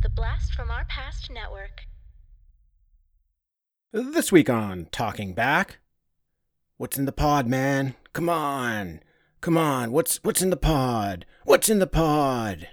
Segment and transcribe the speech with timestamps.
[0.00, 1.82] The Blast from Our Past Network.
[3.92, 5.78] This week on Talking Back.
[6.76, 7.96] What's in the pod, man?
[8.12, 9.00] Come on.
[9.40, 9.90] Come on.
[9.90, 11.26] What's what's in the pod?
[11.44, 12.68] What's in the pod?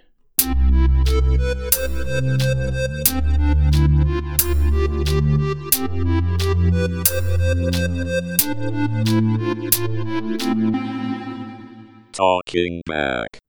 [12.11, 13.39] Talking back.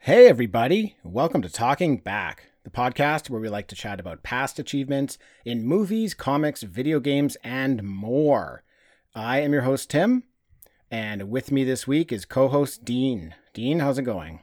[0.00, 0.96] Hey everybody.
[1.02, 5.64] Welcome to Talking Back, the podcast where we like to chat about past achievements in
[5.66, 8.62] movies, comics, video games, and more.
[9.14, 10.24] I am your host Tim,
[10.90, 13.34] and with me this week is co-host Dean.
[13.52, 14.40] Dean, how's it going?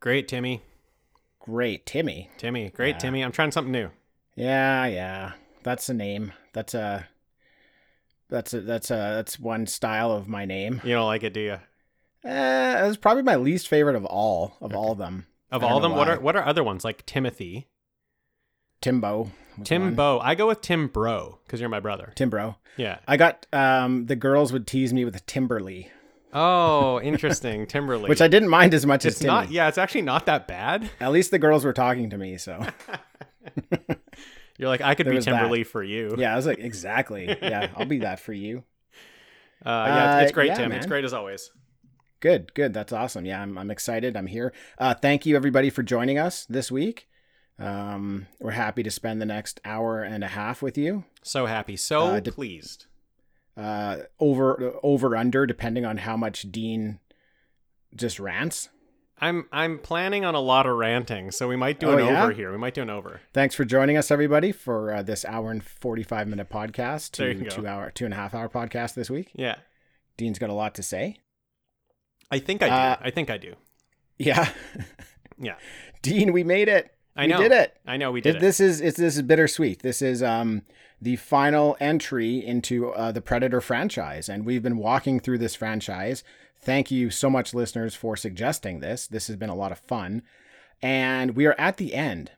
[0.00, 0.62] Great, Timmy.
[1.38, 2.28] Great, Timmy.
[2.38, 2.98] Timmy, great, Yeah.
[2.98, 3.22] Timmy.
[3.24, 3.90] I'm trying something new.
[4.34, 5.32] Yeah, yeah.
[5.62, 6.32] That's a name.
[6.52, 7.06] That's a
[8.28, 10.80] that's a that's a that's one style of my name.
[10.84, 11.52] You don't like it, do you?
[12.22, 15.26] Uh, it's probably my least favorite of all of all of them.
[15.50, 17.68] Of all of them, know what are what are other ones like Timothy,
[18.80, 19.30] Timbo?
[19.58, 19.94] was Tim one.
[19.94, 20.20] Bo?
[20.20, 22.12] I go with Tim Bro because you're my brother.
[22.16, 22.56] Timbro.
[22.76, 22.98] Yeah.
[23.06, 25.90] I got um the girls would tease me with Timberly,
[26.32, 28.08] Oh, interesting, Timberly.
[28.08, 29.32] which I didn't mind as much as It's Timmy.
[29.32, 29.50] not.
[29.50, 30.88] Yeah, it's actually not that bad.
[31.00, 32.64] At least the girls were talking to me, so
[34.58, 35.32] You're like, I could There be was that.
[35.32, 36.14] Timberly for you.
[36.18, 37.26] yeah, I was like, exactly.
[37.42, 38.64] Yeah, I'll be that for you.
[39.62, 40.72] Uh, yeah, it's Uh, great, yeah, Tim.
[40.72, 41.50] It's great as always.
[42.20, 42.74] Good, good.
[42.74, 43.24] That's awesome.
[43.24, 44.16] Yeah, I'm, I'm excited.
[44.16, 44.52] I'm here.
[44.78, 47.08] Uh, thank you, everybody, for joining us this week.
[47.58, 51.04] Um, we're happy to spend the next hour and a half with you.
[51.22, 52.86] So happy, so Uh, de- pleased.
[53.56, 56.98] Uh, over, over, under, depending on how much Dean
[57.94, 58.68] just rants.
[59.22, 62.22] I'm I'm planning on a lot of ranting, so we might do Oh, an yeah?
[62.22, 62.50] over here.
[62.52, 63.20] We might do an over.
[63.34, 67.40] Thanks for joining us, everybody, for uh, this hour and 45 minute podcast, There two,
[67.40, 67.50] you go.
[67.56, 69.30] two hour, two and a half hour podcast this week.
[69.34, 69.56] Yeah,
[70.16, 71.18] Dean's got a lot to say.
[72.30, 72.72] I think I do.
[72.74, 73.54] Uh, I think I do.
[74.18, 74.48] Yeah.
[75.42, 75.54] Yeah,
[76.02, 76.92] Dean, we made it.
[77.16, 77.74] I we did it.
[77.86, 78.40] I know we did It- it.
[78.40, 79.80] This is it's this is bittersweet.
[79.80, 80.62] This is um
[81.00, 86.22] the final entry into uh, the Predator franchise, and we've been walking through this franchise.
[86.60, 89.06] Thank you so much, listeners, for suggesting this.
[89.06, 90.20] This has been a lot of fun,
[90.82, 92.32] and we are at the end.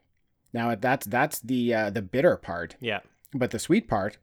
[0.53, 3.01] Now that's that's the uh, the bitter part, Yeah.
[3.35, 4.19] but the sweet part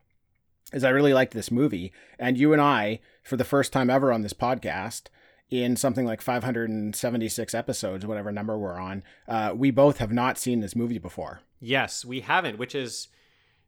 [0.72, 4.14] is I really liked this movie, and you and I, for the first time ever
[4.14, 5.08] on this podcast,
[5.52, 10.60] in something like 576 episodes, whatever number we're on, uh, we both have not seen
[10.60, 11.42] this movie before.
[11.60, 13.08] Yes, we haven't, which is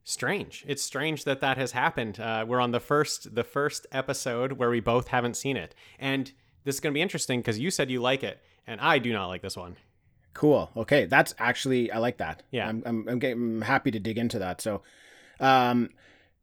[0.04, 0.64] strange.
[0.66, 2.20] It's strange that that has happened.
[2.20, 6.32] Uh, we're on the first the first episode where we both haven't seen it, and
[6.64, 9.12] this is going to be interesting because you said you like it, and I do
[9.12, 9.76] not like this one.
[10.34, 10.70] Cool.
[10.76, 12.42] Okay, that's actually I like that.
[12.50, 12.68] Yeah.
[12.68, 14.60] I'm I'm, I'm, getting, I'm happy to dig into that.
[14.60, 14.82] So,
[15.40, 15.90] um,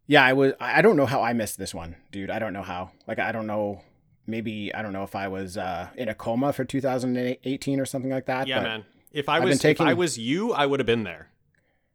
[0.08, 0.54] yeah, I was.
[0.60, 2.30] I I don't know how I missed this one, dude.
[2.30, 2.92] I don't know how.
[3.08, 3.82] Like, I don't know.
[4.30, 8.12] Maybe I don't know if I was uh, in a coma for 2018 or something
[8.12, 8.48] like that.
[8.48, 8.86] Yeah, man.
[9.12, 11.30] If I I've was taking- if I was you, I would have been there.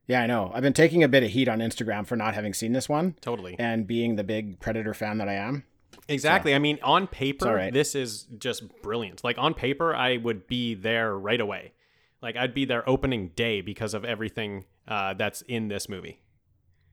[0.06, 0.50] Yeah, I know.
[0.52, 3.14] I've been taking a bit of heat on Instagram for not having seen this one
[3.22, 3.56] Totally.
[3.58, 5.64] and being the big Predator fan that I am.
[6.08, 6.54] Exactly.
[6.54, 7.72] I mean, on paper, right.
[7.72, 9.24] this is just brilliant.
[9.24, 11.72] Like on paper, I would be there right away.
[12.20, 16.20] Like I'd be there opening day because of everything uh, that's in this movie.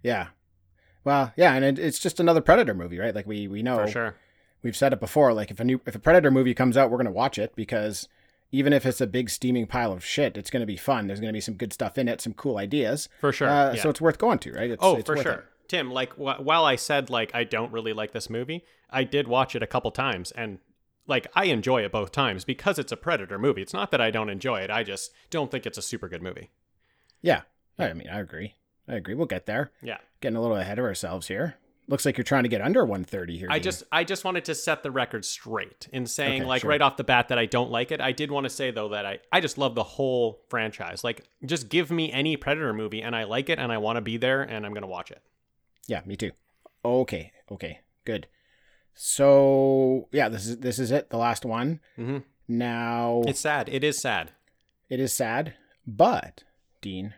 [0.04, 0.28] Yeah.
[1.04, 3.14] Well, yeah, and it, it's just another Predator movie, right?
[3.14, 4.16] Like we we know For sure.
[4.64, 5.34] We've said it before.
[5.34, 8.08] Like if a new if a Predator movie comes out, we're gonna watch it because
[8.52, 11.08] even if it's a big steaming pile of shit, it's gonna be fun.
[11.08, 13.10] There's gonna be some good stuff in it, some cool ideas.
[13.20, 13.48] For sure.
[13.50, 13.82] Uh, yeah.
[13.82, 14.72] So it's worth going to, right?
[14.72, 15.32] It's, Oh, it's for sure.
[15.32, 15.46] it.
[15.68, 19.28] Tim, like wh- while I said like I don't really like this movie, I did
[19.28, 20.60] watch it a couple times and
[21.08, 23.62] like I enjoy it both times because it's a Predator movie.
[23.62, 24.70] It's not that I don't enjoy it.
[24.70, 26.52] I just don't think it's a super good movie.
[27.22, 27.42] Yeah.
[27.80, 28.56] I mean, I agree.
[28.88, 29.16] I agree.
[29.16, 29.72] We'll get there.
[29.82, 29.98] Yeah.
[30.20, 31.56] Getting a little ahead of ourselves here.
[31.88, 33.48] Looks like you're trying to get under 130 here.
[33.50, 33.64] I Dean.
[33.64, 36.70] just I just wanted to set the record straight in saying Okay, like sure.
[36.70, 38.00] right off the bat that I don't like it.
[38.00, 41.04] I did want to say though that I I just love the whole franchise.
[41.04, 44.02] Like just give me any Predator movie and I like it and I want to
[44.02, 45.22] be there and I'm going to watch it.
[45.88, 46.32] Yeah, me too.
[46.86, 48.28] Okay, okay, good.
[48.94, 51.80] So yeah, this is this is it, the last one.
[51.98, 52.20] Mm-hmm.
[52.48, 53.70] Now It's sad.
[53.70, 54.32] It is sad.
[54.90, 55.56] it is sad,
[55.88, 56.44] but
[56.82, 57.16] Dean,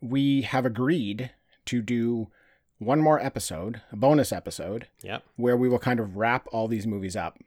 [0.00, 1.30] we have agreed
[1.66, 2.28] to do
[2.78, 5.22] one more episode, a bonus episode, Yep.
[5.36, 7.38] where we will kind of wrap all these movies up.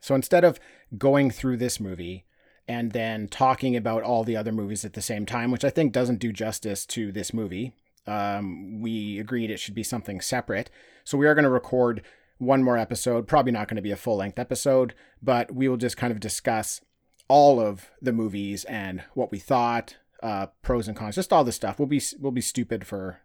[0.00, 0.58] So instead of
[0.96, 2.24] going through this movie
[2.66, 5.92] and then talking about all the other movies at the same time, which I think
[5.92, 7.72] doesn't do justice to this movie,
[8.06, 10.70] um, we agreed it should be something separate.
[11.04, 12.02] So we are going to record
[12.38, 15.76] one more episode, probably not going to be a full length episode, but we will
[15.76, 16.80] just kind of discuss
[17.28, 21.56] all of the movies and what we thought, uh, pros and cons, just all this
[21.56, 21.78] stuff.
[21.78, 23.20] We'll be we'll be stupid for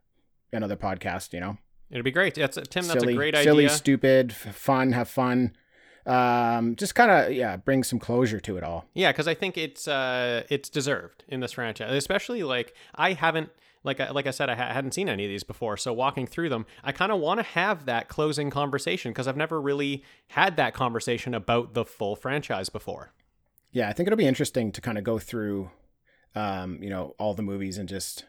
[0.54, 1.58] another podcast, you know
[1.92, 2.34] It'd be great.
[2.34, 2.88] That's Tim.
[2.88, 3.44] That's silly, a great idea.
[3.44, 5.52] silly, stupid, f- fun, have fun.
[6.08, 8.86] um, just kind of yeah, bring some closure to it all.
[8.96, 13.52] Yeah, because I think it's uh, it's deserved in this franchise, especially like I haven't
[13.84, 16.26] like I, like I said I ha- hadn't seen any of these before, so walking
[16.26, 20.04] through them, I kind of want to have that closing conversation because I've never really
[20.30, 23.12] had that conversation about the full franchise before.
[23.72, 25.70] Yeah, I think it'll be interesting to kind of go through,
[26.34, 28.26] um, you know, all the movies and just,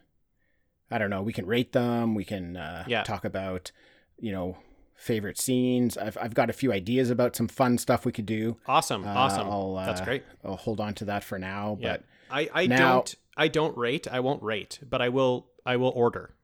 [0.94, 2.14] I don't know, we can rate them.
[2.14, 3.02] We can uh, Yeah.
[3.02, 3.72] talk about,
[4.18, 4.56] you know,
[4.94, 5.98] favorite scenes.
[5.98, 8.56] I've I've got a few ideas about some fun stuff we could do.
[8.66, 10.22] Awesome, Uh, awesome, I'll, uh, that's great.
[10.44, 11.76] I'll hold on to that for now.
[11.80, 14.06] Yeah, But I I now- don't I don't rate.
[14.10, 16.36] I won't rate, but I will I will order.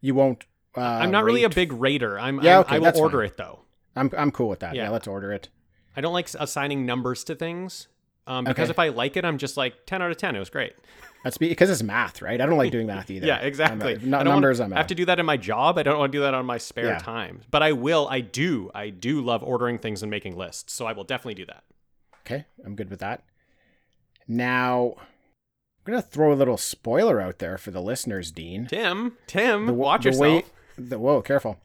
[0.00, 0.44] you won't.
[0.76, 2.18] Uh, I'm not really a big rater.
[2.18, 3.26] I'm, Yeah, I'm- okay, I will order fine.
[3.26, 3.60] it though.
[3.94, 4.74] I'm I'm cool with that.
[4.74, 4.90] Yeah, Yeah.
[4.90, 5.48] let's order it.
[5.96, 7.88] I don't like assigning numbers to things
[8.26, 8.70] um, because Okay.
[8.72, 10.36] if I like it, I'm just like 10 out of 10.
[10.36, 10.74] It was great.
[11.26, 12.40] That's because it's math, right?
[12.40, 13.26] I don't like doing math either.
[13.26, 13.98] Yeah, I'm exactly.
[14.02, 14.60] not I don't numbers.
[14.60, 15.76] wanna, I'm I have to do that in my job.
[15.76, 16.98] I don't want to do that on my spare Yeah.
[16.98, 17.40] time.
[17.50, 18.06] But I will.
[18.08, 18.70] I do.
[18.76, 20.72] I do love ordering things and making lists.
[20.72, 21.64] So I will definitely do that.
[22.24, 23.24] Okay, I'm good with that.
[24.28, 28.66] Now, I'm gonna throw a little spoiler out there for the listeners, Dean.
[28.66, 30.22] Tim, Tim, w- watch the yourself.
[30.22, 30.44] Way,
[30.78, 31.58] the, whoa, careful.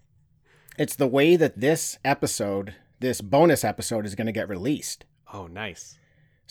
[0.78, 5.06] It's the way that this episode, this bonus episode, is gonna get released.
[5.34, 5.98] oh, nice.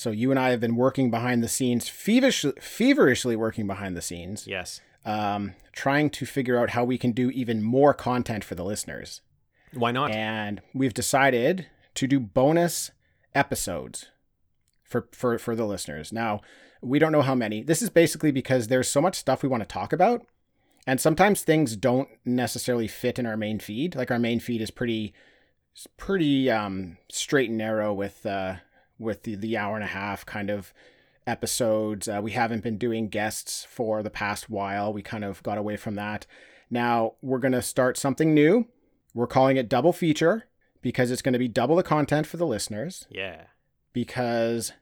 [0.01, 4.01] So you and I have been working behind the scenes, feverishly, feverishly working behind the
[4.01, 4.81] scenes, Yes.
[5.05, 9.21] um, trying to figure out how we can do even more content for the listeners.
[9.75, 10.11] Why not?
[10.11, 11.67] and we've decided
[11.97, 12.93] to do bonus
[13.35, 14.07] episodes
[14.83, 16.15] for for for the listeners.
[16.15, 16.41] Now,
[16.81, 17.63] we don't know how many.
[17.63, 20.27] This is basically because there's so much stuff we want to talk about,
[20.87, 23.95] and sometimes things don't necessarily fit in our main feed.
[23.97, 25.13] Like our main feed is pretty
[25.99, 28.55] pretty um straight and narrow with uh
[29.01, 30.73] with the, the hour and a half kind of
[31.27, 32.09] episodes.
[32.09, 34.93] Uh, we haven't been doing guests for the past while.
[34.93, 36.27] We kind of got away from that.
[36.71, 38.69] Now we're going to start something new.
[39.15, 40.45] We're calling it double feature
[40.83, 43.07] because it's going to be double the content for the listeners.
[43.11, 43.45] yeah.
[43.93, 44.73] Because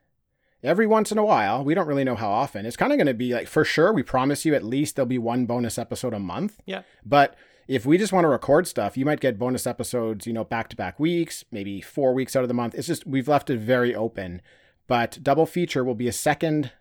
[0.63, 3.07] every once in a while, we don't really know how often, it's kind of going
[3.07, 6.13] to be like for sure, we promise you at least there'll be one bonus episode
[6.13, 6.61] a month.
[6.67, 6.83] Yeah.
[7.07, 7.37] But
[7.69, 10.69] if we just want to record stuff, you might get bonus episodes, you know, back
[10.71, 12.75] to back weeks, maybe four weeks out of the month.
[12.75, 14.41] It's just, we've left it very open.
[14.87, 16.73] But double feature will be a second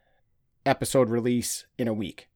[0.66, 2.30] episode release in a week.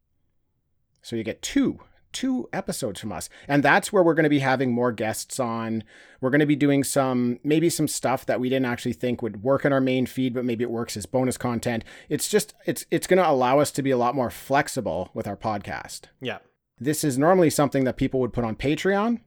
[1.02, 1.80] So you get two,
[2.12, 3.30] two episodes from us.
[3.48, 5.86] And that's where we're going to be having more guests on.
[6.20, 9.44] We're going to be doing some, maybe some stuff that we didn't actually think would
[9.44, 11.86] work in our main feed, but maybe it works as bonus content.
[12.10, 15.26] It's just, it's, it's going to allow us to be a lot more flexible with
[15.26, 16.02] our podcast.
[16.20, 16.40] Yeah.
[16.82, 19.20] This is normally something that people would put on Patreon.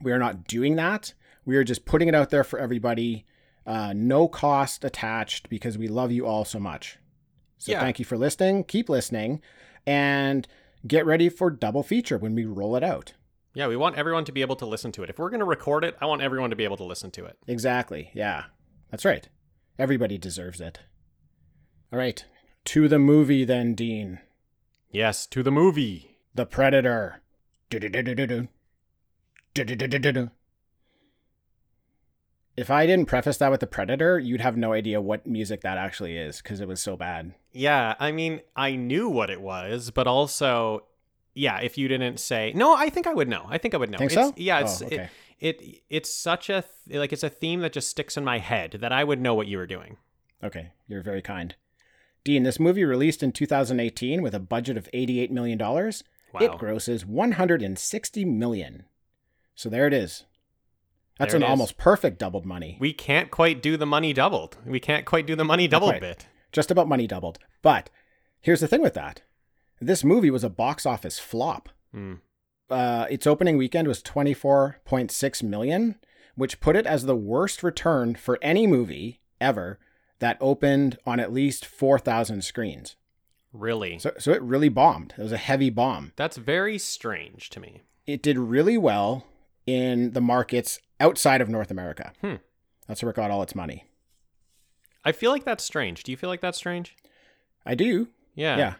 [0.00, 1.14] We are not doing that.
[1.44, 3.26] We are just putting it out there for everybody.
[3.66, 6.96] Uh, no cost attached because we love you all so much.
[7.58, 7.80] So Yeah.
[7.80, 8.62] thank you for listening.
[8.64, 9.42] Keep listening
[9.84, 10.46] and
[10.86, 13.14] get ready for double feature when we roll it out.
[13.52, 13.66] Yeah.
[13.66, 15.10] We want everyone to be able to listen to it.
[15.10, 17.24] If we're going to record it, I want everyone to be able to listen to
[17.24, 17.36] it.
[17.48, 18.10] Exactly.
[18.14, 18.44] Yeah.
[18.92, 19.28] That's right.
[19.76, 20.78] Everybody deserves it.
[21.92, 22.24] All right.
[22.66, 24.20] To the movie then, Dean.
[24.92, 25.26] Yes.
[25.26, 26.09] To the movie.
[26.34, 27.20] The Predator.
[32.56, 35.78] If I didn't preface that with The Predator, you'd have no idea what music that
[35.78, 37.34] actually is because it was so bad.
[37.52, 37.94] Yeah.
[37.98, 40.84] I mean, I knew what it was, but also,
[41.34, 43.46] yeah, if you didn't say, no, I think I would know.
[43.48, 43.98] I think I would know.
[43.98, 44.34] Think it's, so?
[44.36, 44.60] Yeah.
[44.60, 45.08] It's, Oh, okay.
[45.38, 48.38] it, it, it's such a, th- like, it's a theme that just sticks in my
[48.38, 49.96] head that I would know what you were doing.
[50.42, 51.54] Okay, you're very kind.
[52.24, 55.58] Dean, this movie released in 2018 with a budget of $88 million.
[56.32, 56.40] Wow.
[56.40, 58.84] It grosses 160 million.
[59.54, 60.24] So there it is.
[61.18, 62.78] That's There an almost perfect doubled money.
[62.80, 64.56] we can't quite do the money doubled.
[64.64, 66.26] We can't quite do the money doubled bit.
[66.50, 67.38] Just about money doubled.
[67.60, 67.90] But
[68.40, 69.22] here's the thing with that.
[69.80, 71.68] This movie was a box office flop.
[71.92, 72.14] Hmm.
[72.70, 75.96] Uh, its opening weekend was 24.6 million,
[76.36, 79.78] which put it as the worst return for any movie ever
[80.20, 82.96] that opened on at least 4,000 screens.
[83.52, 83.98] Really?
[83.98, 85.14] So, so it really bombed.
[85.18, 86.12] It was a heavy bomb.
[86.16, 87.82] That's very strange to me.
[88.06, 89.26] It did really well
[89.66, 92.12] in the markets outside of North America.
[92.20, 92.36] Hmm.
[92.86, 93.84] That's where it got all its money.
[95.04, 96.02] I feel like that's strange.
[96.02, 96.96] Do you feel like that's strange?
[97.64, 98.08] I do.
[98.34, 98.56] Yeah.
[98.56, 98.74] Yeah.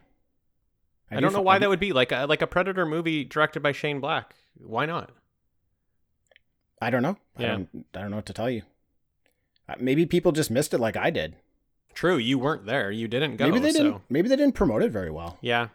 [1.11, 3.63] I, do don't know why that would be like a, like a Predator movie directed
[3.63, 4.35] by Shane Black.
[4.57, 5.11] Why not?
[6.81, 7.17] I don't know.
[7.37, 7.49] I Yeah.
[7.49, 7.87] don't.
[7.95, 8.63] I don't know what to tell you.
[9.69, 11.37] Uh, Maybe people just missed it like I did.
[11.95, 12.91] True, you weren't there.
[12.91, 13.47] You didn't go.
[13.47, 14.03] maybe they so- didn't.
[14.09, 15.39] Maybe they didn't promote it very well.
[15.41, 15.69] Yeah.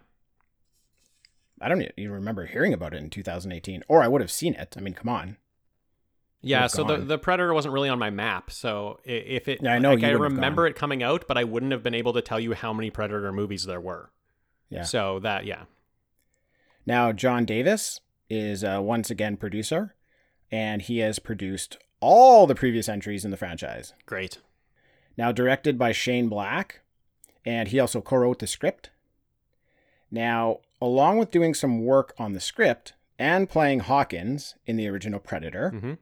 [1.62, 4.76] I don't even remember hearing about it in 2018, or I would have seen it.
[4.78, 5.38] I mean, come on.
[6.42, 7.08] Yeah, so the, gone.
[7.08, 8.52] the Predator wasn't really on my map.
[8.52, 11.72] So if it, Yeah, I know like, I remember it coming out, but I wouldn't
[11.72, 14.12] have been able to tell you how many Predator movies there were.
[14.70, 14.84] Yeah.
[14.84, 15.64] So that, yeah,
[16.86, 19.96] Now, John Davis is uh, once again producer,
[20.52, 23.94] and he has produced all the previous entries in the franchise.
[24.06, 24.40] Great.
[25.18, 26.82] Now directed by Shane Black,
[27.46, 28.90] and he also co-wrote the script.
[30.12, 35.20] Now, along with doing some work on the script and playing Hawkins in the original
[35.20, 35.94] Predator, hmm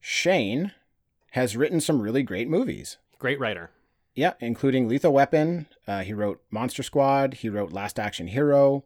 [0.00, 0.72] Shane
[1.32, 2.96] has written some really great movies.
[3.18, 3.70] Great writer.
[4.14, 5.66] Yeah, including Lethal Weapon.
[5.86, 7.34] Uh, he wrote Monster Squad.
[7.34, 8.84] He wrote Last Action Hero.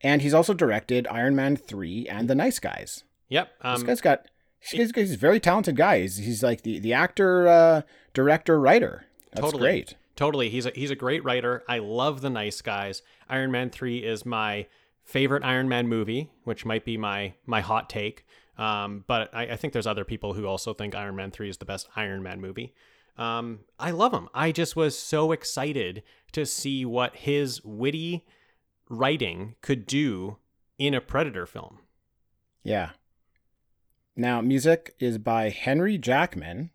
[0.00, 3.04] And he's also directed Iron Man 3 and The Nice Guys.
[3.28, 3.48] Yep.
[3.62, 4.26] This Um, guy's got,
[4.60, 6.00] he's, he's a very talented guy.
[6.00, 7.82] He's, he's like the, the actor, uh,
[8.14, 9.04] director, writer.
[9.32, 9.60] That's Totally.
[9.60, 9.94] great.
[10.16, 10.48] Totally.
[10.50, 11.62] He's a he's a great writer.
[11.68, 13.02] I love the nice guys.
[13.28, 14.66] Iron Man 3 is my
[15.04, 18.26] favorite Iron Man movie, which might be my my hot take.
[18.56, 21.58] Um, but I, I think there's other people who also think Iron Man 3 is
[21.58, 22.74] the best Iron Man movie.
[23.16, 24.28] Um, I love him.
[24.34, 28.24] I just was so excited to see what his witty
[28.88, 30.38] writing could do
[30.78, 31.78] in a Predator film.
[32.62, 32.90] Yeah.
[34.18, 36.70] Now, music is by Henry Jackman.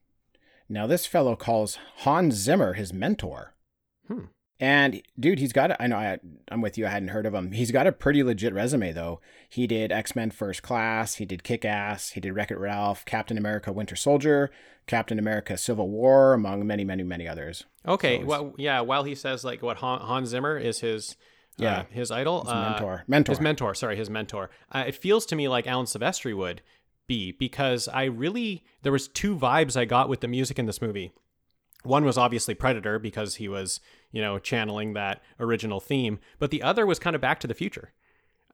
[0.69, 3.53] Now, this fellow calls Hans Zimmer his mentor.
[4.07, 4.27] Hmm.
[4.61, 5.71] And dude, he's got.
[5.71, 6.19] A, I know I,
[6.49, 6.85] I'm with you.
[6.85, 7.51] I hadn't heard of him.
[7.51, 9.19] He's got a pretty legit resume, though.
[9.49, 11.15] He did X Men First Class.
[11.15, 12.11] He did Kick Ass.
[12.11, 14.49] He did Wreck It Ralph, Captain America: Winter Soldier,
[14.87, 17.65] Captain America: Civil War, among many, many, many others.
[17.85, 18.19] Okay.
[18.21, 18.79] So well, yeah.
[18.79, 21.17] While he says like what Han, Hans Zimmer is his
[21.57, 21.79] Yeah.
[21.79, 23.03] uh, his idol, His uh, mentor.
[23.07, 23.31] Mentor.
[23.33, 24.49] His mentor, sorry, his mentor.
[24.71, 26.61] Uh, it feels to me like Alan Silvestri would
[27.07, 30.81] be because I really there was two vibes I got with the music in this
[30.81, 31.13] movie.
[31.83, 33.81] One was obviously Predator because he was,
[34.11, 37.53] you know, channeling that original theme, but the other was kind of Back to the
[37.53, 37.91] Future.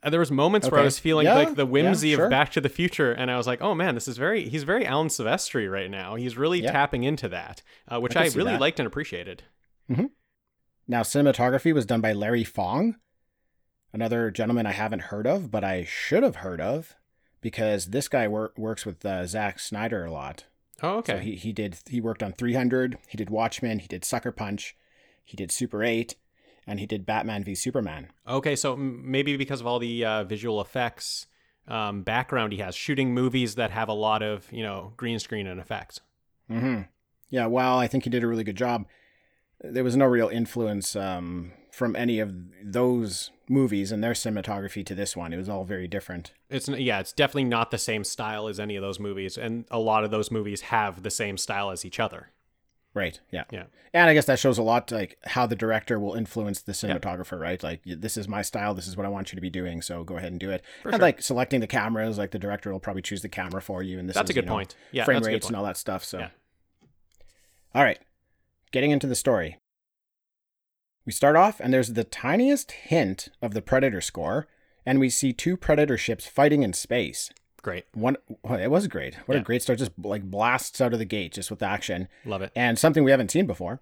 [0.02, 2.26] Uh, there was moments where I was feeling Yeah, like the whimsy yeah, sure.
[2.26, 4.64] of Back to the Future, and I was like, "Oh man, this is very he's
[4.64, 6.16] very Alan Silvestri right now.
[6.16, 6.72] He's really Yeah.
[6.72, 8.62] tapping into that, uh, which I I, really that.
[8.62, 9.44] liked and appreciated."
[10.88, 12.96] Now, cinematography was done by Larry Fong,
[13.94, 16.96] another gentleman I haven't heard of, but I should have heard of
[17.42, 20.46] because this guy wor- works with uh, Zack Snyder a lot.
[20.82, 21.14] Oh, okay.
[21.14, 24.76] So he, he did he worked on 300, he did Watchmen, he did Sucker Punch,
[25.24, 26.16] he did Super 8,
[26.66, 28.10] and he did Batman v Superman.
[28.28, 31.28] Okay, so m- maybe because of all the uh, visual effects
[31.68, 35.48] um, background he has, shooting movies that have a lot of you know green screen
[35.48, 36.00] and effects.
[36.50, 36.84] Mm-hmm.
[37.30, 38.86] Yeah, well, I think he did a really good job.
[39.62, 42.34] There was no real influence um, from any of
[42.64, 45.34] those movies and their cinematography to this one.
[45.34, 46.34] It was all very different.
[46.50, 49.80] It's yeah, it's definitely not the same style as any of those movies, and a
[49.80, 52.32] lot of those movies have the same style as each other.
[52.94, 53.20] Right.
[53.32, 53.44] Yeah.
[53.52, 53.66] Yeah.
[53.94, 57.40] And I guess that shows a lot like how the director will influence the cinematographer,
[57.40, 57.62] right?
[57.62, 60.04] Like this is my style, this is what I want you to be doing, so
[60.04, 60.64] go ahead and do it.
[60.82, 61.02] For and sure.
[61.02, 64.10] like selecting the cameras, like the director will probably choose the camera for you and
[64.10, 64.76] this That's is, a good you know, point.
[64.92, 66.04] Yeah, frame that's a good rates and all that stuff.
[66.04, 66.30] So Yeah.
[67.76, 68.00] All right.
[68.72, 69.58] Getting into the story.
[71.10, 74.48] We start off and there's the tiniest hint of the Predator score
[74.86, 77.32] and we see two Predator ships fighting in space.
[77.64, 79.16] Great, One well, it was great.
[79.26, 79.42] What Yeah.
[79.42, 82.52] a great start just like blasts out of the gate just with action love it.
[82.56, 83.82] and something we haven't seen before.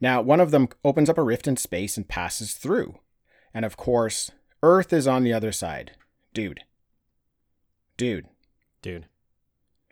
[0.00, 3.00] Now, one of them opens up a rift in space and passes through.
[3.52, 4.30] And of course,
[4.62, 5.96] Earth is on the other side.
[6.32, 6.60] Dude.
[7.96, 8.26] Dude,
[8.82, 9.06] Dude,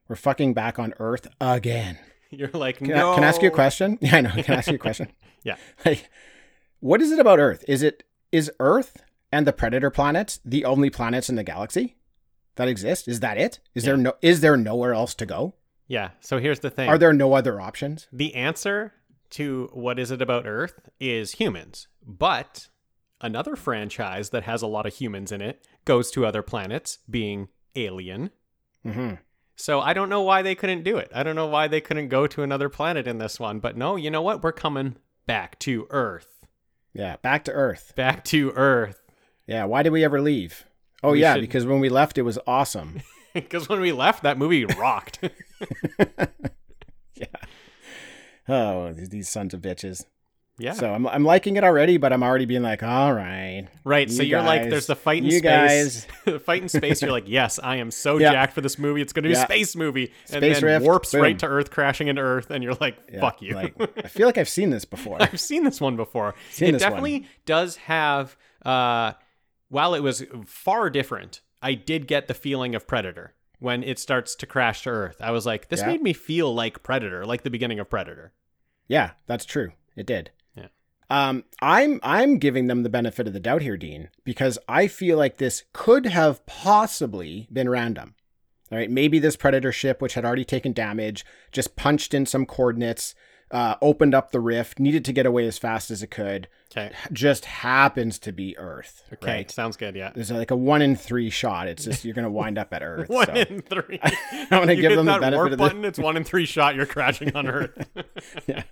[0.07, 1.99] we're fucking back on Earth again.
[2.31, 3.11] you're like Can, no.
[3.11, 3.99] I, can I ask you a question?
[4.01, 4.31] Yeah, I know.
[4.31, 5.09] Can I ask you a question?
[5.43, 5.57] Yeah.
[5.85, 6.09] Like,
[6.81, 7.65] what is it about Earth?
[7.69, 9.03] Is it is Earth
[9.33, 11.97] and the Predator planets the only planets in the galaxy
[12.57, 13.09] that exist?
[13.09, 13.61] Is that it?
[13.75, 15.55] Is there no is there nowhere else to go?
[15.89, 16.11] Yeah.
[16.21, 16.89] So here's the thing.
[16.89, 18.09] Are there no other options?
[18.13, 18.93] the answer
[19.31, 22.69] to what is it about Earth is humans, but
[23.21, 27.49] another franchise that has a lot of humans in it goes to other planets, being
[27.75, 28.31] Alien.
[28.85, 29.15] hmm
[29.57, 31.11] So I don't know why they couldn't do it.
[31.13, 33.59] I don't know why they couldn't go to another planet in this one.
[33.59, 34.43] But no, you know what?
[34.45, 36.36] We're coming back to Earth.
[36.97, 37.93] Yeah, back to Earth.
[37.95, 39.01] Back to Earth.
[39.47, 40.65] Yeah, why did we ever leave?
[41.03, 43.03] Oh We yeah, should- because when we left it was awesome.
[43.35, 45.19] Because when we left, that movie rocked.
[47.15, 47.27] yeah.
[48.49, 50.07] Oh, these- these sons of bitches.
[50.59, 50.73] Yeah.
[50.73, 53.69] So I'm I'm liking it already, but I'm already being like, all right.
[53.85, 54.11] right.
[54.11, 56.07] So you you're like, there's the fight in you space.
[56.25, 57.03] the fight in space.
[57.03, 58.33] You're like, yes, I am so Yeah.
[58.33, 59.03] jacked for this movie.
[59.03, 59.43] It's going to be Yeah.
[59.43, 60.13] a space movie.
[60.31, 61.23] and Space then rift, warps boom.
[61.23, 62.51] right to Earth, crashing into Earth.
[62.51, 63.55] And you're like, Yeah, fuck you.
[63.55, 65.19] Like, I feel like I've seen this before.
[65.21, 66.35] I've seen this one before.
[66.51, 66.91] Seen it this one.
[66.91, 68.37] definitely does have.
[68.65, 69.13] Uh,
[69.69, 74.35] while it was far different, I did get the feeling of Predator when it starts
[74.37, 75.17] to crash to Earth.
[75.21, 78.33] I was like, this made me feel like Predator, like the beginning of Predator.
[78.89, 79.73] Yeah, that's true.
[79.97, 80.31] It did.
[81.09, 85.17] Um, I'm I'm giving them the benefit of the doubt here, Dean, because I feel
[85.17, 88.15] like this could have possibly been random.
[88.73, 92.45] All right, maybe this predator ship, which had already taken damage, just punched in some
[92.47, 93.15] coordinates,
[93.53, 96.49] uh, opened up the rift, needed to get away as fast as it could.
[96.73, 96.93] Okay.
[97.13, 99.05] Just happens to be Earth.
[99.13, 99.31] Okay.
[99.31, 99.51] Right?
[99.53, 99.95] Sounds good.
[99.95, 100.11] Yeah.
[100.13, 101.69] There's like a one in three shot.
[101.69, 103.09] It's just you're gonna wind up at Earth.
[103.09, 103.35] One so.
[103.35, 104.01] in three.
[104.03, 105.85] I want to give them the benefit warp of the button.
[105.85, 106.75] It's one in three shot.
[106.75, 107.89] You're crashing on Earth.
[108.49, 108.65] yeah.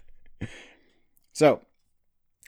[1.32, 1.60] So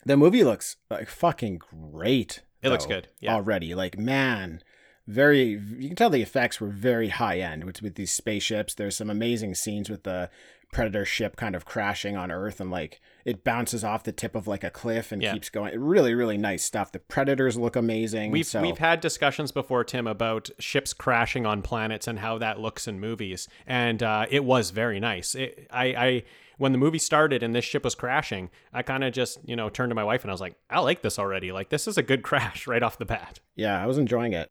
[0.07, 2.43] the movie looks like fucking great.
[2.63, 3.35] It looks good, yeah.
[3.35, 3.75] Already.
[3.75, 4.63] Like, man,
[5.07, 8.75] very you can tell the effects were very high end with with these spaceships.
[8.75, 10.31] There's some amazing scenes with the
[10.73, 14.49] predator ship kind of crashing on Earth and like it bounces off the tip of
[14.49, 15.33] like a cliff and Yeah.
[15.33, 15.79] keeps going.
[15.79, 16.91] Really, really nice stuff.
[16.91, 18.33] The predators look amazing.
[18.33, 22.59] We've so we've had discussions before, Tim, about ships crashing on planets and how that
[22.59, 25.35] looks in movies, and uh, it was very nice.
[25.37, 26.23] It, I, I
[26.59, 29.69] when the movie started and this ship was crashing, I kind of just you know
[29.69, 31.53] turned to my wife and I was like, I like this already.
[31.53, 33.41] Like this is a good crash right off the bat.
[33.55, 34.49] yeah, I was enjoying it.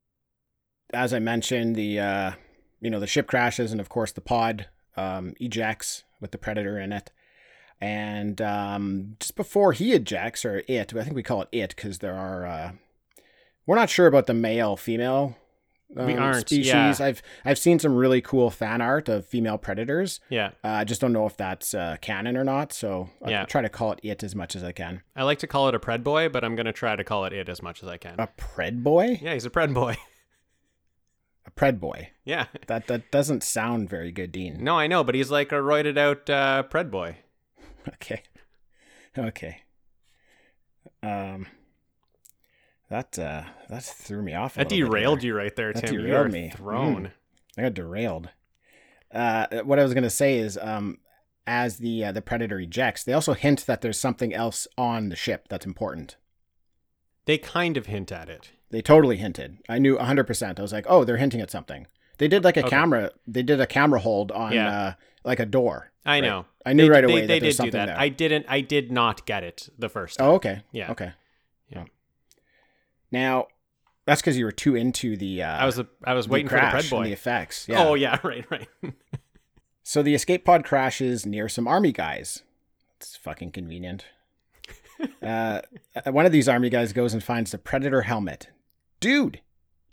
[0.94, 2.32] As I mentioned, the uh,
[2.82, 6.80] you know the ship crashes, and of course the pod um, ejects with the predator
[6.80, 7.12] in it.
[7.82, 12.00] And um, just before he ejects, or it, I think we call it it because
[12.00, 12.46] there are.
[12.46, 12.72] Uh,
[13.66, 15.38] we're not sure about the male female.
[15.90, 16.68] We um, aren't, species.
[16.68, 16.96] yeah.
[17.00, 20.20] I've I've seen some really cool fan art of female predators.
[20.30, 22.74] Yeah, Uh, I just don't know if that's uh, canon or not.
[22.74, 23.46] So I'll Yeah.
[23.46, 25.04] try to call it it as much as I can.
[25.16, 27.34] I like to call it a pred boy, but I'm gonna try to call it
[27.34, 28.16] it as much as I can.
[28.20, 29.96] A pred boy, yeah, he's a pred boy.
[31.46, 32.10] a pred boy.
[32.24, 32.48] yeah.
[32.68, 34.64] That that doesn't sound very good, Dean.
[34.64, 37.18] No, I know, but he's like a roided out uh, pred boy.
[37.88, 38.24] Okay.
[39.16, 39.62] Okay.
[41.04, 41.46] Um
[42.90, 44.56] that uh that threw me off.
[44.56, 45.98] That derailed you right there, That Tim.
[45.98, 46.52] derailed me.
[46.56, 47.06] thrown.
[47.06, 47.12] Mm.
[47.58, 48.30] I got derailed.
[49.12, 51.00] Uh what I was going to say is um
[51.48, 55.16] as the uh, the predator ejects, they also hint that there's something else on the
[55.16, 56.16] ship that's important.
[57.26, 58.52] They kind of hint at it.
[58.72, 59.58] They totally hinted.
[59.70, 60.60] I knew 100%.
[60.60, 61.86] I was like, "Oh, they're hinting at something."
[62.18, 62.70] They did like a Okay.
[62.70, 63.12] camera.
[63.28, 64.70] They did a camera hold on Yeah.
[64.80, 65.92] uh like a door.
[66.06, 66.24] I Right.
[66.28, 66.46] know.
[66.66, 67.86] I knew They- right they- away They, that did there's do that.
[67.88, 68.00] there.
[68.00, 68.46] I didn't.
[68.50, 70.28] I did not get it the first time.
[70.28, 70.62] Oh, okay.
[70.72, 70.92] Yeah.
[70.92, 71.12] Okay.
[73.12, 73.48] Now,
[74.06, 75.44] that's because you were too into the.
[75.44, 75.80] Uh, I was.
[75.80, 76.98] A, I was the waiting for the pred boy.
[76.98, 77.68] and the effects.
[77.68, 77.84] Yeah.
[77.84, 78.20] Oh yeah.
[78.24, 78.46] Right.
[78.50, 78.68] Right.
[79.84, 82.42] So the escape pod crashes near some army guys.
[82.98, 84.06] It's fucking convenient.
[85.22, 85.62] uh,
[86.08, 88.48] one of these army guys goes and finds the predator helmet.
[89.00, 89.42] Dude,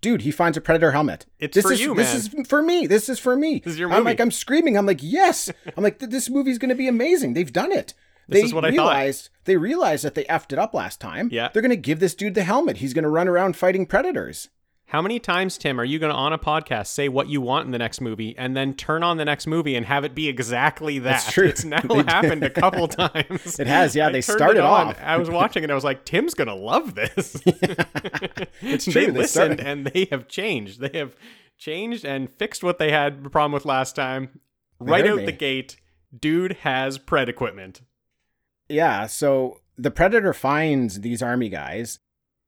[0.00, 1.26] dude, he finds a predator helmet.
[1.38, 2.86] It's this for is, you, This is for me.
[2.86, 3.58] This is for me.
[3.58, 3.98] This is your movie.
[3.98, 4.78] I'm like, I'm screaming.
[4.78, 5.50] I'm like, yes.
[5.76, 7.34] I'm like, this movie's going to be amazing.
[7.34, 7.92] They've done it.
[8.28, 8.72] This they is what I thought.
[8.74, 11.28] realized, They realized that they effed it up last time.
[11.32, 11.48] Yeah.
[11.52, 12.78] They're going to give this dude the helmet.
[12.78, 14.48] He's going to run around fighting predators.
[14.86, 17.64] How many times, Tim, are you going to on a podcast say what you want
[17.64, 20.28] in the next movie and then turn on the next movie and have it be
[20.28, 21.10] exactly that?
[21.24, 21.48] That's true.
[21.48, 23.58] It's now happened a couple times.
[23.58, 24.98] It has, yeah, I they started it on, off.
[25.02, 27.40] I was watching and I was like, Tim's going to love this.
[28.60, 30.80] It's They true, they listened started- and they have changed.
[30.80, 31.16] They have
[31.58, 34.40] changed and fixed what they had a problem with last time.
[34.78, 35.26] Right out me.
[35.26, 35.76] the gate,
[36.18, 37.80] dude has pred equipment.
[38.72, 41.98] Yeah, so the Predator finds these army guys.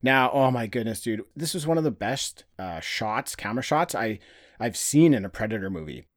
[0.01, 3.93] Now, oh my goodness, dude, this was one of the best uh, shots, camera shots
[3.93, 4.19] I
[4.59, 6.07] I've seen in a Predator movie.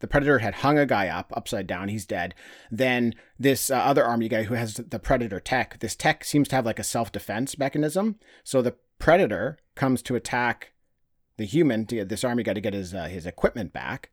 [0.00, 2.34] The Predator had hung a guy up upside down, he's dead.
[2.70, 6.56] Then this uh, other army guy who has the Predator tech, this tech seems to
[6.56, 8.16] have like a self-defense mechanism.
[8.44, 10.72] So the Predator comes to attack
[11.38, 14.10] the human to get this army guy to get his uh, his equipment back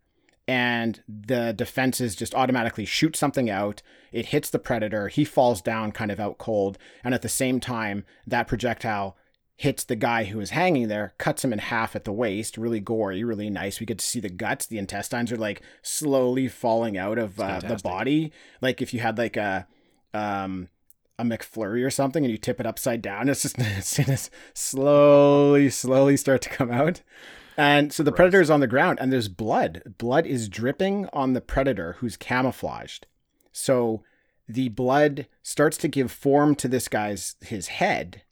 [0.50, 3.84] and the defenses just automatically shoot something out.
[4.12, 5.08] It hits the predator.
[5.08, 6.80] He falls down kind of out cold.
[7.04, 9.16] And at the same time, that projectile
[9.58, 12.58] hits the guy who is hanging there, cuts him in half at the waist.
[12.58, 13.80] Really gory, really nice.
[13.80, 14.66] We get to see the guts.
[14.66, 18.32] The intestines are like slowly falling out of uh, the body.
[18.60, 19.68] Like if you had like a.
[20.16, 20.70] Um,
[21.20, 23.28] a McFlurry or something, and you tip it upside down.
[23.28, 24.18] It's just it's gonna
[24.54, 27.02] slowly, slowly start to come out.
[27.58, 29.82] And so the predator is on the ground and there's blood.
[29.98, 33.08] Blood is dripping on the predator who's camouflaged.
[33.52, 34.04] So
[34.48, 38.24] the blood starts to give form to this guy's his head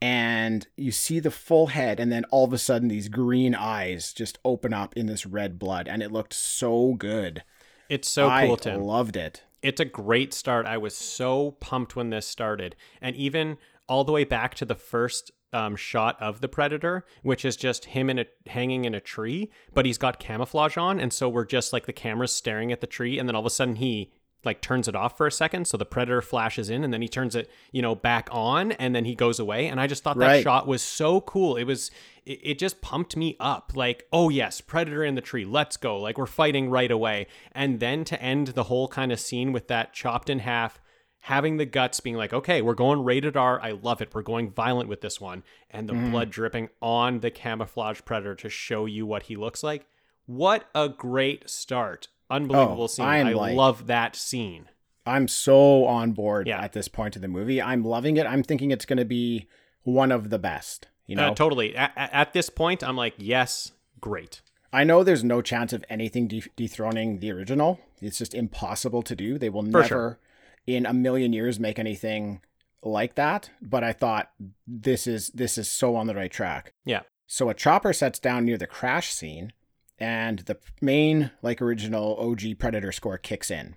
[0.00, 4.12] and you see the full head and then all of a sudden these green eyes
[4.12, 7.44] just open up in this red blood and it looked so good.
[7.88, 8.82] It's so I cool, Tim.
[8.82, 9.42] loved it.
[9.62, 10.66] it's a great start.
[10.66, 14.74] I was so pumped when this started, and even all the way back to the
[14.74, 19.00] first um, shot of the predator, which is just him in a hanging in a
[19.00, 22.80] tree, but he's got camouflage on, and so we're just like the camera's staring at
[22.80, 24.12] the tree, and then all of a sudden he
[24.44, 27.06] like turns it off for a second, so the predator flashes in, and then he
[27.08, 30.18] turns it you know back on, and then he goes away, and I just thought
[30.18, 30.42] that Right.
[30.42, 31.56] shot was so cool.
[31.56, 31.90] It was
[32.26, 35.98] it, it just pumped me up like oh yes predator in the tree let's go
[35.98, 39.66] like we're fighting right away and then to end the whole kind of scene with
[39.68, 40.80] that chopped in half
[41.26, 44.50] having the guts being like okay we're going rated r i love it we're going
[44.50, 49.06] violent with this one and the blood dripping on the camouflage predator to show you
[49.06, 49.86] what he looks like
[50.26, 54.68] what a great start unbelievable Oh, scene I'm i like- love that scene
[55.04, 56.60] I'm so on board Yeah.
[56.60, 57.60] at this point of the movie.
[57.60, 58.24] I'm loving it.
[58.24, 59.48] I'm thinking it's going to be
[59.82, 60.86] one of the best.
[61.08, 61.74] You know, Uh, totally.
[61.74, 64.42] At, at this point, I'm like, yes, great.
[64.72, 67.80] I know there's no chance of anything de- dethroning the original.
[68.00, 69.38] It's just impossible to do.
[69.38, 70.18] They will For never, sure.
[70.66, 72.40] In a million years, make anything
[72.82, 73.50] like that.
[73.60, 74.30] But I thought
[74.66, 76.72] this is this is so on the right track.
[76.84, 77.02] Yeah.
[77.26, 79.52] So a chopper sets down near the crash scene,
[79.98, 83.76] and the main like original OG Predator score kicks in,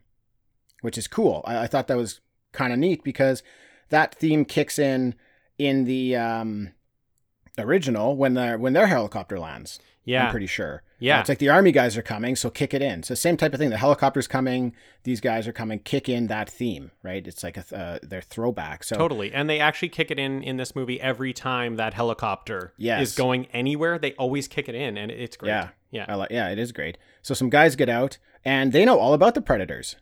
[0.82, 1.44] which is cool.
[1.46, 2.22] I, I thought that was
[2.52, 3.44] kind of neat because
[3.90, 5.16] that theme kicks in
[5.58, 6.74] in the um,
[7.58, 9.80] original when the when their helicopter lands.
[10.06, 10.26] Yeah.
[10.26, 10.84] I'm pretty sure.
[11.00, 11.18] Yeah.
[11.18, 13.04] Uh, it's like the army guys are coming, so kick it in.
[13.04, 13.72] So same type of thing.
[13.72, 14.74] The helicopter's coming.
[15.04, 15.80] These guys are coming.
[15.80, 17.26] Kick in that theme, right?
[17.28, 18.84] It's like a th- uh, their throwback.
[18.84, 19.34] So Totally.
[19.34, 23.02] And they actually kick it in in this movie every time that helicopter Yes.
[23.02, 23.98] is going anywhere.
[24.00, 25.50] They always kick it in, and it's great.
[25.50, 25.70] Yeah.
[25.92, 26.06] Yeah.
[26.08, 26.98] I like, yeah, it is great.
[27.22, 29.96] So some guys get out and they know all about the predators.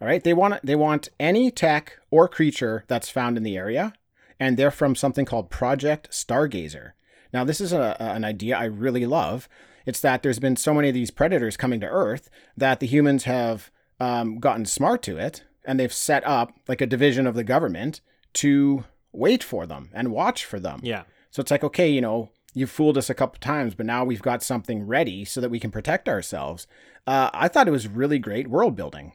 [0.00, 3.92] All right, they want they want any tech or creature that's found in the area,
[4.40, 6.92] and they're from something called Project Stargazer.
[7.34, 9.48] Now, this is a, an idea I really love.
[9.84, 13.24] It's that there's been so many of these predators coming to Earth that the humans
[13.24, 17.42] have um, gotten smart to it, and they've set up like a division of the
[17.42, 18.00] government
[18.34, 20.78] to wait for them and watch for them.
[20.84, 21.02] Yeah.
[21.32, 24.22] So it's like, okay, you know, you've fooled us a couple times, but now we've
[24.22, 26.68] got something ready so that we can protect ourselves.
[27.04, 29.12] Uh, I thought it was really great world building.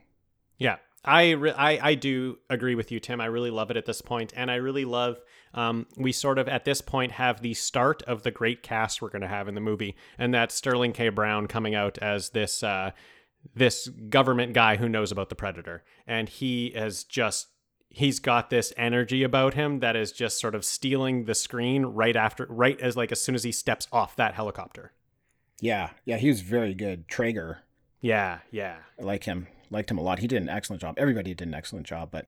[0.58, 3.20] Yeah, I, re- I I do agree with you, Tim.
[3.20, 5.18] I really love it at this point, and I really love.
[5.54, 9.08] Um, we sort of at this point have the start of the great cast we're
[9.08, 11.08] going to have in the movie, and that's Sterling K.
[11.08, 12.90] Brown coming out as this uh,
[13.54, 17.48] this government guy who knows about the predator, and he has just
[17.88, 22.14] he's got this energy about him that is just sort of stealing the screen right
[22.14, 24.92] after right as like as soon as he steps off that helicopter.
[25.60, 27.08] Yeah, yeah, he was very good.
[27.08, 27.62] Traeger,
[28.00, 28.76] Yeah, yeah.
[28.98, 30.18] I like him, liked him a lot.
[30.18, 30.96] He did an excellent job.
[30.98, 32.10] Everybody did an excellent job.
[32.10, 32.26] But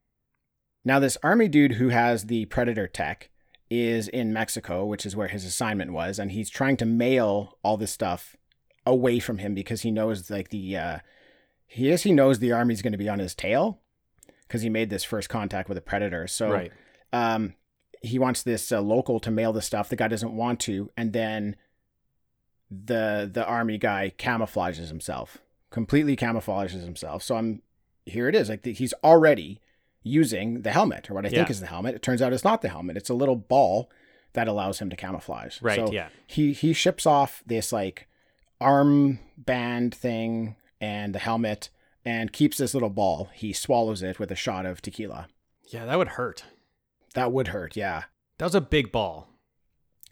[0.84, 3.30] now this army dude who has the predator tech
[3.70, 7.76] is in Mexico, which is where his assignment was, and he's trying to mail all
[7.76, 8.36] this stuff
[8.84, 10.98] away from him because he knows like the uh,
[11.66, 13.80] he yes he knows the army's going to be on his tail
[14.46, 16.26] because he made this first contact with a predator.
[16.26, 16.72] So right.
[17.12, 17.54] um,
[18.02, 19.88] he wants this uh, local to mail the stuff.
[19.88, 21.56] The guy doesn't want to, and then
[22.70, 25.38] the the army guy camouflages himself,
[25.72, 27.22] completely camouflages himself.
[27.22, 27.62] So I'm
[28.06, 28.28] here.
[28.28, 29.60] It is like the, he's already
[30.04, 31.94] using the helmet, or what I think is the helmet.
[31.94, 32.96] It turns out it's not the helmet.
[32.96, 33.90] It's a little ball
[34.34, 35.60] that allows him to camouflage.
[35.60, 35.76] Right.
[35.76, 36.08] So yeah.
[36.26, 38.08] he he ships off this like
[38.60, 41.70] arm band thing and the helmet
[42.04, 43.30] and keeps this little ball.
[43.32, 45.28] He swallows it with a shot of tequila.
[45.68, 46.44] Yeah, that would hurt.
[47.14, 48.04] That would hurt, yeah.
[48.38, 49.28] That was a big ball.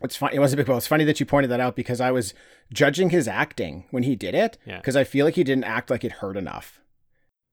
[0.03, 0.31] It's fun.
[0.33, 0.79] It was a big ball.
[0.79, 2.33] It's funny that you pointed that out because I was
[2.73, 4.79] judging his acting when he did it Yeah.
[4.79, 6.81] because I feel like he didn't act like it hurt enough.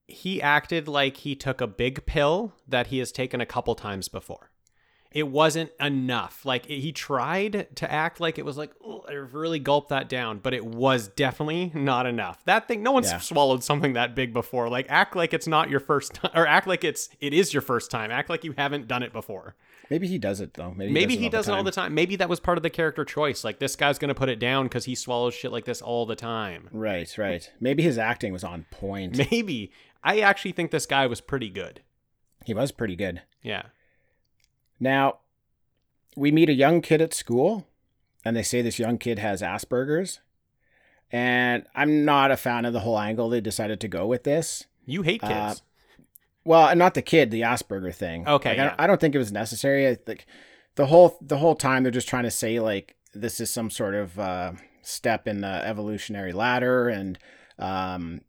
[0.10, 4.07] he acted like he took a big pill that he has taken a couple times
[4.07, 4.51] before.
[5.12, 6.45] It wasn't enough.
[6.45, 10.39] Like he tried to act like it was like, oh, I really gulped that down,
[10.39, 12.43] but it was definitely not enough.
[12.45, 13.17] That thing, no one's Yeah.
[13.19, 14.69] swallowed something that big before.
[14.69, 17.62] Like act like it's not your first time, or act like it's it is your
[17.62, 18.10] first time.
[18.12, 19.55] Act like you haven't done it before.
[19.89, 20.71] Maybe he does it though.
[20.71, 21.93] Maybe, Maybe he he does does it all the time.
[21.93, 23.43] Maybe that was part of the character choice.
[23.43, 26.15] Like this guy's gonna put it down because he swallows shit like this all the
[26.15, 26.69] time.
[26.71, 27.50] Right, right.
[27.60, 29.17] Maybe his acting was on point.
[29.32, 29.71] Maybe
[30.04, 31.82] I actually think this guy was pretty good.
[32.45, 33.21] He was pretty good.
[33.41, 33.63] Yeah.
[34.80, 35.19] Now,
[36.15, 37.67] we meet a young kid at school,
[38.23, 40.19] and they say this young kid has Asperger's.
[41.12, 44.65] And I'm not a fan of the whole angle they decided to go with this.
[44.86, 45.32] You hate kids.
[45.32, 45.56] Uh,
[46.47, 48.25] Well, not the kid, the Asperger thing.
[48.27, 48.69] Okay, Like, I, yeah.
[48.69, 49.88] don't, I don't think it was necessary.
[49.88, 50.25] I think
[50.75, 53.95] the whole the whole time they're just trying to say like this is some sort
[53.95, 57.19] of uh, step in the evolutionary ladder, and
[57.60, 58.21] um,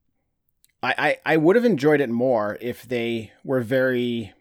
[0.83, 4.33] I I, I would have enjoyed it more if they were very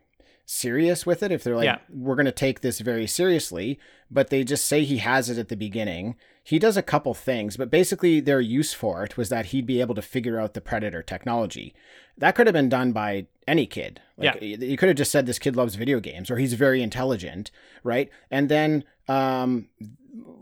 [0.48, 1.32] serious with it.
[1.32, 1.80] If they're like, Yeah.
[1.90, 3.78] we're going to take this very seriously,
[4.10, 6.16] but they just say he has it at the beginning.
[6.42, 9.82] He does a couple things, but basically their use for it was that he'd be
[9.82, 11.76] able to figure out the predator technology.
[12.18, 14.00] That could have been done by any kid.
[14.18, 17.52] Like, You could have just said this kid loves video games or he's very intelligent,
[17.84, 18.10] right?
[18.32, 19.68] And then, um,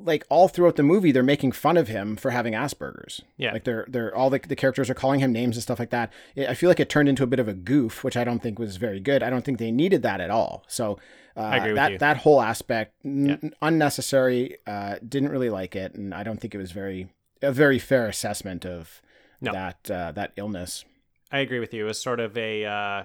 [0.04, 3.22] like all throughout the movie, they're making fun of him for having Asperger's.
[3.38, 3.54] Yeah.
[3.54, 6.12] Like they're they're all the, the characters are calling him names and stuff like that.
[6.38, 8.42] I I feel like it turned into a bit of a goof, which I don't
[8.42, 9.24] think was very good.
[9.24, 10.64] I don't think they needed that at all.
[10.68, 11.00] So
[11.38, 11.98] uh, I agree with that you.
[11.98, 13.50] that whole aspect n- Yeah.
[13.62, 14.58] unnecessary.
[14.68, 17.10] Uh, didn't really like it, and I don't think it was very
[17.42, 19.02] a very fair assessment of
[19.42, 19.52] No.
[19.52, 20.86] that uh, that illness.
[21.32, 21.84] I agree with you.
[21.84, 23.04] It was sort of a, uh,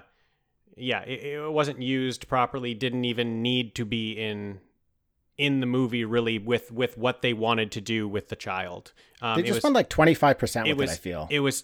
[0.77, 2.73] yeah, it, it wasn't used properly.
[2.73, 4.59] Didn't even need to be in
[5.41, 8.93] in the movie really with with what they wanted to do with the child.
[9.21, 10.91] Um, they it just was, went like twenty five percent it with was.
[10.91, 10.93] it.
[10.93, 11.27] I feel.
[11.29, 11.63] it was.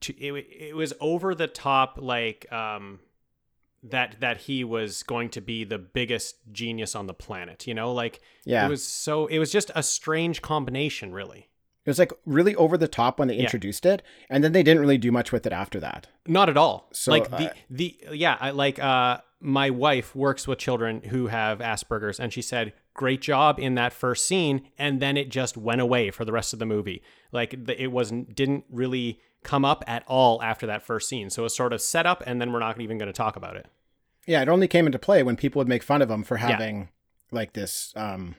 [0.00, 0.32] Too, it,
[0.70, 3.00] it was over the top like um
[3.82, 7.66] that that he was going to be the biggest genius on the planet.
[7.66, 8.66] You know, like Yeah.
[8.66, 11.48] it was so it was just a strange combination, really.
[11.84, 13.42] It was like really over the top when they Yeah.
[13.42, 16.06] introduced it, and then they didn't really do much with it after that.
[16.26, 16.88] Not at all.
[16.92, 21.28] So, like the uh, the yeah, I like uh my wife works with children who
[21.28, 25.56] have Asperger's and she said great job in that first scene and then it just
[25.56, 27.00] went away for the rest of the movie.
[27.30, 31.30] Like it wasn't didn't really come up at all after that first scene.
[31.30, 33.56] So it's sort of set up and then we're not even going to talk about
[33.56, 33.66] it.
[34.26, 36.88] Yeah, it only came into play when people would make fun of him for having
[37.30, 38.34] like this um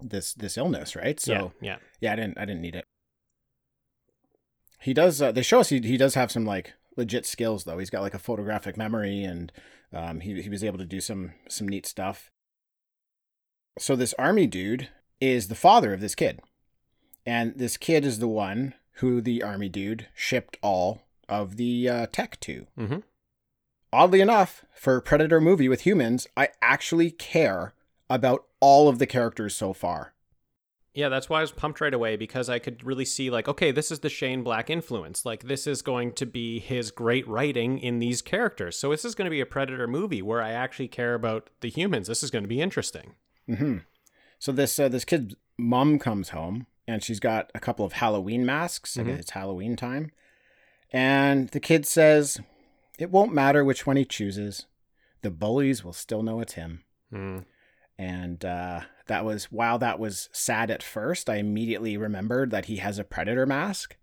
[0.00, 1.18] this this illness, right?
[1.18, 1.76] So yeah, yeah.
[2.00, 2.84] yeah, I didn't I didn't need it.
[4.80, 5.20] He does.
[5.20, 7.78] Uh, they show us he he does have some like legit skills though.
[7.78, 9.52] He's got like a photographic memory, and
[9.92, 12.30] um, he he was able to do some some neat stuff.
[13.78, 14.88] So this army dude
[15.20, 16.40] is the father of this kid,
[17.24, 22.06] and this kid is the one who the army dude shipped all of the uh,
[22.12, 22.66] tech to.
[22.78, 23.02] Mhm.
[23.92, 27.74] Oddly enough, for a Predator movie with humans, I actually care
[28.08, 30.14] about all of the characters so far.
[30.92, 33.70] Yeah, that's why I was pumped right away because I could really see like, okay,
[33.70, 35.24] this is the Shane Black influence.
[35.24, 38.76] Like this is going to be his great writing in these characters.
[38.76, 41.70] So this is going to be a Predator movie where I actually care about the
[41.70, 42.08] humans.
[42.08, 43.14] This is going to be interesting.
[43.54, 43.78] Hmm
[44.38, 48.44] So this uh, this kid's mom comes home and she's got a couple of Halloween
[48.46, 48.96] masks.
[48.96, 49.18] Mhm.
[49.18, 50.10] It's Halloween time,
[50.92, 52.40] and the kid says,
[52.98, 54.66] "It won't matter which one he chooses.
[55.22, 57.44] The bullies will still know it's him." Mm.
[57.98, 62.76] And uh, that was while that was sad at first, I immediately remembered that he
[62.76, 63.96] has a predator mask.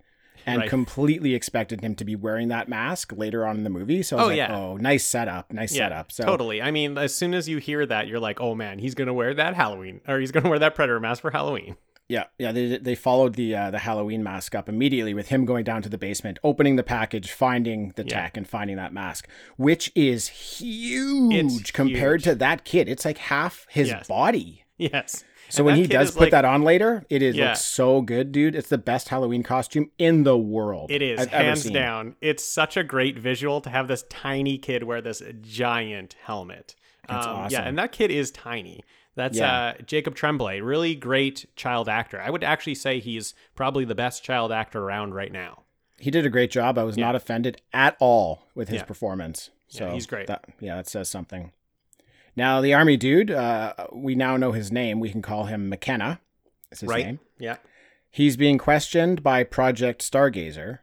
[0.46, 0.70] And Right.
[0.70, 4.04] completely expected him to be wearing that mask later on in the movie.
[4.04, 4.56] So I was Oh, like, yeah.
[4.58, 6.12] oh, nice setup, nice Yeah, setup.
[6.12, 6.62] So totally.
[6.62, 9.14] I mean, as soon as you hear that, you're like, oh man, he's going to
[9.14, 11.76] wear that Halloween or he's going to wear that Predator mask for Halloween.
[12.10, 15.66] Yeah, yeah, they they followed the uh, the Halloween mask up immediately with him going
[15.66, 18.22] down to the basement, opening the package, finding the Yeah.
[18.22, 22.24] tech, and finding that mask, which is huge compared huge.
[22.24, 22.88] to that kid.
[22.88, 24.08] It's like half his Yes.
[24.08, 24.64] body.
[24.78, 25.24] Yes.
[25.50, 27.50] So And when he does put like- that on later, it is Yeah.
[27.50, 28.56] looks so good, dude.
[28.56, 30.92] It's the best Halloween costume in the world.
[30.92, 32.16] It is I've hands down.
[32.22, 36.76] It's such a great visual to have this tiny kid wear this giant helmet.
[37.08, 37.52] That's um, awesome.
[37.54, 38.84] Yeah, and that kid is tiny.
[39.16, 39.60] That's Yeah.
[39.60, 42.22] uh, Jacob Tremblay, really great child actor.
[42.22, 45.64] I would actually say he's probably the best child actor around right now.
[46.00, 46.78] He did a great job.
[46.78, 47.06] I was Yeah.
[47.08, 49.50] not offended at all with his performance.
[49.70, 50.28] Yeah, So he's great.
[50.28, 51.52] That, yeah, that says something.
[52.38, 55.00] Now the army dude, uh, we now know his name.
[55.00, 56.22] We can call him McKenna.
[56.72, 57.06] Is his right?
[57.06, 57.20] name?
[57.40, 57.58] Yeah.
[58.12, 60.80] He's being questioned by Project Stargazer,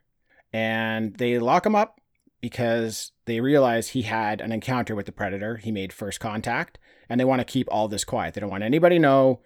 [0.53, 2.01] and they lock him up
[2.41, 5.57] because they realize he had an encounter with the Predator.
[5.59, 8.35] He made first contact, and they want to keep all this quiet.
[8.35, 9.41] They don't want anybody know.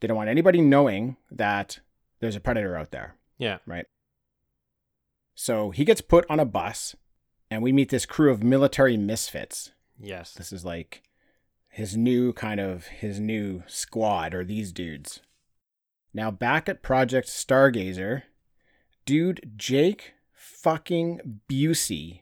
[0.00, 1.78] They don't want anybody knowing that
[2.18, 3.14] there's a Predator out there.
[3.38, 3.58] Yeah.
[3.64, 3.86] Right.
[5.36, 6.96] So he gets put on a bus,
[7.48, 9.70] and we meet this crew of military misfits.
[10.00, 10.34] Yes.
[10.34, 11.02] This is like
[11.72, 15.20] his new kind of his new squad or these dudes.
[16.12, 18.24] Now back at Project Stargazer,
[19.06, 22.20] dude Jake fucking Busey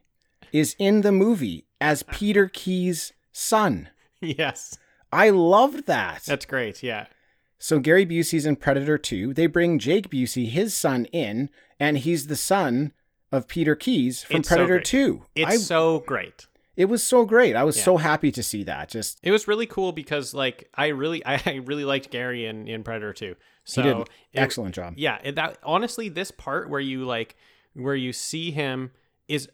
[0.52, 3.88] is in the movie as Peter Keyes' son.
[4.20, 4.78] yes.
[5.12, 6.22] I loved that.
[6.24, 6.82] That's great.
[6.84, 7.06] Yeah.
[7.58, 9.34] So Gary Busey's in Predator 2.
[9.34, 12.92] They bring Jake Busey, his son, in, and he's the son
[13.32, 14.84] of Peter Keyes from It's so Predator great.
[14.84, 15.22] 2.
[15.34, 16.46] It's I, so great.
[16.80, 17.54] It was so great.
[17.56, 17.84] I was Yeah.
[17.84, 18.88] so happy to see that.
[18.88, 22.82] Just It was really cool because like I really I really liked Gary in, in
[22.82, 23.36] Predator 2.
[23.64, 24.94] So he did an it- excellent job.
[24.96, 27.36] Yeah, it- that honestly, this part where you like
[27.74, 28.90] where you see him
[29.28, 29.48] is.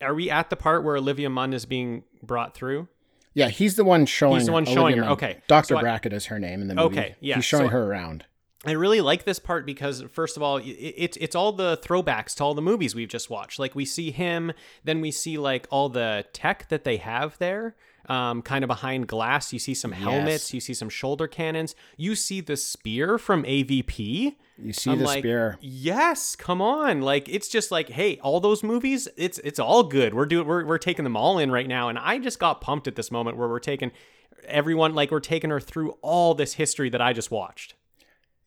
[0.00, 2.88] Are we at the part where Olivia Munn is being brought through?
[3.34, 4.34] Yeah, he's the one showing.
[4.38, 5.02] He's the one Olivia showing her.
[5.04, 5.12] Munn.
[5.12, 6.98] Okay, Doctor so I- Brackett is her name in the movie.
[6.98, 8.24] Okay, yeah, he's showing so- her around.
[8.64, 12.44] I really like this part because first of all, it's it's all the throwbacks to
[12.44, 13.58] all the movies we've just watched.
[13.58, 14.52] Like we see him,
[14.84, 17.74] then we see like all the tech that they have there,
[18.08, 19.52] um, kind of behind glass.
[19.52, 20.54] You see some helmets, Yes.
[20.54, 24.36] you see some shoulder cannons, you see the spear from AVP.
[24.62, 25.58] You see I'm the like, spear.
[25.60, 27.00] Yes, come on.
[27.00, 30.14] Like it's just like, hey, all those movies, it's it's all good.
[30.14, 31.88] We're doing we're we're taking them all in right now.
[31.88, 33.90] And I just got pumped at this moment where we're taking
[34.46, 37.74] everyone like we're taking her through all this history that I just watched.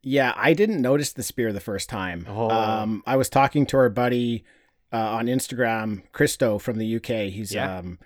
[0.07, 2.27] Yeah, I didn't notice the spear the first time.
[2.29, 2.49] Oh.
[2.51, 4.43] Um, I was talking to our buddy
[4.93, 7.31] uh, on Instagram, Christo from the UK.
[7.31, 7.79] He's Yeah.
[7.79, 7.97] um,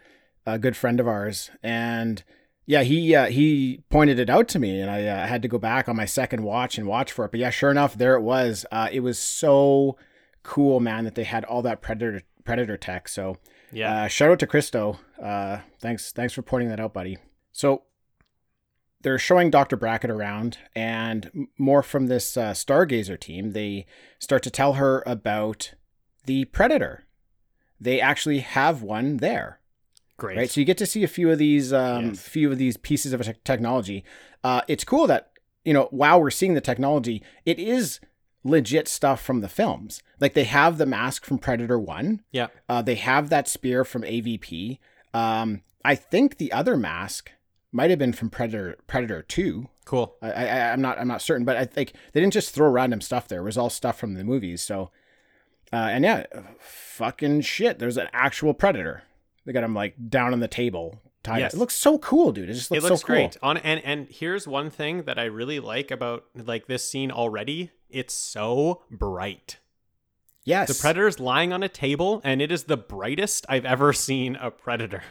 [0.45, 2.23] a good friend of ours, and
[2.65, 5.57] yeah, he uh, he pointed it out to me, and I uh, had to go
[5.57, 7.31] back on my second watch and watch for it.
[7.31, 8.65] But yeah, sure enough, there it was.
[8.71, 9.97] Uh, it was so
[10.41, 13.09] cool, man, that they had all that predator predator tech.
[13.09, 13.37] So
[13.73, 14.03] Yeah.
[14.03, 14.99] uh, shout out to Christo.
[15.21, 17.17] Uh, thanks, thanks for pointing that out, buddy.
[17.51, 17.83] So
[19.01, 19.75] they're showing Dr.
[19.77, 23.51] Brackett around, and more from this uh, Stargazer team.
[23.51, 23.85] They
[24.19, 25.73] start to tell her about
[26.25, 27.05] the Predator
[27.81, 29.59] they actually have one there.
[30.17, 30.37] Great.
[30.37, 30.49] Right.
[30.51, 32.19] So you get to see a few of these, um, Yes.
[32.21, 34.03] few of these pieces of te- technology.
[34.43, 35.31] Uh, it's cool that
[35.63, 38.01] you know while we're seeing the technology, it is
[38.43, 40.03] legit stuff from the films.
[40.19, 42.21] Like they have the mask from Predator One.
[42.31, 42.47] yeah.
[42.67, 44.77] Uh, they have that spear from AVP.
[45.13, 47.31] Um, I think the other mask
[47.71, 49.69] might have been from Predator Predator Two.
[49.85, 50.15] Cool.
[50.21, 53.01] I, I I'm not I'm not certain, but I think they didn't just throw random
[53.01, 53.41] stuff there.
[53.41, 54.61] It was all stuff from the movies.
[54.61, 54.91] So,
[55.71, 56.25] uh, and yeah,
[56.59, 57.79] fucking shit.
[57.79, 59.03] There's an actual predator.
[59.45, 61.01] They got him like down on the table.
[61.21, 61.53] Tied Yes.
[61.53, 62.49] It looks so cool, dude.
[62.49, 63.15] It just looks, it looks so cool.
[63.15, 63.37] great.
[63.41, 67.71] On and and here's one thing that I really like about like this scene already.
[67.89, 69.57] It's so bright.
[70.43, 70.67] Yes.
[70.67, 74.49] The predator's lying on a table, and it is the brightest I've ever seen a
[74.49, 75.03] predator.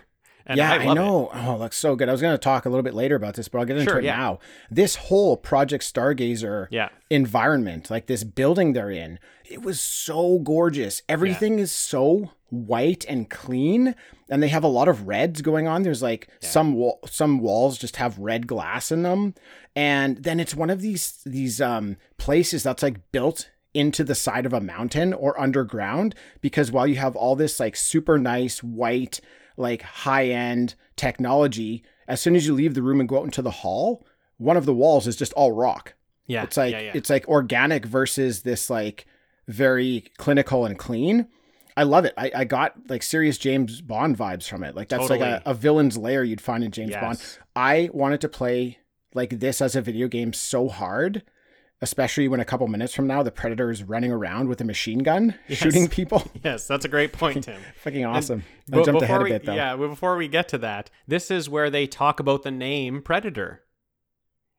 [0.49, 1.01] And yeah, I, I, love it.
[1.01, 1.31] know.
[1.33, 2.09] Oh, it looks so good.
[2.09, 3.91] I was going to talk a little bit later about this, but I'll get into
[3.91, 4.17] Sure, it yeah.
[4.17, 4.39] now.
[4.71, 6.89] This whole Project Stargazer Yeah.
[7.11, 11.03] environment, like this building they're in, it was so gorgeous.
[11.09, 13.95] Everything is so white and clean,
[14.31, 15.83] and they have a lot of reds going on.
[15.83, 19.35] There's like some wall, some walls just have red glass in them,
[19.77, 24.47] and then it's one of these these um places that's like built into the side
[24.47, 29.21] of a mountain or underground because while you have all this like super nice white
[29.59, 33.43] like high end technology as soon as you leave the room and go out into
[33.43, 34.07] the hall
[34.39, 35.95] one of the walls is just all rock
[36.27, 36.45] Yeah.
[36.45, 36.93] it's like yeah, yeah.
[36.95, 39.07] it's like organic versus this like
[39.47, 41.27] very clinical and clean.
[41.77, 42.13] I love it.
[42.19, 44.75] I, I got like serious James Bond vibes from it.
[44.77, 47.19] Like that's like a, a villain's lair you'd find in James Bond.
[47.57, 48.79] I wanted to play
[49.15, 51.23] like this as a video game so hard,
[51.81, 54.99] especially when a couple minutes from now the predator is running around with a machine
[55.01, 55.59] gun Yes.
[55.59, 56.23] shooting people.
[56.45, 57.61] Yes, that's a great point, Tim.
[57.83, 58.45] Fucking awesome.
[58.73, 59.55] I jumped ahead a bit though.
[59.55, 63.63] Yeah, before we get to that, this is where they talk about the name Predator.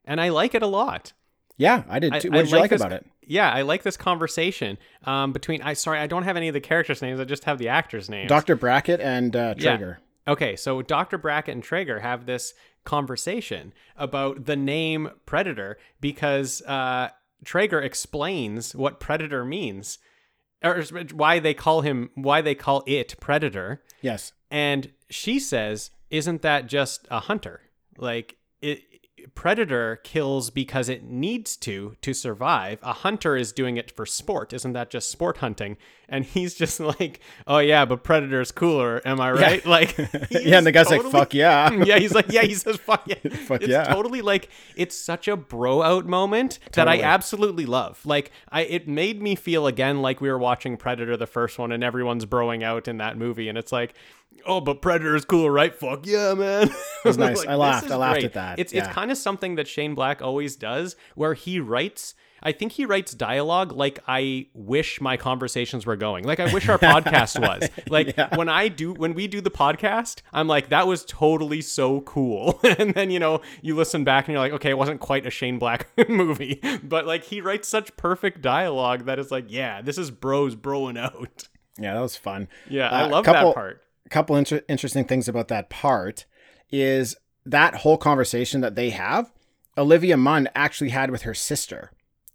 [0.04, 1.12] And I like it a lot.
[1.56, 2.30] Yeah, I did too.
[2.32, 3.06] I What did you like this- about it?
[3.22, 5.62] Yeah, I like this conversation um, between.
[5.62, 7.20] I sorry, I don't have any of the characters' names.
[7.20, 8.28] I just have the actors' names.
[8.28, 8.56] Dr.
[8.56, 9.76] Brackett and uh, Yeah.
[9.76, 9.98] Traeger.
[10.26, 11.16] Okay, so Dr.
[11.16, 17.10] Brackett and Traeger have this conversation about the name Predator because uh,
[17.44, 19.98] Traeger explains what Predator means,
[20.62, 24.32] or why they call him, why they call it Predator, Yes.
[24.50, 27.62] and she says, "Isn't that just a hunter?
[27.96, 28.82] Like it."
[29.34, 32.78] Predator kills because it needs to to survive.
[32.82, 34.52] A hunter is doing it for sport.
[34.52, 35.76] Isn't that just sport hunting?
[36.08, 39.96] And he's just like, "Oh yeah, but Predator's cooler, am I right?" Like
[40.30, 41.70] yeah, and the guy's totally- like, fuck yeah.
[41.84, 43.16] yeah, he's like, yeah, he says, fuck yeah.
[43.46, 43.84] Fuck it's yeah.
[43.84, 48.04] totally like, it's such a bro out moment that I absolutely love.
[48.04, 51.72] Like, I, it made me feel again like we were watching Predator, the first one,
[51.72, 53.48] and everyone's broing out in that movie.
[53.48, 53.94] And it's like,
[54.46, 55.74] oh, but Predator is cool, right?
[55.74, 56.70] Fuck yeah, man.
[57.02, 57.46] It was nice.
[57.46, 57.90] I laughed.
[57.90, 58.58] I laughed at that.
[58.58, 58.84] It's, Yeah.
[58.84, 62.14] it's kind of something that Shane Black always does where he writes.
[62.42, 66.24] I think he writes dialogue like I wish my conversations were going.
[66.24, 67.70] Like I wish our podcast was.
[67.88, 72.02] Like when I do when we do the podcast, I'm like that was totally so
[72.02, 72.60] cool.
[72.78, 75.30] and then you know, you listen back and you're like, okay, it wasn't quite a
[75.30, 79.96] Shane Black movie, but like he writes such perfect dialogue that it's like, yeah, this
[79.96, 81.48] is bros broing out.
[81.78, 82.48] Yeah, that was fun.
[82.68, 83.82] Yeah, I Uh, love couple- that part.
[84.10, 86.26] Couple inter- interesting things about that part
[86.70, 89.32] is that whole conversation that they have
[89.78, 91.90] olivia munn actually had with her sister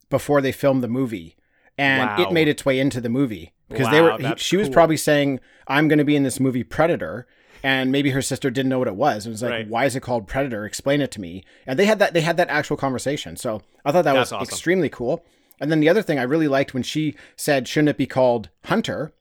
[0.10, 1.36] before they filmed the movie
[1.78, 2.24] and Wow.
[2.30, 4.98] it made its way into the movie because they Wow, were he- she was probably
[4.98, 7.28] saying i'm going to be in this movie predator
[7.64, 9.26] and maybe her sister didn't know what it was.
[9.26, 9.68] It was like, Right.
[9.68, 10.66] why is it called Predator?
[10.66, 11.44] Explain it to me.
[11.66, 13.38] And they had that they had that actual conversation.
[13.38, 14.54] So I thought that That's was awesome.
[14.54, 15.26] extremely cool.
[15.60, 18.50] And then the other thing I really liked when she said, shouldn't it be called
[18.66, 19.14] Hunter?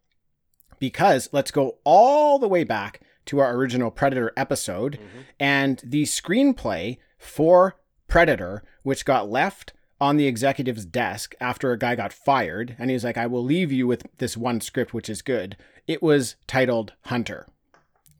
[0.84, 4.98] Because let's go all the way back to our original Predator episode
[5.40, 11.94] and the screenplay for Predator, which got left on the executive's desk after a guy
[11.94, 12.76] got fired.
[12.78, 15.56] And he was like, I will leave you with this one script, which is good.
[15.86, 17.46] It was titled Hunter,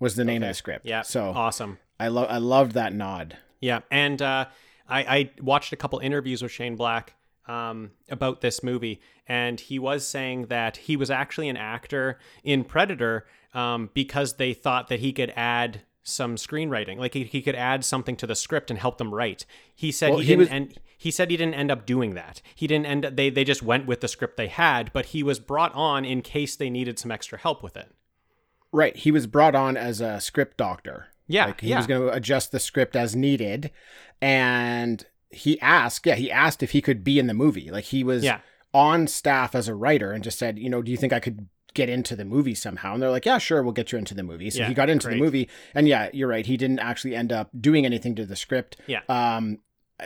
[0.01, 0.87] was the name of the script.
[0.87, 1.03] Yeah.
[1.03, 1.77] So awesome.
[2.01, 3.37] I love I loved that nod.
[3.61, 4.47] Yeah, and uh,
[4.89, 7.15] I, I watched a couple interviews with Shane Black
[7.47, 12.65] um, about this movie, and he was saying that he was actually an actor in
[12.65, 17.55] Predator um, because they thought that he could add some screenwriting, like he, he could
[17.55, 19.47] add something to the script and help them write.
[19.75, 22.15] He said Well, he, he didn't, was- and he said he didn't end up doing
[22.15, 22.43] that.
[22.55, 23.05] He didn't end.
[23.17, 26.21] They they just went with the script they had, but he was brought on in
[26.23, 27.91] case they needed some extra help with it.
[28.73, 28.97] Right.
[28.97, 31.07] He was brought on as a script doctor.
[31.27, 31.79] Yeah, Like he yeah.
[31.79, 33.71] was going to adjust the script as needed.
[34.21, 35.05] And
[35.35, 37.71] he asked, yeah, he asked if he could be in the movie.
[37.71, 38.41] Like he was Yeah.
[38.73, 41.49] on staff as a writer and just said, you know, do you think I could
[41.75, 42.95] get into the movie somehow?
[42.95, 44.51] And they're like, yeah, sure, we'll get you into the movie.
[44.51, 45.17] So Yeah, he got into great.
[45.17, 45.49] the movie.
[45.75, 46.47] And yeah, you're right.
[46.47, 48.77] He didn't actually end up doing anything to the script.
[48.87, 49.01] Yeah.
[49.09, 49.59] Um,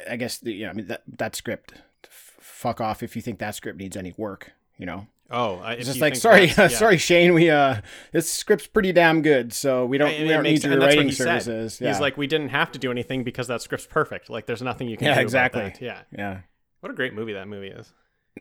[0.08, 1.72] I guess, the, you know, I mean, that, that script,
[2.04, 5.06] f- fuck off if you think that script needs any work, you know?
[5.30, 6.68] Oh, It's just like, sorry, yeah.
[6.68, 7.34] sorry, Shane.
[7.34, 10.78] We uh, this script's pretty damn good, so we don't And we don't need your
[10.80, 11.78] writing he services.
[11.78, 14.30] He's like, we didn't have to do anything because that script's perfect.
[14.30, 15.20] Like, there's nothing you can Yeah, do.
[15.20, 15.62] about exactly.
[15.62, 15.80] that.
[15.82, 16.00] Yeah.
[16.16, 16.40] yeah.
[16.80, 17.92] What a great movie that movie is.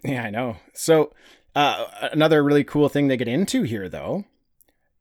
[0.03, 0.57] Yeah, I know.
[0.73, 1.11] So,
[1.55, 4.25] uh, another really cool thing they get into here, though,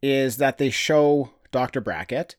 [0.02, 1.80] is that they show Dr.
[1.80, 2.34] Brackett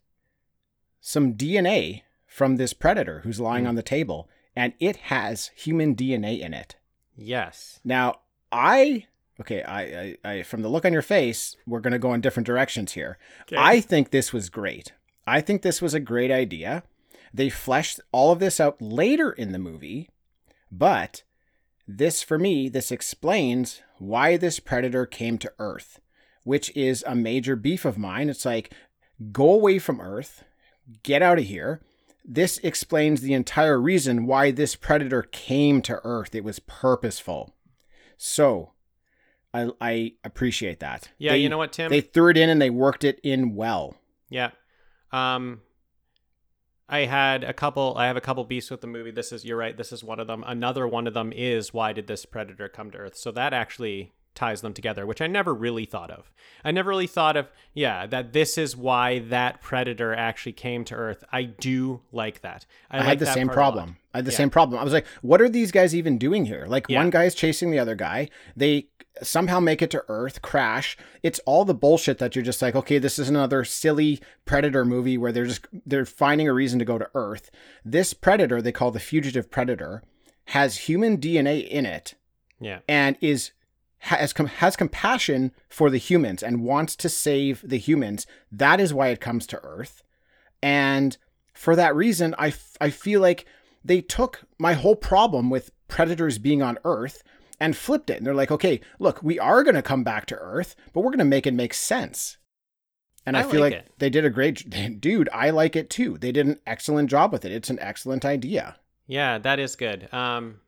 [1.00, 3.70] some DNA from this predator who's lying Hmm.
[3.70, 6.76] on the table, and it has human DNA in it.
[7.16, 7.80] Yes.
[7.86, 8.16] Now,
[8.52, 9.06] I.
[9.40, 12.22] Okay, I, I, I from the look on your face, we're going to go in
[12.22, 13.18] different directions here.
[13.58, 14.94] I think this was great.
[15.28, 16.84] I think this was a great idea.
[17.34, 20.10] They fleshed all of this out later in the movie,
[20.72, 21.24] but
[21.88, 26.00] this, for me, this explains why this predator came to Earth,
[26.44, 28.30] which is a major beef of mine.
[28.30, 28.74] It's like,
[29.32, 30.44] go away from Earth,
[31.04, 31.82] get out of here.
[32.26, 36.36] This explains the entire reason why this predator came to Earth.
[36.36, 37.54] It was purposeful.
[38.18, 38.72] So,
[39.58, 41.10] I, I appreciate that.
[41.18, 41.89] Yeah, They- you know what, Tim?
[41.89, 43.95] They threw it in and they worked it in well.
[44.30, 44.51] Yeah.
[45.12, 45.62] Um
[46.89, 49.12] I had a couple I have a couple beasts with the movie.
[49.12, 50.43] This is you're right, this is one of them.
[50.47, 53.16] Another one of them is why did this predator come to Earth?
[53.18, 56.32] So that actually ties them together, which I never really thought of.
[56.64, 60.95] I never really thought of yeah, that this is why that predator actually came to
[60.95, 61.24] Earth.
[61.32, 62.66] I do like that.
[62.89, 63.72] I, I, like had the same part a lot.
[63.74, 63.97] problem.
[64.14, 64.38] I had the Yeah.
[64.38, 64.80] same problem.
[64.80, 66.66] I was like, what are these guys even doing here?
[66.68, 67.03] Like Yeah.
[67.03, 68.30] one is chasing the other guy.
[68.55, 68.88] They
[69.24, 70.97] somehow make it to Earth, crash.
[71.24, 75.18] It's all the bullshit that you're just like, okay, this is another silly predator movie
[75.18, 77.49] where they're just they're finding a reason to go to Earth.
[77.86, 80.03] This predator they call the fugitive predator
[80.51, 82.13] has human DNA in it
[82.59, 82.80] Yeah.
[82.88, 83.51] and is
[83.99, 88.28] has has compassion for the humans and wants to save the humans.
[88.51, 90.03] That is why it comes to Earth,
[90.61, 91.18] and
[91.53, 93.45] for that reason, I, f- I feel like
[93.84, 97.24] they took my whole problem with predators being on Earth
[97.60, 98.18] and flipped it.
[98.18, 101.12] And they're like, okay, look, we are going to come back to Earth, but we're
[101.12, 102.38] going to make it make sense.
[103.26, 104.70] And I, I feel like like they did a great,
[105.01, 105.30] dude.
[105.34, 106.18] I like it too.
[106.18, 107.51] They did an excellent job with it.
[107.51, 108.78] It's an excellent idea.
[109.05, 110.12] Yeah, that is good.
[110.14, 110.62] Um,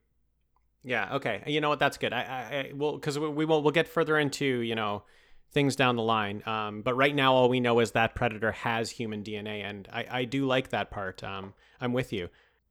[0.83, 1.43] yeah, okay.
[1.45, 1.79] You know what?
[1.79, 2.13] That's good.
[2.13, 5.03] I, I, I well, because we, we will we'll get further into you know
[5.51, 6.43] things down the line.
[6.45, 10.05] Um, but right now, all we know is that Predator has human DNA, and I,
[10.09, 11.23] I do like that part.
[11.23, 12.29] Um, I'm with you.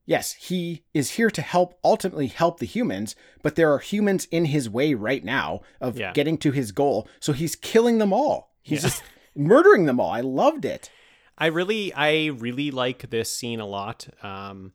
[0.09, 4.45] Yes, he is here to help ultimately help the humans, but there are humans in
[4.45, 6.13] his way right now of Yeah.
[6.13, 7.07] getting to his goal.
[7.19, 8.55] So he's killing them all.
[8.63, 8.89] He's Yeah.
[8.89, 9.03] just
[9.35, 10.09] murdering them all.
[10.09, 10.89] I loved it.
[11.37, 14.07] I really, I really like this scene a lot.
[14.23, 14.73] Um,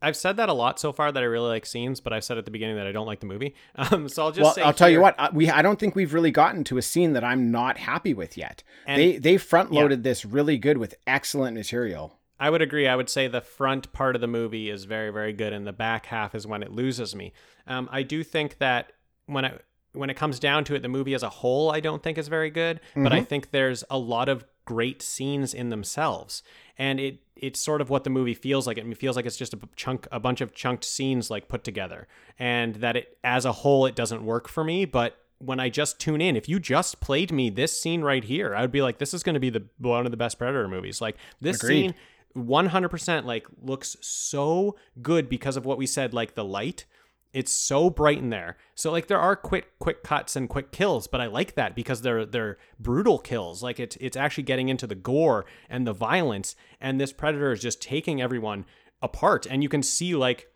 [0.00, 2.38] I've said that a lot so far that I really like scenes, but I've said
[2.38, 3.56] at the beginning that I don't like the movie.
[3.74, 5.16] Um, so I'll just well, say I'll tell you what.
[5.18, 8.14] I- We I don't think we've really gotten to a scene that I'm not happy
[8.14, 8.62] with yet.
[8.86, 12.20] And- they they front loaded this really good with excellent material.
[12.44, 12.86] I would agree.
[12.86, 15.72] I would say the front part of the movie is very, very good, and the
[15.72, 17.32] back half is when it loses me.
[17.66, 18.92] Um, I do think that
[19.24, 19.64] when it
[19.94, 22.28] when it comes down to it, the movie as a whole, I don't think is
[22.28, 22.80] very good.
[22.94, 26.42] But I think there's a lot of great scenes in themselves,
[26.76, 28.76] and it it's sort of what the movie feels like.
[28.76, 32.06] It feels like it's just a chunk, a bunch of chunked scenes like put together,
[32.38, 34.84] and that it as a whole it doesn't work for me.
[34.84, 38.54] But when I just tune in, if you just played me this scene right here,
[38.54, 40.68] I would be like, this is going to be the one of the best Predator
[40.68, 41.00] movies.
[41.00, 41.68] Like this Agreed.
[41.68, 41.94] scene
[42.36, 46.84] 100% like looks so good because of what we said like the light
[47.32, 51.06] it's so bright in there so like there are quick quick cuts and quick kills
[51.06, 54.86] but i like that because they're they're brutal kills like it's it's actually getting into
[54.86, 58.64] the gore and the violence and this predator is just taking everyone
[59.00, 60.48] apart and you can see like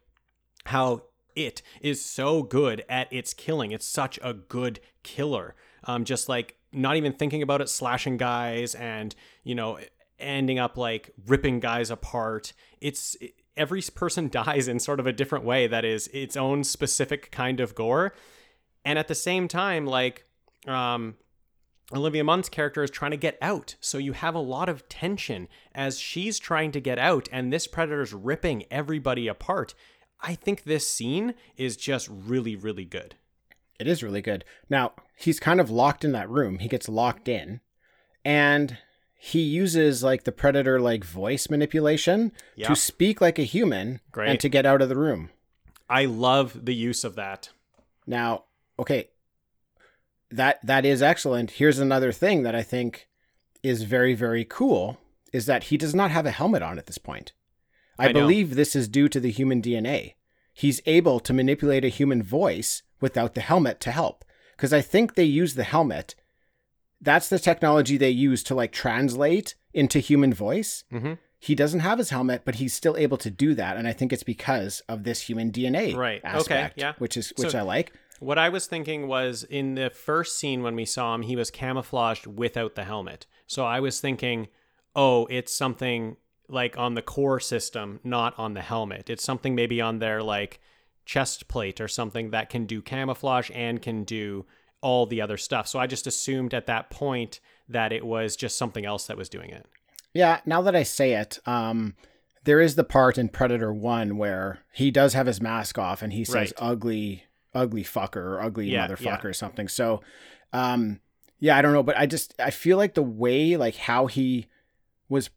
[0.66, 1.02] how
[1.38, 3.70] it is so good at its killing.
[3.72, 5.54] It's such a good killer.
[5.84, 9.14] Um, just like not even thinking about it, slashing guys and
[9.44, 9.78] you know
[10.18, 12.52] ending up like ripping guys apart.
[12.80, 13.16] It's
[13.56, 17.60] every person dies in sort of a different way that is its own specific kind
[17.60, 18.14] of gore,
[18.84, 20.24] and at the same time, like
[20.66, 21.16] um,
[21.92, 23.76] Olivia Munn's character is trying to get out.
[23.80, 27.66] So you have a lot of tension as she's trying to get out, and this
[27.66, 29.74] predator's ripping everybody apart.
[30.20, 33.14] I think this scene is just really, really good.
[33.78, 34.44] It is really good.
[34.68, 36.58] Now, he's kind of locked in that room.
[36.58, 37.60] He gets locked in
[38.24, 38.78] and
[39.20, 42.30] he uses like the predator like voice manipulation
[42.62, 44.30] to speak like a human Great.
[44.30, 45.30] and to get out of the room.
[45.90, 47.50] I love the use of that.
[48.06, 48.44] Now,
[48.78, 49.08] okay,
[50.30, 51.52] that that is excellent.
[51.52, 53.08] Here's another thing that I think
[53.60, 54.98] is very very cool
[55.32, 57.32] is that he does not have a helmet on at this point.
[57.98, 58.20] I, I know.
[58.20, 60.14] believe this is due to the human DNA.
[60.54, 64.24] He's able to manipulate a human voice without the helmet to help
[64.56, 66.14] because I think they use the helmet.
[67.00, 70.84] That's the technology they use to like translate into human voice.
[70.92, 71.14] Mm-hmm.
[71.38, 74.12] He doesn't have his helmet, but he's still able to do that, and I think
[74.12, 76.20] it's because of this human DNA Right.
[76.24, 76.94] Okay, yeah.
[76.98, 77.92] which is which So- I like.
[78.20, 81.52] What I was thinking was in the first scene when we saw him, he was
[81.52, 83.26] camouflaged without the helmet.
[83.46, 84.48] So I was thinking,
[84.96, 86.16] oh, it's something
[86.48, 89.08] like on the core system, not on the helmet.
[89.08, 90.58] It's something maybe on their like
[91.04, 94.46] chest plate or something that can do camouflage and can do
[94.80, 95.66] all the other stuff.
[95.68, 99.28] So I just assumed at that point that it was just something else that was
[99.28, 99.66] doing it.
[100.14, 101.94] Yeah, now that I say it, um,
[102.44, 106.12] there is the part in Predator 1 where he does have his mask off and
[106.12, 106.52] he says Right.
[106.58, 107.24] ugly,
[107.54, 109.28] ugly fucker or ugly Yeah, motherfucker yeah.
[109.28, 109.68] or something.
[109.68, 110.00] So,
[110.52, 111.00] um,
[111.38, 114.46] yeah, I don't know, but I just, I feel like the way, like how he
[115.08, 115.30] was,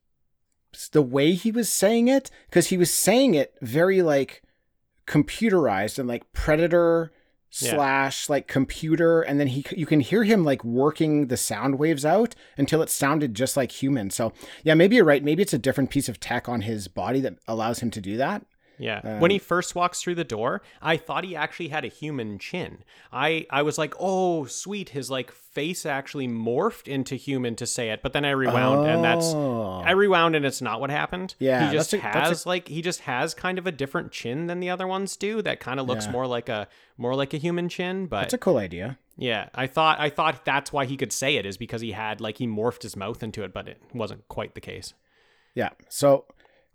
[0.94, 4.42] the way he was saying it, because he was saying it very like
[5.06, 7.12] computerized and like Predator
[7.54, 12.06] Slash like computer and then he you can hear him like working the sound waves
[12.06, 14.10] out until it sounded just like human.
[14.10, 14.32] So
[14.64, 15.24] yeah maybe you're right.
[15.24, 18.16] Maybe it's a different piece of tech on his body that allows him to do
[18.18, 18.46] that
[18.82, 19.20] Yeah.
[19.20, 22.40] when he Um, first walks through the door, I thought he actually had a human
[22.40, 22.84] chin.
[23.14, 27.92] I I was like, "Oh, sweet, his like face actually morphed into human to say
[27.92, 29.82] it." But then I rewound and that's Oh.
[29.86, 31.36] I rewound and it's not what happened.
[31.40, 34.12] Yeah, He just a- that's a- has like he just has kind of a different
[34.12, 36.12] chin than the other ones do that kind of looks Yeah.
[36.14, 36.68] more like a
[36.98, 40.46] more like a human chin, but that's a cool idea yeah, I thought I thought
[40.46, 43.22] that's why he could say it is because he had like he morphed his mouth
[43.22, 44.96] into it, but it wasn't quite the case.
[45.54, 45.70] Yeah.
[45.90, 46.26] So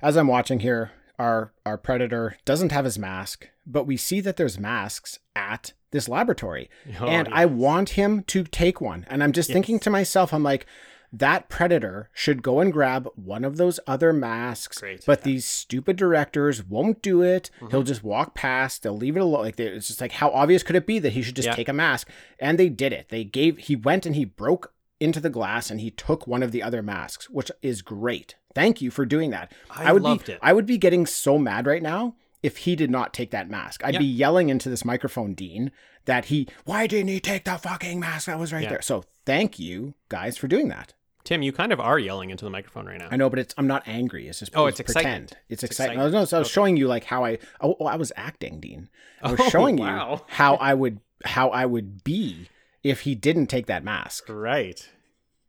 [0.00, 4.36] as I'm watching here, our our predator doesn't have his mask, but we see that
[4.36, 6.68] there's masks at this laboratory.
[7.00, 7.34] Oh, and yeah.
[7.34, 9.06] I want him to take one.
[9.08, 10.66] And I'm just thinking to myself, I'm like,
[11.12, 14.78] that predator should go and grab one of those other masks.
[14.78, 15.24] Great, But yeah.
[15.24, 17.50] these stupid directors won't do it.
[17.56, 17.68] Mm-hmm.
[17.70, 18.82] He'll just walk past.
[18.82, 19.42] They'll leave it alone.
[19.44, 21.54] Like they, it's just like, how obvious could it be that he should just Yeah.
[21.54, 22.08] take a mask?
[22.38, 23.08] And they did it.
[23.08, 23.56] They gave.
[23.58, 26.82] He went and he broke into the glass and he took one of the other
[26.82, 28.34] masks, which is great.
[28.56, 29.52] Thank you for doing that.
[29.70, 30.38] I would loved be, it.
[30.42, 33.82] I would be getting so mad right now if he did not take that mask.
[33.84, 34.00] I'd Yeah.
[34.00, 35.70] be yelling into this microphone, Dean,
[36.06, 38.70] that he, why didn't he take the fucking mask that was right Yeah.
[38.70, 38.82] there?
[38.82, 40.94] So thank you guys for doing that.
[41.24, 43.08] Tim, you kind of are yelling into the microphone right now.
[43.10, 44.26] I know, but it's I'm not angry.
[44.28, 44.96] It's just Oh, it's pretend.
[45.04, 45.30] excitement.
[45.32, 45.98] It's It's excitement.
[45.98, 46.14] excitement.
[46.14, 46.52] No, so I was Okay.
[46.54, 48.88] showing you like how I oh, oh I was acting, Dean.
[49.20, 50.12] I was Oh, showing wow.
[50.14, 52.48] you how I would how I would be
[52.82, 54.26] if he didn't take that mask.
[54.28, 54.88] Right.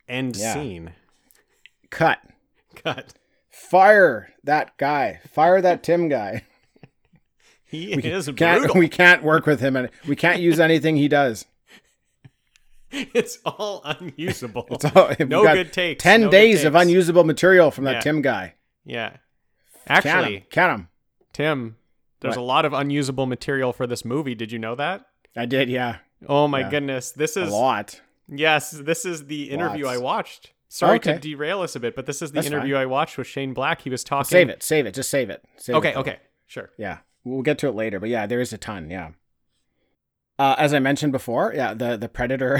[0.09, 0.53] End Yeah.
[0.55, 0.93] scene.
[1.89, 2.19] Cut.
[2.83, 3.13] Cut.
[3.49, 5.19] Fire that guy.
[5.33, 6.43] Fire that Tim guy.
[7.69, 8.77] He We is can't brutal.
[8.79, 11.45] we can't work with him and we can't use anything he does.
[12.91, 14.65] It's all unusable.
[14.71, 16.01] It's all, no good takes.
[16.01, 17.99] Ten no days of unusable material from that Yeah.
[17.99, 18.53] Tim guy.
[18.85, 19.17] Yeah.
[19.87, 20.45] Actually.
[20.49, 20.87] Count him.
[21.33, 21.75] Tim,
[22.21, 22.41] there's What?
[22.41, 24.33] a lot of unusable material for this movie.
[24.35, 25.05] Did you know that?
[25.35, 25.97] I did, yeah.
[26.27, 26.69] Oh my Yeah.
[26.69, 27.11] goodness.
[27.11, 27.99] This is A lot.
[28.29, 29.97] Yes, this is the interview Lots.
[29.97, 30.51] I watched.
[30.69, 33.27] Sorry to derail us a bit, but this is the That's interview I watched with
[33.27, 33.81] Shane Black.
[33.81, 34.61] He was talking Save it.
[34.63, 34.93] Save it.
[34.93, 35.43] Just save it.
[35.57, 36.19] Save Okay, it, okay.
[36.45, 36.69] Sure.
[36.77, 36.99] Yeah.
[37.23, 39.11] We'll get to it later, but yeah, there is a ton, yeah.
[40.39, 42.59] Uh, as I mentioned before, yeah, the the predator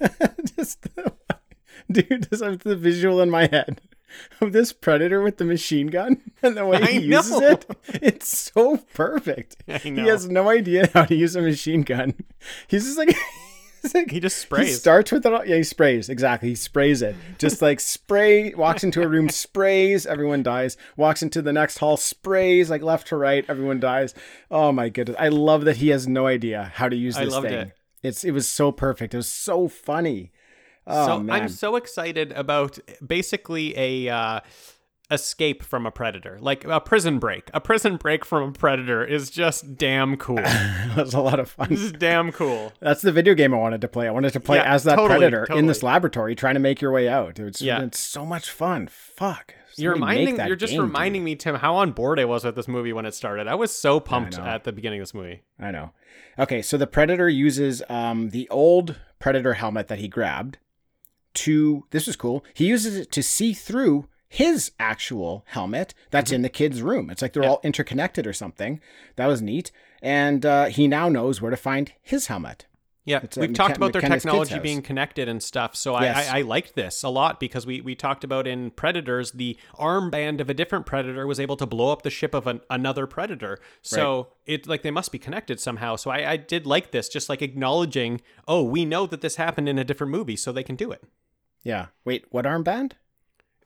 [0.56, 0.86] just
[1.90, 3.80] dude, this is the visual in my head
[4.40, 7.48] of this predator with the machine gun and the way I he uses know.
[7.48, 7.66] it.
[8.02, 9.56] It's so perfect.
[9.68, 9.78] I.
[9.78, 12.14] He has no idea how to use a machine gun.
[12.68, 13.14] He's just like
[13.94, 14.68] like He just sprays.
[14.68, 15.32] He starts with it.
[15.32, 16.08] all- Yeah, he sprays.
[16.08, 16.50] Exactly.
[16.50, 17.14] He sprays it.
[17.38, 20.76] Just like spray, walks into a room, sprays, everyone dies.
[20.96, 24.14] Walks into the next hall, sprays like left to right, everyone dies.
[24.50, 25.16] Oh my goodness.
[25.18, 27.52] I love that he has no idea how to use this thing.
[27.52, 27.72] it.
[28.02, 29.14] It's it was so perfect.
[29.14, 30.32] It was so funny.
[30.86, 31.42] Oh so man.
[31.42, 34.40] I'm so excited about basically a uh,
[35.10, 37.50] escape from a predator, like a prison break.
[37.54, 40.36] A prison break from a predator is just damn cool.
[40.36, 41.68] that was a lot of fun.
[41.70, 42.72] this is damn cool.
[42.80, 44.06] That's the video game I wanted to play.
[44.06, 46.80] I wanted to play Yeah, as that totally, predator in this laboratory trying to make
[46.80, 47.38] your way out.
[47.38, 47.82] It's, Yeah.
[47.82, 48.88] it's so much fun.
[48.88, 49.54] Fuck.
[49.76, 50.36] You're reminding.
[50.44, 50.88] You're just game, dude.
[50.88, 53.46] reminding me, Tim, how on board I was with this movie when it started.
[53.46, 55.42] I was so pumped at the beginning of this movie.
[55.58, 55.92] I know.
[56.38, 60.58] Okay, so the Predator uses um, the old Predator helmet that he grabbed
[61.34, 61.84] to.
[61.90, 62.44] This was cool.
[62.54, 67.08] He uses it to see through his actual helmet that's in the kid's room.
[67.10, 67.48] It's like they're Mm-hmm.
[67.48, 67.54] Yeah.
[67.56, 68.80] all interconnected or something.
[69.16, 69.70] That was neat.
[70.02, 72.66] And uh, he now knows where to find his helmet.
[73.04, 75.74] Yeah, It's, uh, we've talked about their McKenna's technology being connected and stuff.
[75.74, 76.28] So I, Yes.
[76.28, 80.40] I, I liked this a lot because we, we talked about in Predators, the armband
[80.40, 83.60] of a different predator was able to blow up the ship of an, another predator.
[83.80, 85.96] So it like they must be connected somehow.
[85.96, 89.70] So I, I did like this, just like acknowledging, oh, we know that this happened
[89.70, 91.02] in a different movie, so they can do it.
[91.62, 91.86] Yeah.
[92.04, 92.92] Wait, what armband?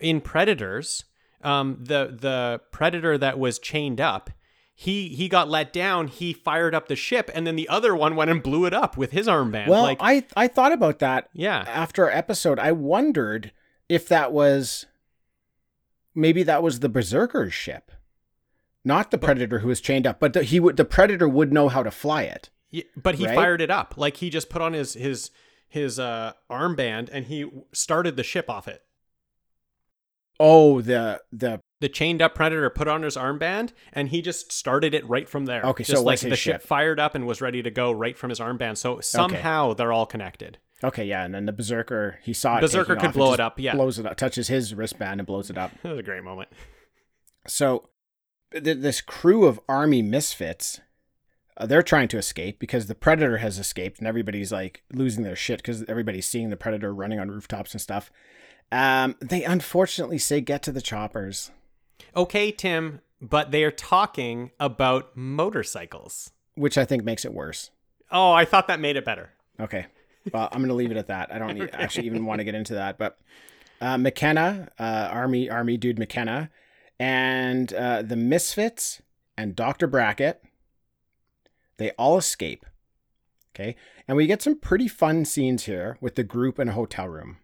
[0.02, 1.04] In Predators,
[1.42, 4.30] um, the the predator that was chained up.
[4.74, 6.08] He, he got let down.
[6.08, 8.96] He fired up the ship, and then the other one went and blew it up
[8.96, 9.68] with his armband.
[9.68, 12.58] Well, like, I I thought about that yeah, after our episode.
[12.58, 13.52] I wondered
[13.88, 14.86] if that was
[16.14, 17.92] maybe that was the Berserker's ship,
[18.84, 21.68] not the Predator who was chained up, but the, he would the Predator would know
[21.68, 22.50] how to fly it.
[22.72, 23.34] Y- But he Right?
[23.36, 23.94] fired it up.
[23.96, 25.30] Like he just put on his his
[25.68, 28.82] his uh, armband and he started the ship off it.
[30.40, 34.94] Oh, the the The chained up predator put on his armband and he just started
[34.94, 35.62] it right from there.
[35.62, 36.62] Okay, so just it like the ship ship.
[36.62, 38.76] fired up and was ready to go right from his armband.
[38.78, 40.58] So somehow they're all connected.
[40.82, 42.60] okay, yeah, and then the berserker he saw it.
[42.62, 43.74] Berserker could off, blow just it up, yeah.
[43.74, 45.70] blows it up, touches his wristband and blows it up.
[45.82, 46.48] That was a great moment.
[47.46, 47.88] So
[48.52, 50.80] th- this crew of army misfits,
[51.56, 55.36] uh, they're trying to escape because the predator has escaped, and everybody's like losing their
[55.36, 58.10] shit because everybody's seeing the predator running on rooftops and stuff.
[58.72, 61.50] Um, they unfortunately say get to the choppers.
[62.16, 66.32] Okay, Tim, but they are talking about motorcycles.
[66.54, 67.70] which I think makes it worse.
[68.10, 69.30] Oh, I thought that made it better.
[69.60, 69.86] Okay.
[70.32, 71.32] Well, I'm going to leave it at that.
[71.32, 72.98] I don't need, actually even want to get into that.
[72.98, 73.18] But
[73.80, 76.50] uh, McKenna, uh, Army Army dude McKenna,
[76.98, 79.02] and uh, the Misfits
[79.36, 79.86] and Dr.
[79.86, 80.42] Brackett,
[81.78, 82.64] they all escape.
[83.54, 83.76] Okay.
[84.08, 87.38] And we get some pretty fun scenes here with the group in a hotel room.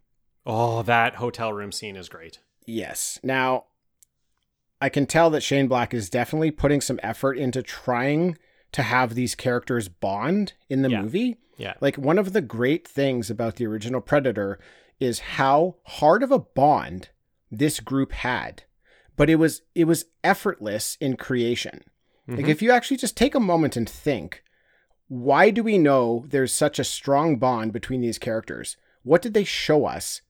[0.51, 2.38] Oh, that hotel room scene is great.
[2.64, 3.20] Yes.
[3.22, 3.64] Now,
[4.80, 8.38] I can tell that Shane Black is definitely putting some effort into trying
[8.72, 11.03] to have these characters bond in the Yeah.
[11.03, 11.36] movie.
[11.59, 11.74] Yeah.
[11.80, 14.59] Like one of the great things about the original Predator
[14.99, 17.11] is how hard of a bond
[17.51, 18.62] this group had.
[19.16, 21.82] But it was it was effortless in creation.
[22.26, 22.49] Like Mhm.
[22.49, 24.42] if you actually just take a moment and think,
[25.09, 28.76] why do we know there's such a strong bond between these characters?
[29.03, 30.20] What did they show us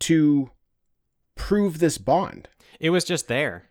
[0.00, 0.50] to
[1.34, 2.48] prove this bond?
[2.80, 3.68] It was just there.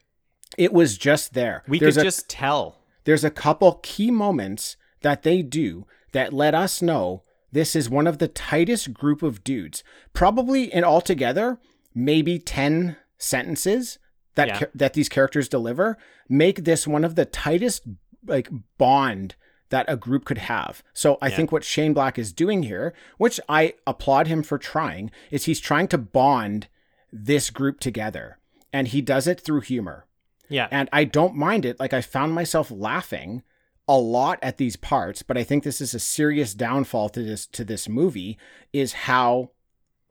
[0.57, 1.63] It was just there.
[1.67, 2.81] We There's could a- just tell.
[3.03, 8.07] there's a couple key moments that they do that let us know this is one
[8.07, 9.83] of the tightest group of dudes.
[10.13, 11.59] Probably in altogether,
[11.93, 13.99] maybe 10 sentences
[14.35, 14.59] that Yeah.
[14.59, 15.97] cha- that these characters deliver
[16.27, 17.83] make this one of the tightest
[18.27, 19.35] like bond
[19.75, 20.81] that a group could have.
[20.93, 21.35] So I Yeah.
[21.35, 25.59] think what Shane Black is doing here, which I applaud him for trying, is he's
[25.59, 26.67] trying to bond
[27.11, 28.39] this group together.
[28.71, 30.05] And he does it through humor
[30.49, 30.67] Yeah.
[30.71, 31.77] and I don't mind it.
[31.79, 33.43] Like I found myself laughing
[33.87, 37.45] a lot at these parts, but I think this is a serious downfall to this
[37.47, 38.37] to this movie
[38.73, 39.51] is how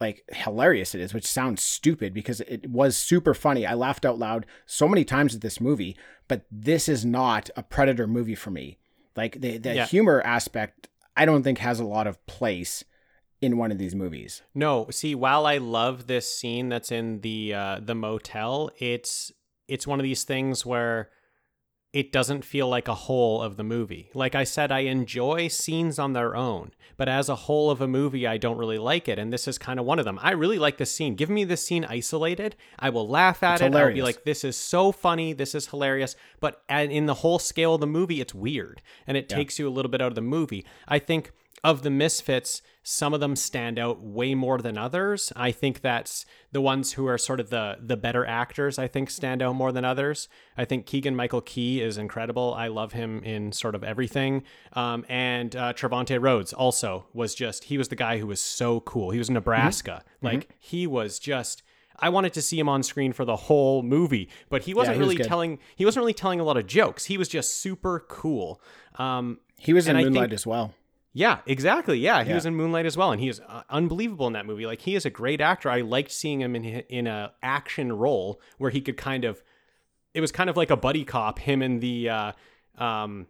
[0.00, 3.64] like hilarious it is, which sounds stupid because it was super funny.
[3.66, 5.96] I laughed out loud so many times at this movie,
[6.28, 8.78] but this is not a Predator movie for me.
[9.16, 9.86] Like the the Yeah.
[9.86, 12.84] humor aspect, I don't think has a lot of place
[13.40, 14.42] in one of these movies.
[14.54, 19.32] No, see, while I love this scene that's in the uh, the motel, it's
[19.68, 21.10] it's one of these things where
[21.94, 24.10] it doesn't feel like a whole of the movie.
[24.14, 27.86] Like I said, I enjoy scenes on their own, but as a whole of a
[27.86, 29.16] movie, I don't really like it.
[29.18, 30.18] And this is kind of one of them.
[30.20, 31.14] I really like this scene.
[31.14, 32.56] Give me this scene isolated.
[32.80, 33.74] I will laugh at It's it.
[33.76, 35.32] I'll be like, this is so funny.
[35.32, 36.16] This is hilarious.
[36.40, 39.36] But uh, in the whole scale of the movie, it's weird and it Yeah.
[39.36, 40.66] takes you a little bit out of the movie.
[40.88, 41.30] I think
[41.64, 45.32] of the misfits, some of them stand out way more than others.
[45.34, 48.78] I think that's the ones who are sort of the the better actors.
[48.78, 50.28] I think stand out more than others.
[50.58, 52.52] I think Keegan Michael Key is incredible.
[52.54, 54.42] I love him in sort of everything.
[54.74, 58.80] Um, and uh, Trevante Rhodes also was just he was the guy who was so
[58.80, 59.10] cool.
[59.10, 60.04] He was in Nebraska.
[60.20, 61.62] Like he was just.
[62.00, 65.00] I wanted to see him on screen for the whole movie, but he wasn't he
[65.00, 65.26] really good.
[65.26, 65.60] telling.
[65.76, 67.04] He wasn't really telling a lot of jokes.
[67.06, 68.60] He was just super cool.
[68.98, 70.74] Um, He was in Moonlight think- as well.
[71.16, 71.98] Yeah, exactly.
[71.98, 72.34] Yeah, he Yeah.
[72.34, 74.66] was in Moonlight as well, and he is uh, unbelievable in that movie.
[74.66, 75.70] Like he is a great actor.
[75.70, 79.42] I liked seeing him in in a action role where he could kind of.
[80.12, 81.38] It was kind of like a buddy cop.
[81.38, 82.32] Him and the uh,
[82.78, 83.26] um,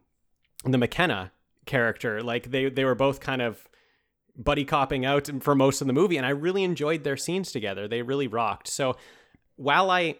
[0.64, 1.32] the McKenna
[1.66, 2.22] character.
[2.22, 3.68] Like they they were both kind of
[4.36, 7.86] buddy copping out for most of the movie, and I really enjoyed their scenes together.
[7.86, 8.66] They really rocked.
[8.68, 8.96] So
[9.56, 10.16] while I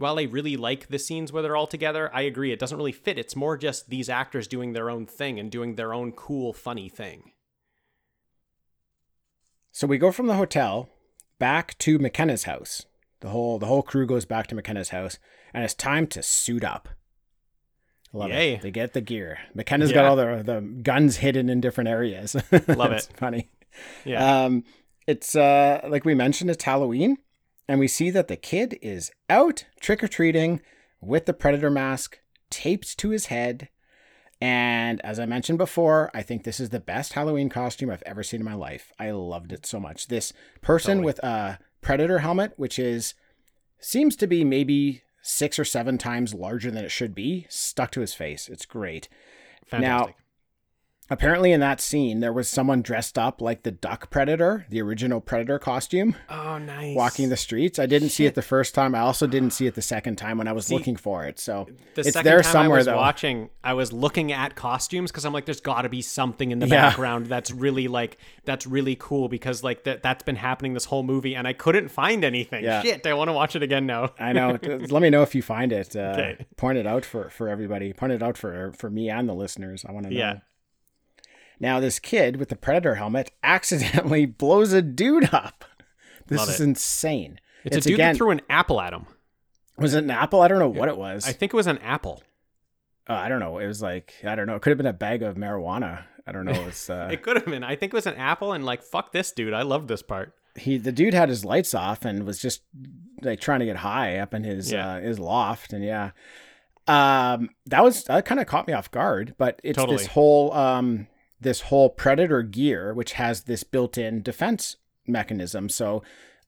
[0.00, 2.90] while I really like the scenes where they're all together, I agree it doesn't really
[2.92, 3.18] fit.
[3.18, 6.88] It's more just these actors doing their own thing and doing their own cool, funny
[6.88, 7.32] thing.
[9.72, 10.88] So we go from the hotel
[11.38, 12.86] back to McKenna's house.
[13.20, 15.18] The whole the whole crew goes back to McKenna's house,
[15.52, 16.88] and it's time to suit up.
[18.12, 18.54] Love Yay.
[18.54, 18.62] it.
[18.62, 19.38] They get the gear.
[19.54, 19.96] McKenna's Yeah.
[19.96, 22.34] got all the the guns hidden in different areas.
[22.68, 23.08] Love it.
[23.16, 23.50] Funny.
[24.04, 24.44] Yeah.
[24.44, 24.64] Um,
[25.06, 27.18] it's uh like we mentioned, it's Halloween,
[27.70, 30.60] and we see that the kid is out trick or treating
[31.00, 32.18] with the predator mask
[32.50, 33.68] taped to his head.
[34.40, 38.24] And as I mentioned before, I think this is the best Halloween costume I've ever
[38.24, 38.90] seen in my life.
[38.98, 40.08] I loved it so much.
[40.08, 41.06] This person Totally.
[41.06, 43.14] with a predator helmet, which is
[43.78, 48.00] seems to be maybe six or seven times larger than it should be, stuck to
[48.00, 48.48] his face.
[48.48, 49.08] It's great.
[49.64, 50.16] Fantastic.
[51.10, 55.20] Apparently in that scene there was someone dressed up like the duck predator, the original
[55.20, 56.96] predator costume, Oh, nice.
[56.96, 57.78] walking the streets.
[57.78, 58.94] I didn't see it the first time.
[58.94, 61.38] I also didn't see it the second time when I was looking for it.
[61.38, 62.96] So The it's second there time somewhere I was though.
[62.96, 66.58] watching, I was looking at costumes because I'm like, there's got to be something in
[66.60, 66.88] the Yeah.
[66.90, 71.02] background that's really like that's really cool because like that that's been happening this whole
[71.02, 72.64] movie and I couldn't find anything.
[72.64, 72.82] Yeah.
[72.82, 74.12] Shit, I want to watch it again now.
[74.18, 74.58] I know.
[74.62, 75.94] Let me know if you find it.
[75.96, 76.46] Uh, Okay.
[76.56, 77.92] Point it out for, for everybody.
[77.92, 79.84] Point it out for for me and the listeners.
[79.88, 80.18] I want to know.
[80.18, 80.38] Yeah.
[81.60, 85.64] Now this kid with the predator helmet accidentally blows a dude up.
[86.26, 86.64] This Love is it.
[86.64, 87.38] insane.
[87.64, 88.12] It's, a dude again.
[88.14, 89.06] that threw an apple at him.
[89.76, 90.40] was it an apple?
[90.40, 91.28] I don't know what it was.
[91.28, 92.22] I think it was an apple.
[93.08, 93.58] Uh, I don't know.
[93.58, 94.56] It was like I don't know.
[94.56, 96.04] It could have been a bag of marijuana.
[96.26, 96.66] I don't know.
[96.68, 97.62] It's uh, It could have been.
[97.64, 99.52] I think it was an apple and like fuck this dude.
[99.52, 100.32] I love this part.
[100.56, 102.62] he the dude had his lights off and was just
[103.22, 104.94] like trying to get high up in his Yeah.
[104.94, 106.10] uh, his loft and yeah
[106.88, 109.98] um that was that kind of caught me off guard but it's Totally.
[109.98, 111.06] this whole um
[111.40, 114.76] this whole predator gear which has this built-in defense
[115.06, 115.68] mechanism.
[115.68, 116.02] So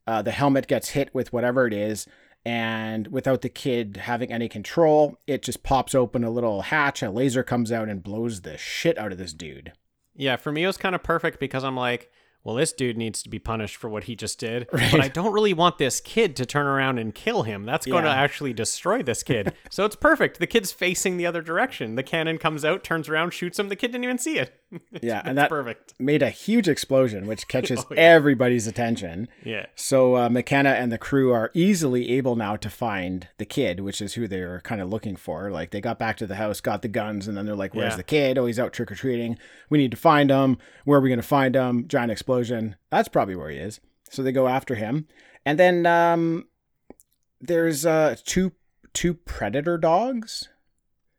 [0.06, 2.06] uh, the helmet gets hit with whatever it is
[2.44, 7.10] and without the kid having any control it just pops open a little hatch a
[7.10, 9.72] laser comes out and blows the shit out of this dude.
[10.14, 12.10] Yeah, for me it was kind of perfect because I'm like,
[12.44, 14.68] well, this dude needs to be punished for what he just did.
[14.72, 14.88] Right.
[14.92, 17.64] But I don't really want this kid to turn around and kill him.
[17.64, 19.52] That's going to actually destroy this kid.
[19.70, 20.38] so it's perfect.
[20.38, 21.94] The kid's facing the other direction.
[21.94, 23.68] The cannon comes out, turns around, shoots him.
[23.68, 24.58] The kid didn't even see it.
[25.02, 25.92] Yeah, and that- perfect.
[25.98, 28.00] made a huge explosion which catches Oh, yeah.
[28.00, 29.66] everybody's attention Yeah.
[29.74, 34.00] So uh, McKenna and the crew are easily able now to find the kid, which
[34.00, 35.50] is who they were kind of looking for.
[35.50, 37.92] Like they got back to the house, got the guns, and then they're like, "Where's
[37.92, 37.96] Yeah.
[37.98, 38.38] the kid?
[38.38, 39.36] Oh, he's out trick or treating.
[39.68, 40.56] We need to find him.
[40.86, 41.86] Where are we going to find him?
[41.86, 42.31] Giant explosion.
[42.90, 43.80] That's probably where he is."
[44.10, 45.06] So they go after him,
[45.44, 46.46] and then um,
[47.40, 48.52] there's uh, two
[48.92, 50.48] two predator dogs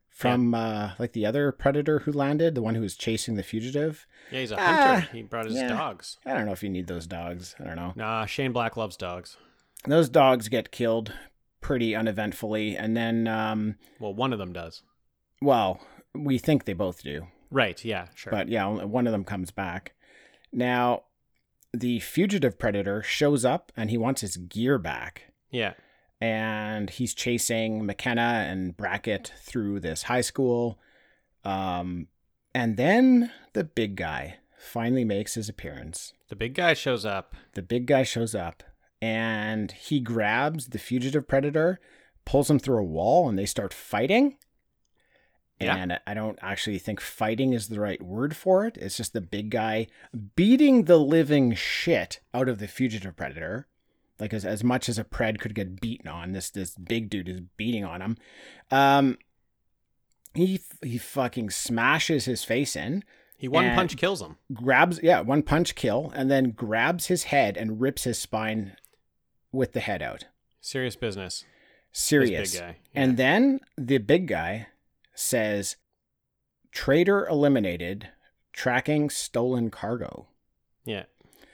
[0.08, 4.06] from uh, like the other predator who landed, the one who was chasing the fugitive.
[4.30, 4.60] Yeah, he's a Ah,
[5.00, 5.08] hunter.
[5.12, 5.68] he brought his yeah.
[5.68, 6.18] dogs.
[6.24, 7.54] I don't know if you need those dogs.
[7.60, 7.92] I don't know.
[7.96, 9.36] Nah, Shane Black loves dogs.
[9.86, 11.12] those dogs get killed
[11.60, 14.82] pretty uneventfully and then um Well, one of them does.
[15.42, 15.80] well
[16.14, 17.82] we think they both do Right.
[17.84, 18.08] Yeah.
[18.14, 18.30] Sure.
[18.30, 19.94] but yeah one of them comes back
[20.54, 21.02] now
[21.72, 25.74] the fugitive predator shows up and he wants his gear back yeah.
[26.20, 30.78] and he's chasing mckenna and brackett through this high school
[31.44, 32.06] um
[32.54, 37.34] and then the big guy finally makes his appearance The big guy shows up.
[37.54, 38.62] the big guy shows up
[39.02, 41.78] and he grabs the fugitive predator,
[42.24, 44.38] pulls him through a wall, and they start fighting.
[45.60, 45.76] Yeah.
[45.76, 48.76] And I don't actually think fighting is the right word for it.
[48.76, 49.86] It's just the big guy
[50.36, 53.66] beating the living shit out of the fugitive predator.
[54.18, 57.28] Like as, as much as a pred could get beaten on, this this big dude
[57.28, 58.16] is beating on him.
[58.70, 59.18] Um,
[60.34, 63.04] he he fucking smashes his face in
[63.36, 64.36] He one punch kills him.
[64.52, 68.76] grabs yeah one punch kill and then grabs his head and rips his spine
[69.52, 70.24] with the head out
[70.60, 71.44] Serious business.
[71.92, 72.76] Serious big guy.
[72.94, 74.68] and then the big guy
[75.14, 75.76] says
[76.72, 78.08] traitor eliminated
[78.52, 80.26] tracking stolen cargo
[80.84, 81.04] yeah.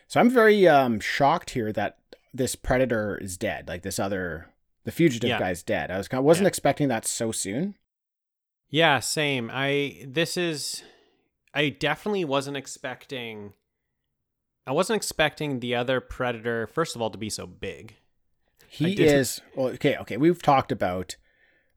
[0.07, 1.99] so i'm very um shocked here that
[2.33, 4.49] this predator is dead like this other
[4.85, 5.39] the fugitive Yeah.
[5.39, 6.49] guy's dead i was kind wasn't Yeah.
[6.49, 7.75] expecting that so soon
[8.71, 9.51] Yeah, same.
[9.53, 10.83] I this is
[11.53, 13.53] I definitely wasn't expecting
[14.67, 17.97] I wasn't expecting the other predator first of all to be so big.
[18.69, 19.97] He is well, okay.
[19.97, 21.17] Okay, we've talked about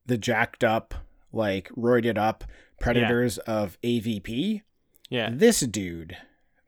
[0.05, 0.93] the jacked up,
[1.33, 2.43] like roided up
[2.79, 4.61] predators of AVP.
[5.09, 5.29] Yeah.
[5.33, 6.15] This dude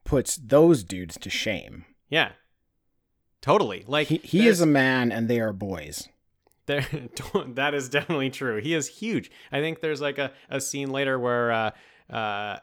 [0.04, 1.86] puts those dudes to shame.
[2.10, 2.32] Yeah.
[3.42, 3.84] Totally.
[3.88, 6.10] Like He he is a man, and they are boys.
[6.66, 6.86] There,
[7.54, 8.60] that is definitely true.
[8.60, 9.30] He is huge.
[9.52, 11.72] I think there's like a, a scene later where uh,
[12.10, 12.58] uh,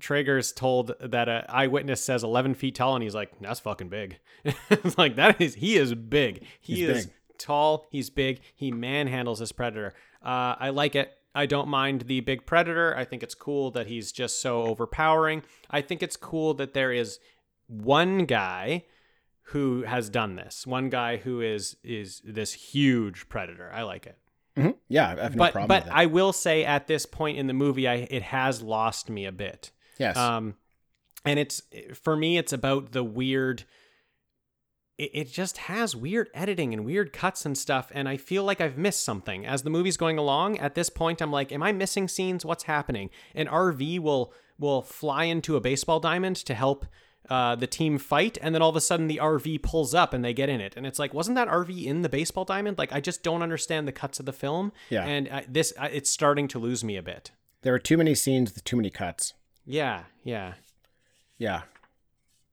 [0.00, 4.18] Traeger's told that an eyewitness says 11 feet tall, and he's like, "That's fucking big."
[4.70, 6.44] it's like that is he is big.
[6.60, 7.14] He He's is big.
[7.36, 7.86] tall.
[7.90, 8.40] He's big.
[8.54, 9.92] He manhandles this predator.
[10.24, 11.12] Uh, I like it.
[11.38, 12.96] I don't mind the big predator.
[12.96, 15.42] I think it's cool that he's just so overpowering.
[15.70, 17.20] I think it's cool that there is
[17.68, 18.84] one guy
[19.52, 20.66] who has done this.
[20.66, 23.70] One guy who is is this huge predator.
[23.72, 24.18] I like it.
[24.56, 24.74] Mhm.
[24.88, 25.96] Yeah, I have no but problem but with that.
[25.96, 29.32] I will say at this point in the movie, I it has lost me a
[29.32, 29.70] bit.
[29.98, 30.56] yes, Um,
[31.24, 31.62] and it's
[31.94, 33.64] for me, it's about the weird.
[34.98, 38.60] It, it just has weird editing and weird cuts and stuff, and I feel like
[38.60, 40.58] I've missed something as the movie's going along.
[40.58, 42.44] At this point, I'm like, am I missing scenes?
[42.44, 43.10] What's happening?
[43.34, 46.84] An RV will will fly into a baseball diamond to help
[47.30, 50.24] uh, the team fight, and then all of a sudden the RV pulls up and
[50.24, 52.76] they get in it, and it's like, wasn't that RV in the baseball diamond?
[52.78, 54.72] Like, I just don't understand the cuts of the film.
[54.90, 55.04] Yeah.
[55.04, 57.30] and uh, this uh, it's starting to lose me a bit.
[57.62, 59.34] there are too many scenes with too many cuts.
[59.64, 60.54] Yeah, yeah.
[61.36, 61.62] Yeah,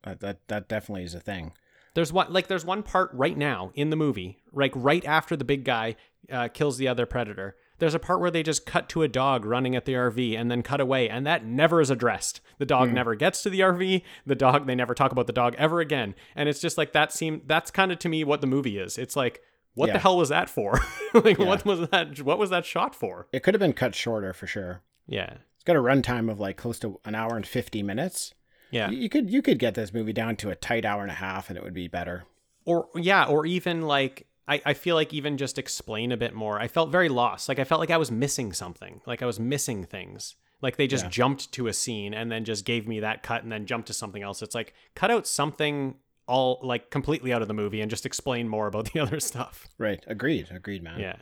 [0.03, 1.53] that that, that definitely is a thing.
[1.95, 5.43] There's one like there's one part right now in the movie, like right after the
[5.45, 5.95] big guy
[6.31, 7.55] uh, kills the other predator.
[7.77, 10.49] There's a part where they just cut to a dog running at the RV and
[10.49, 12.39] then cut away, and that never is addressed.
[12.57, 14.01] The dog never gets to the RV.
[14.25, 17.11] The dog they never talk about the dog ever again, and it's just like that.
[17.11, 18.97] Seem that's kind of to me what the movie is.
[18.97, 19.41] It's like
[19.73, 19.93] what Yeah.
[19.93, 20.79] the hell was that for?
[21.13, 21.45] like Yeah.
[21.45, 22.21] what was that?
[22.21, 23.27] What was that shot for?
[23.33, 24.81] It could have been cut shorter for sure.
[25.07, 28.33] Yeah, It's got a runtime of like close to an hour and fifty minutes.
[28.75, 28.89] Yeah.
[28.89, 31.49] You could you could get this movie down to a tight hour and a half,
[31.49, 32.17] and it would be better.
[32.65, 36.59] or yeah or even like I, I feel like even just explain a bit more
[36.59, 39.39] i felt very lost like i felt like i was missing something like i was
[39.39, 41.09] missing things like they just Yeah.
[41.19, 43.93] jumped to a scene and then just gave me that cut and then jumped to
[43.93, 45.95] something else it's like cut out something
[46.27, 49.67] all like completely out of the movie and just explain more about the other stuff
[49.79, 50.03] Right.
[50.07, 50.47] Agreed.
[50.51, 50.99] Agreed, man.
[50.99, 51.17] yeah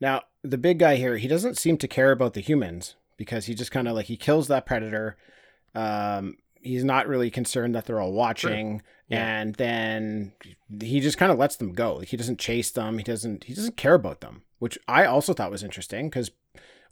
[0.00, 3.54] Now, the big guy here, he doesn't seem to care about the humans because he
[3.54, 5.16] just kind of like he kills that predator.
[5.74, 9.40] Um, he's not really concerned that they're all watching, Yeah.
[9.40, 10.32] and then
[10.80, 11.96] he just kind of lets them go.
[11.96, 12.98] Like, he doesn't chase them.
[12.98, 13.44] He doesn't.
[13.44, 16.30] He doesn't care about them, which I also thought was interesting because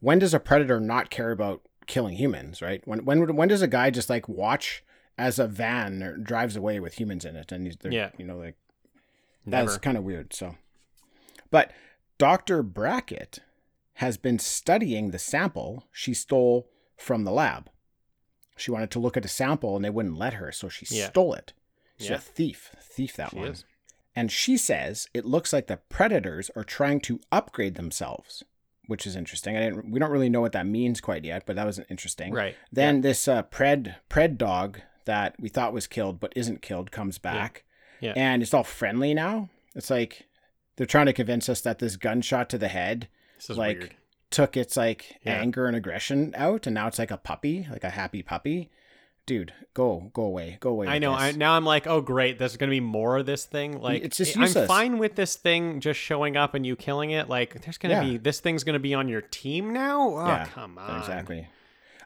[0.01, 2.61] when does a predator not care about killing humans?
[2.63, 2.87] Right?
[2.87, 4.83] When when when does a guy just like watch
[5.17, 8.11] as a van or drives away with humans in it, and he's Yeah.
[8.19, 8.57] you know like
[9.47, 10.33] that's kind of weird.
[10.35, 10.57] So,
[11.51, 11.73] but
[12.19, 12.63] Dr.
[12.63, 13.39] Brackett
[13.95, 17.71] has been studying the sample she stole from the lab.
[18.61, 21.09] She wanted to look at a sample and they wouldn't let her, so she Yeah.
[21.09, 21.53] stole it.
[21.99, 22.17] She's Yeah.
[22.17, 22.75] a thief.
[22.81, 23.49] Thief that She one.
[23.49, 23.65] is.
[24.17, 28.43] And she says it looks like the predators are trying to upgrade themselves,
[28.87, 29.57] which is interesting.
[29.57, 32.33] I didn't we don't really know what that means quite yet, but that was interesting.
[32.33, 36.91] right Then this uh, pred pred dog that we thought was killed but isn't killed
[36.91, 37.65] comes back,
[38.01, 38.13] Yeah.
[38.17, 39.49] and it's all friendly now.
[39.75, 40.27] It's like
[40.77, 43.95] they're trying to convince us that this gunshot to the head this is like weird
[44.31, 45.35] took its like Yeah.
[45.41, 48.71] anger and aggression out, and now it's like a puppy, like a happy puppy.
[49.27, 50.87] Dude, go go away, go away.
[50.87, 51.13] I know.
[51.13, 53.79] I, now I'm like, oh great, there's gonna be more of this thing.
[53.81, 57.29] Like, It's just I'm fine with this thing just showing up and you killing it.
[57.29, 58.05] Like, there's gonna Yeah.
[58.05, 60.01] be this thing's gonna be on your team now.
[60.17, 60.99] Oh, Yeah, come on.
[61.01, 61.47] exactly.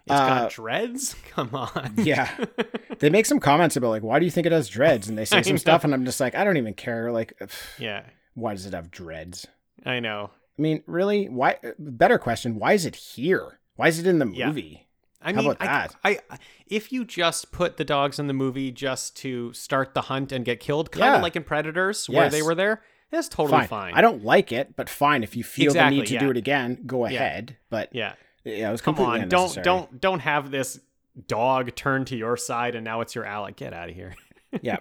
[0.05, 1.15] It's Uh, got dreads.
[1.31, 1.93] Come on.
[1.97, 2.29] Yeah.
[2.99, 5.09] they make some comments about like, why do you think it has dreads?
[5.09, 7.13] And they say some stuff, and I'm just like, I don't even care.
[7.13, 8.03] Like, pff, yeah.
[8.35, 9.47] why does it have dreads?
[9.87, 10.31] I know.
[10.59, 11.27] I mean, really?
[11.29, 11.57] Why?
[11.79, 12.59] Better question.
[12.59, 13.59] Why is it here?
[13.77, 14.49] Why is it in the Yeah.
[14.49, 14.87] movie?
[15.25, 15.97] I How mean, about I, that?
[16.31, 20.33] I, if you just put the dogs in the movie just to start the hunt
[20.33, 21.17] and get killed, kind Yeah.
[21.17, 23.69] of like in Predators, where they were there, that's totally fine.
[23.69, 23.95] fine.
[23.95, 25.23] I don't like it, but fine.
[25.23, 26.21] If you feel Exactly, the need to yeah.
[26.21, 27.15] do it again, go Yeah.
[27.23, 27.57] ahead.
[27.71, 28.15] But Yeah.
[28.45, 29.29] yeah, it was Come on.
[29.29, 30.81] Don't don't don't have this
[31.29, 33.53] dog turn to your side and now it's your ally.
[33.53, 34.15] Get out of here.
[34.63, 34.79] yeah.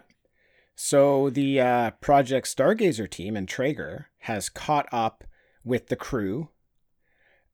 [0.75, 5.23] So the uh, Project Stargazer team and Traeger has caught up
[5.63, 6.49] with the crew,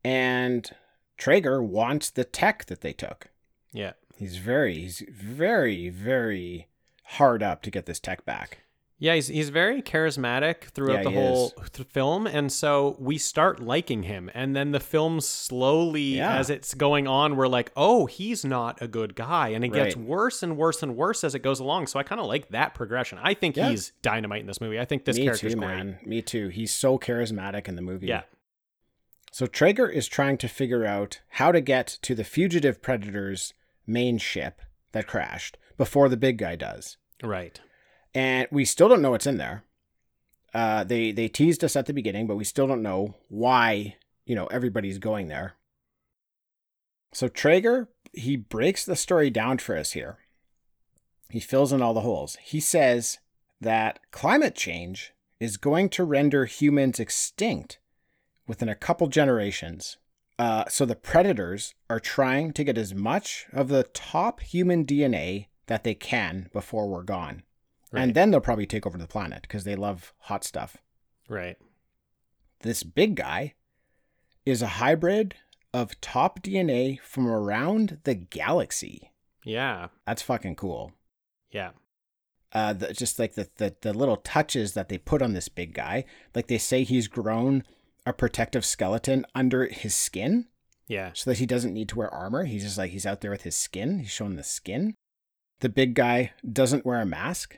[0.04, 0.70] and
[1.18, 3.30] Traeger wants the tech that they took.
[3.72, 3.94] Yeah.
[4.16, 6.68] He's very, he's very, very
[7.04, 8.60] hard up to get this tech back.
[9.00, 13.60] Yeah, he's he's very charismatic throughout Yeah, the whole th- film, and so we start
[13.60, 16.36] liking him, and then the film slowly, Yeah.
[16.40, 19.96] as it's going on, we're like, oh, he's not a good guy, and it gets
[19.96, 21.86] worse and worse and worse as it goes along.
[21.86, 23.20] So I kind of like that progression.
[23.22, 23.70] I think Yeah.
[23.70, 24.80] he's dynamite in this movie.
[24.80, 25.68] I think this Me character's too, great.
[25.68, 26.00] man.
[26.04, 26.48] Me too.
[26.48, 28.08] He's so charismatic in the movie.
[28.08, 28.24] Yeah,
[29.32, 33.54] So Traeger is trying to figure out how to get to the fugitive predator's
[33.86, 34.60] main ship
[34.94, 36.98] that crashed before the big guy does.
[37.22, 37.62] right.
[38.14, 39.64] And we still don't know what's in there.
[40.54, 43.96] Uh, they they teased us at the beginning, but we still don't know why
[44.26, 45.56] you know everybody's going there.
[47.14, 50.18] So Traeger he breaks the story down for us here.
[51.30, 52.38] He fills in all the holes.
[52.42, 53.20] He says
[53.60, 57.80] that climate change is going to render humans extinct
[58.48, 59.98] within a couple generations.
[60.40, 65.48] Uh, so the predators are trying to get as much of the top human DNA
[65.66, 67.44] that they can before we're gone.
[67.92, 68.04] Right.
[68.04, 70.78] And then they'll probably take over the planet because they love hot stuff.
[71.30, 71.58] right.
[72.62, 73.54] This big guy
[74.46, 75.36] is a hybrid
[75.74, 79.12] of top DNA from around the galaxy.
[79.44, 79.88] Yeah.
[80.08, 80.92] That's fucking cool.
[81.52, 81.72] Yeah.
[82.52, 85.74] Uh, the, just like the, the the little touches that they put on this big
[85.74, 87.64] guy, like they say he's grown
[88.06, 90.48] a protective skeleton under his skin,
[90.88, 91.12] Yeah.
[91.14, 92.46] so that he doesn't need to wear armor.
[92.46, 94.00] He's just like he's out there with his skin.
[94.00, 94.96] He's showing the skin.
[95.60, 97.58] The big guy doesn't wear a mask,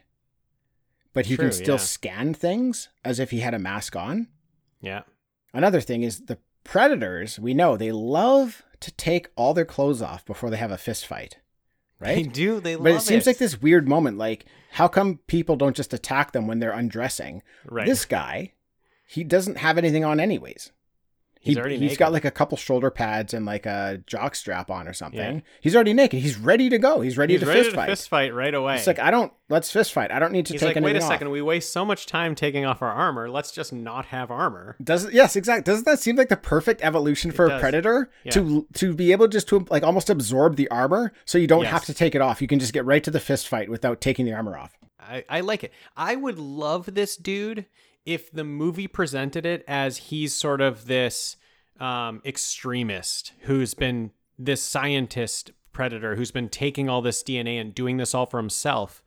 [1.20, 1.82] but he True, can still yeah.
[1.82, 4.30] scan things as if he had a mask on.
[4.80, 5.02] Yeah.
[5.54, 10.26] Another thing is the predators, we know they love to take all their clothes off
[10.26, 11.40] before they have a fist fight.
[12.00, 12.24] Right?
[12.24, 12.62] They do.
[12.62, 15.94] They But love it seems like this weird moment like how come people don't just
[15.94, 17.44] attack them when they're undressing?
[17.66, 17.86] Right.
[17.86, 18.54] This guy,
[19.06, 20.72] he doesn't have anything on anyways.
[21.42, 22.00] He's he, already he's naked.
[22.00, 25.36] got like a couple shoulder pads and like a jock strap on or something.
[25.36, 25.42] Yeah.
[25.62, 26.20] He's already naked.
[26.20, 27.00] He's ready to go.
[27.00, 27.90] He's ready He's to ready fist to fight.
[27.90, 28.76] fist fight right away.
[28.76, 29.32] It's like I don't.
[29.48, 30.12] Let's fist fight.
[30.12, 31.32] I don't need to He's take like, wait a second, off.
[31.34, 33.30] we waste so much time taking off our armor.
[33.30, 34.76] Let's just not have armor.
[34.84, 35.12] Does?
[35.14, 35.64] Yes, exactly.
[35.64, 38.32] Doesn't that seem like the perfect evolution for a predator Yeah.
[38.34, 41.72] to to be able just to like almost absorb the armor, so you don't Yes.
[41.72, 42.42] have to take it off.
[42.42, 44.78] You can just get right to the fist fight without taking the armor off.
[45.00, 45.72] I, I like it.
[45.96, 47.66] I would love this dude
[48.06, 51.38] if the movie presented it as he's sort of this
[51.80, 57.98] um, extremist who's been this scientist predator who's been taking all this DNA and doing
[57.98, 59.02] this all for himself.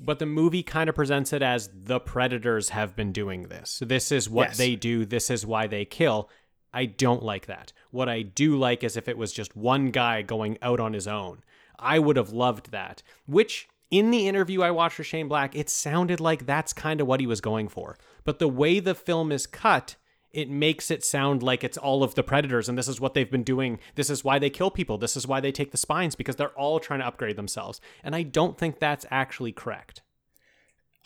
[0.00, 3.82] But the movie kind of presents it as the predators have been doing this.
[3.84, 4.58] This is what Yes.
[4.58, 5.04] they do.
[5.04, 6.28] This is why they kill.
[6.72, 7.72] I don't like that.
[7.90, 11.08] What I do like is if it was just one guy going out on his
[11.08, 11.42] own.
[11.78, 13.02] I would have loved that.
[13.26, 17.06] Which in the interview I watched with Shane Black, it sounded like that's kind of
[17.06, 17.96] what he was going for.
[18.24, 19.96] But the way the film is cut,
[20.30, 23.30] it makes it sound like it's all of the predators and this is what they've
[23.30, 23.78] been doing.
[23.94, 24.98] This is why they kill people.
[24.98, 27.80] This is why they take the spines because they're all trying to upgrade themselves.
[28.04, 30.02] And I don't think that's actually correct.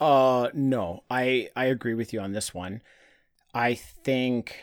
[0.00, 2.82] Uh, no, I I agree with you on this one.
[3.54, 4.56] I think,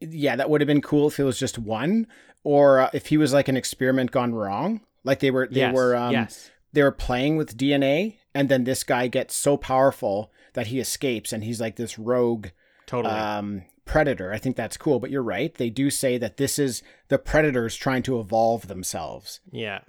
[0.00, 2.06] yeah, that would have been cool if it was just one,
[2.44, 4.80] or uh, if he was like an experiment gone wrong.
[5.04, 5.74] Like they were, they yes.
[5.74, 6.50] were, um, yes.
[6.72, 11.32] They were playing with DNA, and then this guy gets so powerful that he escapes,
[11.32, 12.48] and he's like this rogue
[12.86, 13.14] Totally.
[13.14, 14.32] um, predator.
[14.32, 14.98] I think that's cool.
[15.00, 19.40] But you're right; they do say that this is the predators trying to evolve themselves.
[19.50, 19.80] yeah.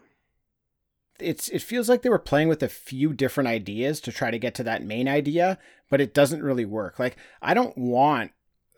[1.20, 4.40] It's it feels like they were playing with a few different ideas to try to
[4.40, 5.60] get to that main idea,
[5.90, 6.98] but it doesn't really work.
[6.98, 8.32] Like I don't want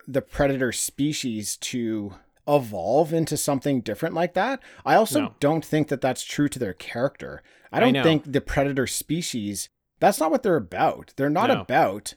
[0.06, 2.14] the predator species to
[2.48, 4.60] evolve into something different like that.
[4.86, 5.36] I also No.
[5.40, 7.42] don't think that that's true to their character.
[7.76, 8.04] I I don't know.
[8.04, 9.70] think the predator species
[10.00, 11.14] that's not what they're about.
[11.16, 11.62] They're not No.
[11.62, 12.16] about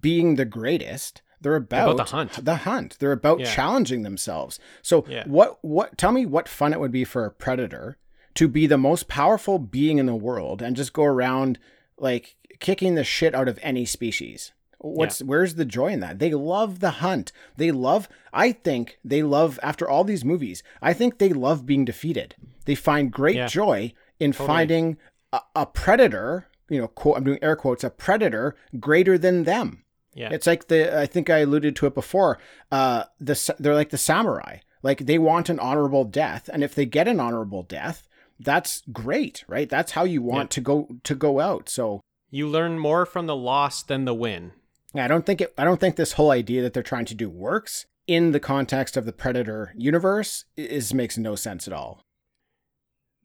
[0.00, 1.22] being the greatest.
[1.40, 2.44] They're about, about the hunt.
[2.44, 2.96] The hunt.
[2.98, 3.46] They're about Yeah.
[3.54, 4.58] challenging themselves.
[4.82, 5.24] So Yeah.
[5.26, 7.96] what what tell me what fun it would be for a predator
[8.34, 11.58] to be the most powerful being in the world and just go around
[11.98, 14.52] like kicking the shit out of any species.
[14.78, 16.18] What's where's the joy in that?
[16.18, 17.32] They love the hunt.
[17.56, 21.84] They love I think they love after all these movies, I think they love being
[21.84, 22.34] defeated.
[22.66, 23.46] They find great Yeah.
[23.46, 24.98] joy in finding
[25.32, 29.82] a, a predator, you know, quote, I'm doing air quotes, a predator greater than them.
[30.14, 30.30] Yeah.
[30.32, 32.38] It's like the I think I alluded to it before.
[32.70, 34.58] Uh, the they're like the samurai.
[34.82, 38.08] Like they want an honorable death, and if they get an honorable death,
[38.38, 39.68] that's great, right?
[39.68, 40.54] That's how you want Yeah.
[40.54, 41.68] to go to go out.
[41.68, 42.00] So
[42.30, 44.52] you learn more from the loss than the win.
[44.94, 45.54] I don't think it.
[45.56, 48.96] I don't think this whole idea that they're trying to do works in the context
[48.96, 52.02] of the Predator universe is makes no sense at all.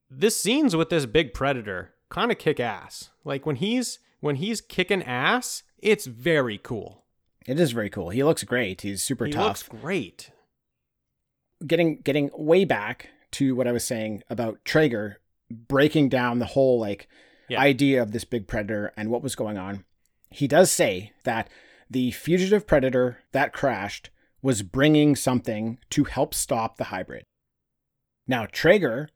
[0.09, 3.09] This scenes with this big predator kind of kick ass.
[3.23, 7.03] Like when he's when he's kicking ass, it's very cool.
[7.47, 8.09] It is very cool.
[8.09, 8.81] He looks great.
[8.81, 9.33] He's super tough.
[9.33, 9.47] he tough.
[9.73, 10.31] looks great.
[11.65, 15.19] getting getting way back to what I was saying about Traeger
[15.51, 17.07] breaking down the whole like
[17.49, 17.59] Yeah.
[17.61, 19.85] idea of this big predator and what was going on.
[20.31, 21.49] He does say that
[21.89, 24.09] the fugitive predator that crashed
[24.41, 27.23] was bringing something to help stop the hybrid.
[28.27, 29.09] Now Traeger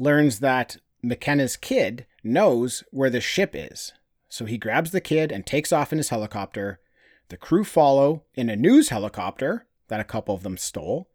[0.00, 3.92] learns that McKenna's kid knows where the ship is.
[4.28, 6.80] So he grabs the kid and takes off in his helicopter.
[7.28, 11.08] The crew follow in a news helicopter that a couple of them stole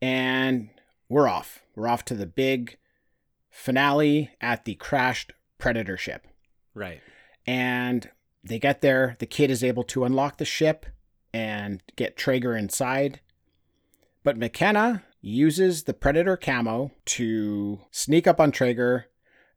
[0.00, 0.70] and
[1.08, 1.62] we're off.
[1.76, 2.76] We're off to the big
[3.50, 6.26] finale at the crashed Predator ship.
[6.74, 7.00] Right.
[7.46, 8.10] And
[8.42, 9.16] they get there.
[9.18, 10.86] The kid is able to unlock the ship
[11.32, 13.20] and get Traeger inside.
[14.22, 19.06] But McKenna uses the Predator camo to sneak up on Traeger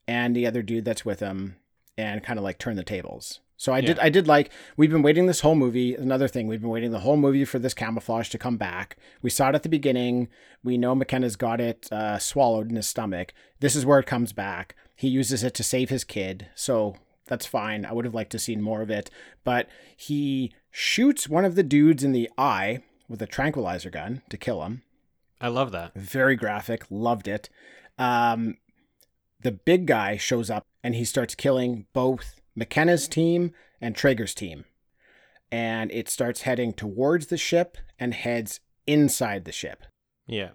[0.07, 1.57] and the other dude that's with him
[1.97, 3.41] and kind of like turn the tables.
[3.59, 5.95] So I did I did like we've been waiting this whole movie.
[5.95, 8.97] Another thing, we've been waiting the whole movie for this camouflage to come back.
[9.24, 10.28] We saw it at the beginning.
[10.63, 13.34] We know McKenna's got it uh, swallowed in his stomach.
[13.59, 14.76] This is where it comes back.
[14.95, 16.47] He uses it to save his kid.
[16.53, 17.84] So that's fine.
[17.84, 19.09] I would have liked to seen more of it,
[19.43, 24.38] but he shoots one of the dudes in the eye with a tranquilizer gun to
[24.38, 24.84] kill him.
[25.39, 25.93] I love that.
[25.95, 26.85] Very graphic.
[26.89, 27.49] Loved it.
[27.97, 28.57] Um,
[29.41, 34.65] the big guy shows up and he starts killing both McKenna's team and Traeger's team.
[35.51, 39.83] And it starts heading towards the ship and heads inside the ship.
[40.25, 40.49] Yeah.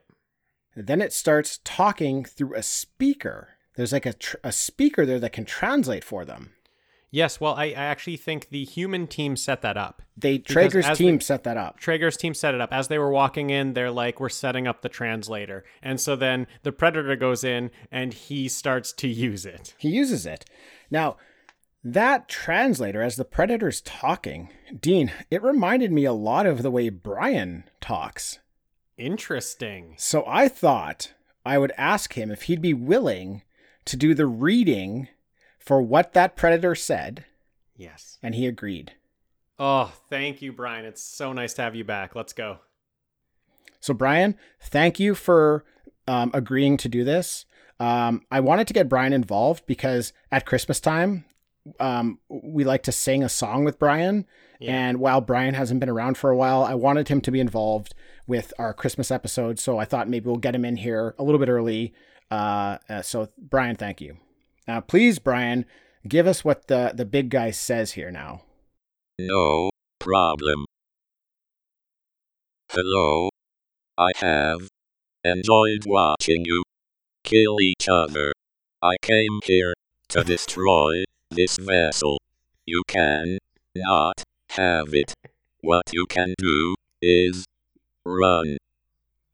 [0.75, 3.51] Then it starts talking through a speaker.
[3.77, 6.51] There's like a, tr- a speaker there that can translate for them.
[7.15, 10.01] Yes, well, I, I actually think the human team set that up.
[10.17, 11.79] They Traeger's team set that up.
[11.79, 12.73] Traeger's team set it up.
[12.73, 15.63] As they were walking in, they're like, we're setting up the translator.
[15.83, 19.75] And so then the predator goes in and he starts to use it.
[19.77, 20.47] He uses it.
[20.91, 21.19] Now,
[21.85, 24.49] that translator, as the Predator's talking,
[24.81, 28.39] Dean, it reminded me a lot of the way Brian talks.
[28.97, 29.97] Interesting.
[29.99, 31.13] So I thought
[31.45, 33.43] I would ask him if he'd be willing
[33.85, 35.09] to do the reading
[35.65, 37.25] for what that predator said,
[37.77, 38.19] Yes.
[38.23, 38.93] and he agreed.
[39.59, 40.85] Oh, thank you, Brian.
[40.85, 42.15] It's so nice to have you back.
[42.17, 42.59] Let's go.
[43.81, 45.65] So, Brian, thank you for
[46.09, 47.45] um, agreeing to do this.
[47.79, 51.25] Um, I wanted to get Brian involved because at Christmas time,
[51.81, 54.27] um, we like to sing a song with Brian.
[54.61, 54.73] Yeah.
[54.89, 57.95] And while Brian hasn't been around for a while, I wanted him to be involved
[58.27, 59.59] with our Christmas episode.
[59.59, 61.93] So I thought maybe we'll get him in here a little bit early.
[62.31, 64.17] Uh, uh, so, Brian, thank you.
[64.67, 65.65] Now, please, Brian,
[66.07, 68.43] give us what the, the big guy says here now.
[69.19, 70.65] No problem.
[72.71, 73.29] Hello.
[73.99, 74.69] I have
[75.25, 76.63] enjoyed watching you
[77.25, 78.33] kill each other.
[78.83, 79.75] I came here
[80.09, 82.19] to destroy this vessel.
[82.67, 83.39] You can
[83.75, 85.13] not have it.
[85.61, 87.45] What you can do is
[88.05, 88.57] run.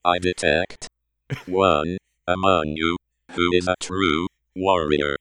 [0.04, 0.88] I detect
[1.46, 2.96] one among you
[3.32, 4.26] who is a true
[4.58, 5.16] warrior.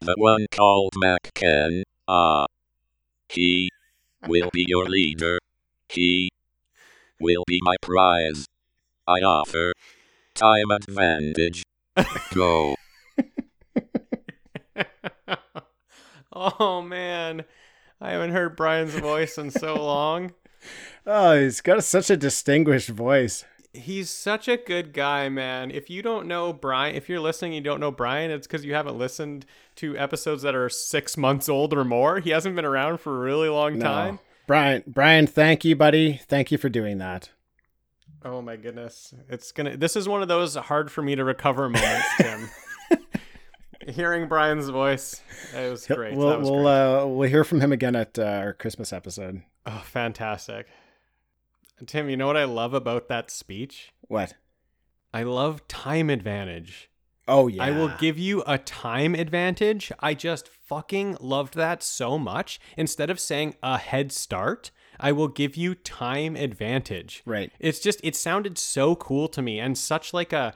[0.00, 1.82] The one called McCann.
[2.06, 2.46] Ah.
[3.28, 3.70] He
[4.26, 5.38] will be your leader.
[5.88, 6.30] He
[7.20, 8.46] will be my prize.
[9.06, 9.72] I offer
[10.34, 11.62] time advantage.
[12.34, 12.76] Go.
[16.32, 17.44] oh man,
[18.00, 20.32] I haven't heard Brian's voice in so long.
[21.04, 23.44] Oh, he's got such a distinguished voice.
[23.74, 25.70] He's such a good guy, man.
[25.70, 28.64] If you don't know Brian, if you're listening, and you don't know Brian, it's because
[28.66, 29.46] you haven't listened
[29.76, 32.20] to episodes that are six months old or more.
[32.20, 34.18] He hasn't been around for a really long time.
[34.46, 36.20] Brian, Brian, thank you, buddy.
[36.28, 37.30] Thank you for doing that.
[38.24, 39.76] Oh my goodness, it's gonna.
[39.76, 42.50] This is one of those hard for me to recover moments, Tim.
[43.88, 45.20] Hearing Brian's voice,
[45.56, 46.14] it was great.
[46.14, 47.02] We'll was we'll great.
[47.02, 49.42] uh, we'll hear from him again at uh, our Christmas episode.
[49.66, 50.68] oh, fantastic.
[51.86, 53.92] Tim, you know what I love about that speech?
[54.02, 54.34] What?
[55.12, 56.90] I love time advantage.
[57.28, 57.62] Oh yeah.
[57.64, 59.92] I will give you a time advantage.
[60.00, 62.60] I just fucking loved that so much.
[62.76, 67.22] Instead of saying a head start, I will give you time advantage.
[67.24, 67.52] Right.
[67.60, 70.54] It's just it sounded so cool to me and such like a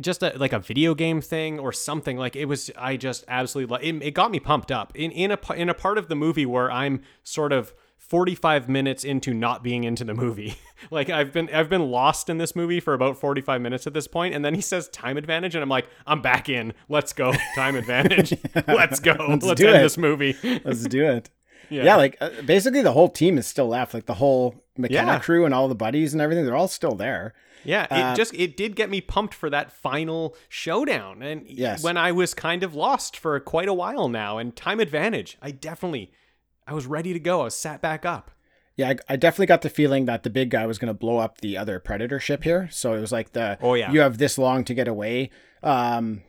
[0.00, 3.74] just a, like a video game thing or something like it was I just absolutely
[3.74, 6.14] lo- it, it got me pumped up in in a in a part of the
[6.14, 7.74] movie where I'm sort of
[8.08, 10.56] 45 minutes into not being into the movie.
[10.90, 14.06] like I've been I've been lost in this movie for about 45 minutes at this
[14.08, 16.72] point and then he says time advantage and I'm like I'm back in.
[16.88, 17.32] Let's go.
[17.54, 18.32] Time advantage.
[18.66, 19.12] Let's go.
[19.28, 19.82] Let's Let's, do end it.
[19.82, 20.36] this movie.
[20.64, 21.30] Let's do it.
[21.70, 21.84] Yeah.
[21.84, 23.92] Yeah, like uh, basically the whole team is still left.
[23.92, 25.18] Like the whole McKenna Yeah.
[25.18, 27.34] crew and all the buddies and everything, they're all still there.
[27.64, 31.82] Yeah, it Uh, just it did get me pumped for that final showdown, and Yes.
[31.82, 35.50] when I was kind of lost for quite a while now, and time advantage, I
[35.50, 36.12] definitely,
[36.68, 37.40] I was ready to go.
[37.40, 38.30] I was sat back up.
[38.76, 41.16] Yeah, I, I definitely got the feeling that the big guy was going to blow
[41.18, 42.68] up the other predator ship here.
[42.70, 43.90] So it was like the Oh, yeah.
[43.90, 45.30] you have this long to get away.
[45.62, 46.22] Um,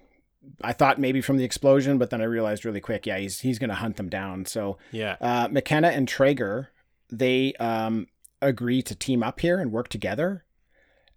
[0.61, 3.59] I thought maybe from the explosion, but then I realized really quick, yeah, he's he's
[3.59, 4.45] going to hunt them down.
[4.45, 6.69] So Yeah, uh, McKenna and Traeger,
[7.11, 8.07] they um,
[8.41, 10.45] agree to team up here and work together.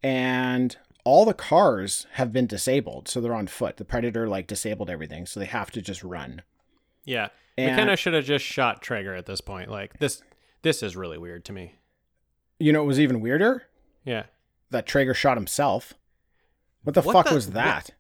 [0.03, 3.77] And all the cars have been disabled, so they're on foot.
[3.77, 6.43] The predator like disabled everything, so they have to just run.
[7.05, 7.29] Yeah.
[7.59, 9.71] And- McKenna should have just shot Traeger at this point.
[9.71, 10.23] Like this,
[10.63, 11.75] this is really weird to me.
[12.59, 13.65] You know, it was even weirder
[14.05, 14.25] Yeah.
[14.71, 15.95] that Traeger shot himself.
[16.83, 17.91] What the What fuck the- was that?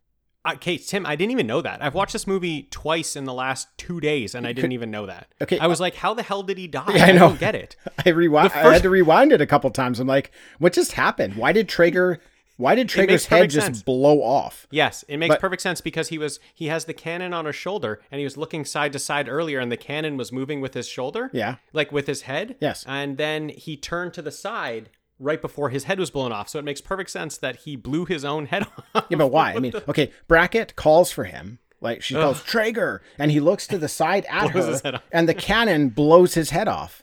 [0.54, 1.80] Okay, Tim, I didn't even know that.
[1.80, 5.06] I've watched this movie twice in the last two days, and I didn't even know
[5.06, 5.28] that.
[5.40, 6.84] Okay, I was uh, like, how the hell did he die?
[6.96, 7.18] Yeah, I know.
[7.28, 7.76] don't get it.
[8.04, 8.50] I rewind.
[8.50, 10.00] The I had to rewind it a couple times.
[10.00, 11.36] I'm like, what just happened?
[11.36, 12.18] Why did Traeger?
[12.56, 13.82] Why did Traeger's head just sense.
[13.82, 14.66] blow off?
[14.70, 17.56] Yes, it makes But- perfect sense because he was he has the cannon on his
[17.56, 20.74] shoulder and he was looking side to side earlier and the cannon was moving with
[20.74, 21.30] his shoulder.
[21.32, 21.56] Yeah.
[21.72, 22.56] Like with his head.
[22.60, 22.84] Yes.
[22.86, 26.48] And then he turned to the side right before his head was blown off.
[26.48, 29.06] So it makes perfect sense that he blew his own head off.
[29.08, 29.54] Yeah, but why?
[29.54, 31.58] I mean, okay, Brackett calls for him.
[31.80, 35.02] Like she calls Traeger, and he looks to the side at her, his head off.
[35.10, 37.02] and the cannon blows his head off.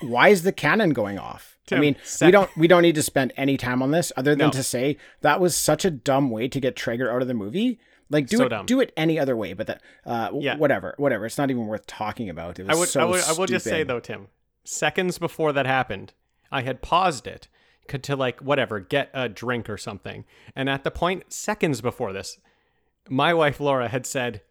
[0.00, 1.58] Why is the cannon going off?
[1.72, 4.32] I Tim, mean, we don't we don't need to spend any time on this other
[4.34, 4.50] than No.
[4.52, 7.78] to say that was such a dumb way to get Traeger out of the movie.
[8.08, 8.66] Like do So it dumb.
[8.66, 10.56] do it any other way, but that uh Yeah.
[10.56, 11.26] whatever, whatever.
[11.26, 12.58] It's not even worth talking about.
[12.58, 14.28] It was I would, so I would, I will just say though, Tim,
[14.64, 16.12] seconds before that happened,
[16.50, 17.48] I had paused it
[17.88, 20.24] to like whatever, get a drink or something.
[20.54, 22.38] And at the point seconds before this,
[23.08, 24.42] my wife Laura had said,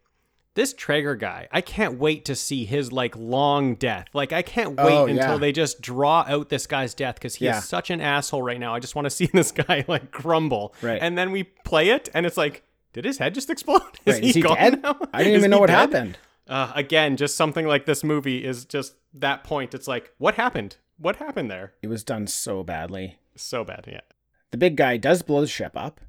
[0.59, 4.07] "This Traeger guy, I can't wait to see his like long death.
[4.13, 5.37] Like I can't wait Oh, until yeah.
[5.37, 7.57] they just draw out this guy's death because he Yeah.
[7.59, 8.75] is such an asshole right now.
[8.75, 10.73] I just want to see this guy like crumble.
[10.81, 10.99] Right.
[11.01, 13.83] And then we play it, and it's like." Did his head just explode?
[14.07, 14.81] Is Right, is he gone dead?
[14.81, 14.97] now?
[15.13, 15.75] I didn't Is even know what dead?
[15.75, 16.17] happened.
[16.47, 19.75] Uh, again, just something like this movie is just that point.
[19.75, 20.77] It's like, what happened?
[20.97, 21.73] What happened there?
[21.83, 23.19] It was done so badly.
[23.35, 23.85] So bad.
[23.87, 24.01] Yeah.
[24.49, 26.01] the big guy does blow the ship up.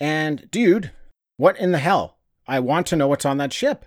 [0.00, 0.92] And dude,
[1.36, 2.16] what in the hell?
[2.48, 3.84] I want to know what's on that ship.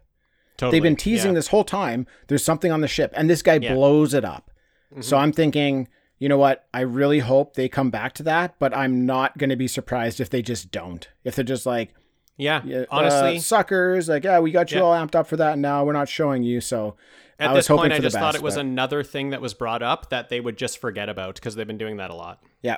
[0.58, 0.76] Totally.
[0.78, 1.36] They've been teasing yeah.
[1.36, 2.06] this whole time.
[2.28, 3.74] There's something on the ship, and this guy Yeah.
[3.74, 4.52] blows it up.
[4.92, 5.02] Mm-hmm.
[5.02, 5.88] So I'm thinking,
[6.20, 6.68] you know what?
[6.74, 10.20] I really hope they come back to that, but I'm not going to be surprised
[10.20, 11.08] if they just don't.
[11.24, 11.94] If they're just like,
[12.38, 14.84] Yeah, yeah, honestly, uh, suckers, like, yeah, we got you Yeah.
[14.84, 15.54] all amped up for that.
[15.54, 16.62] and Now we're not showing you.
[16.62, 16.96] So
[17.40, 19.32] at I this was hoping point, for I just thought it was but- another thing
[19.32, 22.12] that was brought up that they would just forget about because they've been doing that
[22.12, 22.44] a lot.
[22.62, 22.78] Yeah.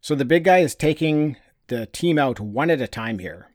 [0.00, 1.36] So the big guy is taking
[1.68, 3.48] the team out one at a time here.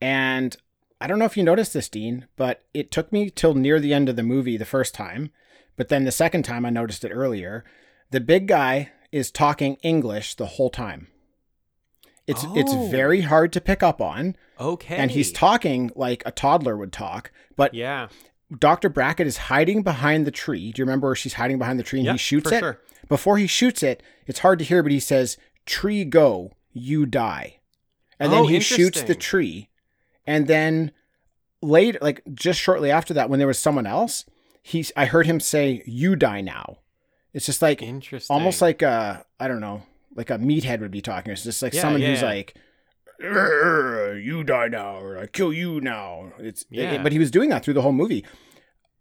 [0.00, 0.56] And
[1.00, 3.94] I don't know if you noticed this, Dean, but it took me till near the
[3.94, 5.30] end of the movie the first time.
[5.76, 7.64] But then the second time I noticed it earlier.
[8.10, 11.08] The big guy is talking English the whole time.
[12.26, 12.88] It's it's Oh.
[12.88, 14.36] very hard to pick up on.
[14.60, 17.32] Okay, And he's talking like a toddler would talk.
[17.56, 18.08] But yeah,
[18.56, 18.88] Dr.
[18.90, 20.70] Brackett is hiding behind the tree.
[20.72, 22.58] Do you remember where she's hiding behind the tree and Yeah, he shoots it?
[22.60, 22.80] sure.
[23.08, 27.60] Before he shoots it, it's hard to hear, but he says, Tree go, you die.
[28.18, 29.69] And then Oh, he shoots the tree.
[30.30, 30.92] And then
[31.60, 34.24] later, like just shortly after that, when there was someone else,
[34.62, 36.78] he's I heard him say, You die now.
[37.34, 38.32] It's just like interesting.
[38.32, 39.82] almost like a I don't know,
[40.14, 41.32] like a meathead would be talking.
[41.32, 42.54] It's just like Yeah, someone yeah, who's like
[43.20, 46.32] you die now or I kill you now.
[46.38, 47.02] It's Yeah.
[47.02, 48.24] but he was doing that through the whole movie.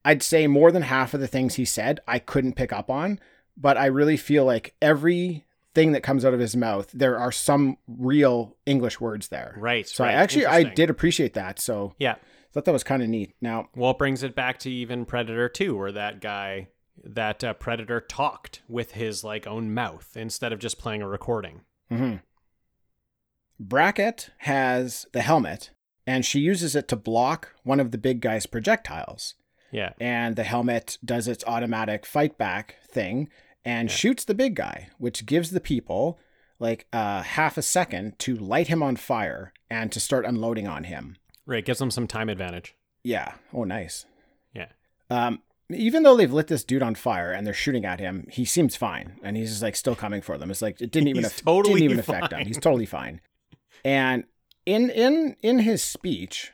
[0.03, 3.19] I'd say more than half of the things he said I couldn't pick up on,
[3.55, 7.31] but I really feel like every thing that comes out of his mouth, there are
[7.31, 9.55] some real English words there.
[9.57, 9.87] right.
[9.87, 10.11] So right.
[10.11, 11.59] I actually I did appreciate that.
[11.59, 12.15] So Yeah.
[12.51, 13.35] thought that was kind of neat.
[13.41, 16.69] Now Well, it brings it back to even Predator 2, where that guy,
[17.03, 21.61] that uh, Predator talked with his like own mouth instead of just playing a recording.
[21.89, 22.15] hmm
[23.59, 25.71] Brackett has the helmet,
[26.07, 29.35] and she uses it to block one of the big guy's projectiles.
[29.71, 29.93] Yeah.
[29.99, 33.29] And the helmet does its automatic fight back thing
[33.65, 36.19] and shoots the big guy, which gives the people
[36.59, 40.85] like uh, half a second to light him on fire and to start unloading on
[40.85, 41.17] him.
[41.45, 41.65] Right.
[41.65, 42.75] Gives them some time advantage.
[43.03, 43.33] Yeah.
[43.53, 44.05] Oh, nice.
[44.53, 44.67] Yeah.
[45.09, 45.41] Um,
[45.71, 48.75] even though they've lit this dude on fire and they're shooting at him, he seems
[48.75, 50.49] fine, and he's just like still coming for them.
[50.49, 52.45] It's like it didn't even aff- totally didn't even affect him.
[52.45, 53.21] He's totally fine.
[53.85, 54.23] And
[54.65, 56.51] in in in his speech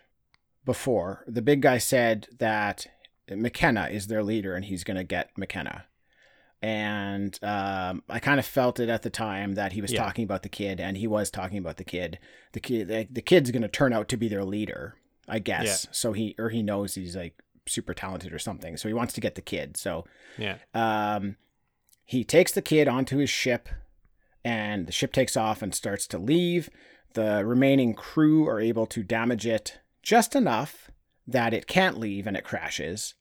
[0.66, 2.88] before, the big guy said that
[3.30, 5.86] McKenna is their leader and he's going to get McKenna.
[6.62, 10.02] And um, I kind of felt it at the time that he was Yeah.
[10.04, 12.18] talking about the kid, and he was talking about the kid.
[12.54, 14.96] The kid, the, the kid's going to turn out to be their leader,
[15.28, 15.88] I guess.
[15.92, 17.36] So he or he knows he's like
[17.68, 18.78] super talented or something.
[18.78, 19.78] So he wants to get the kid.
[19.78, 20.06] So
[20.38, 20.58] Yeah.
[20.74, 21.36] um,
[22.04, 23.70] he takes the kid onto his ship,
[24.44, 26.70] and the ship takes off and starts to leave.
[27.14, 30.90] The remaining crew are able to damage it just enough
[31.28, 33.14] that it can't leave and it crashes.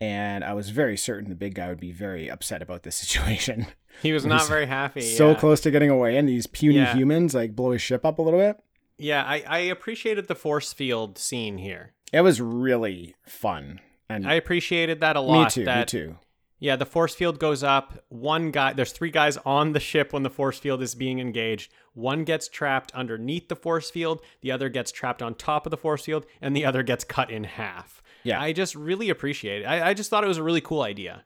[0.00, 3.66] And I was very certain the big guy would be very upset about this situation.
[4.02, 5.00] He was not was very happy.
[5.00, 5.34] so yeah.
[5.36, 6.94] close to getting away, and these puny Yeah.
[6.94, 8.58] humans like blow his ship up a little bit.
[8.98, 9.24] Yeah.
[9.24, 11.92] I, I appreciated the force field scene here.
[12.12, 13.80] It was really fun.
[14.08, 15.44] And I appreciated that a lot.
[15.44, 16.16] me too, that, me too.
[16.58, 18.04] Yeah, the force field goes up.
[18.08, 21.70] One guy, there's three guys on the ship when the force field is being engaged.
[21.92, 25.76] One gets trapped underneath the force field, the other gets trapped on top of the
[25.76, 28.00] force field, and the other gets cut in half.
[28.26, 28.40] Yeah.
[28.40, 29.64] I just really appreciate it.
[29.66, 31.24] I, I just thought it was a really cool idea.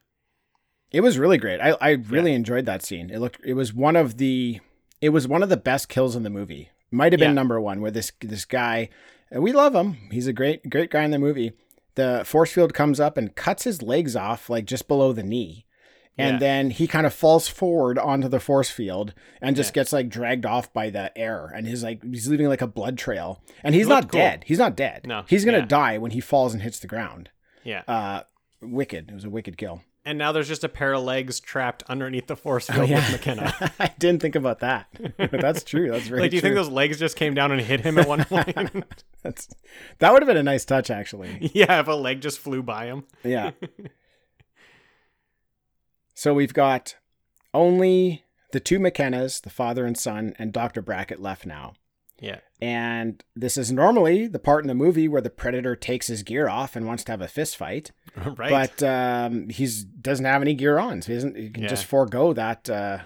[0.92, 1.60] It was really great.
[1.60, 3.10] I, I really enjoyed that scene.
[3.10, 4.60] It looked it was one of the
[5.00, 6.70] it was one of the best kills in the movie.
[6.90, 7.34] Might have been Yeah.
[7.34, 8.88] number one where this this guy
[9.32, 9.96] we love him.
[10.10, 11.52] He's a great great guy in the movie.
[11.94, 15.64] The force field comes up and cuts his legs off like just below the knee.
[16.18, 16.38] And Yeah.
[16.38, 19.74] then he kind of falls forward onto the force field and just Yeah.
[19.82, 22.98] gets like dragged off by the air and he's like he's leaving like a blood
[22.98, 23.42] trail.
[23.64, 24.20] And he's not cool.
[24.20, 24.44] dead.
[24.46, 25.06] He's not dead.
[25.06, 25.64] No, He's gonna yeah.
[25.66, 27.30] die when he falls and hits the ground.
[27.64, 27.82] Yeah.
[27.88, 28.22] Uh
[28.60, 29.08] wicked.
[29.10, 29.82] It was a wicked kill.
[30.04, 32.96] and now there's just a pair of legs trapped underneath the force Oh, field yeah.
[33.00, 33.72] with McKenna.
[33.78, 34.88] I didn't think about that.
[35.18, 35.90] But that's true.
[35.90, 36.48] That's very like, do you true.
[36.50, 38.46] think those legs just came down and hit him at one point?
[39.22, 39.48] That's
[40.00, 41.50] that would have been a nice touch, actually.
[41.54, 43.04] yeah, if a leg just flew by him.
[43.24, 43.52] Yeah.
[46.20, 46.96] So we've got
[47.54, 50.82] only the two McKennas, the father and son, and Dr.
[50.82, 51.72] Brackett left now.
[52.20, 52.40] Yeah.
[52.60, 56.46] And this is normally the part in the movie where the predator takes his gear
[56.46, 57.92] off and wants to have a fist fight.
[58.36, 58.50] right.
[58.50, 61.36] But um, he's doesn't have any gear on, so he doesn't.
[61.38, 61.70] He can Yeah.
[61.70, 62.98] just forego that uh,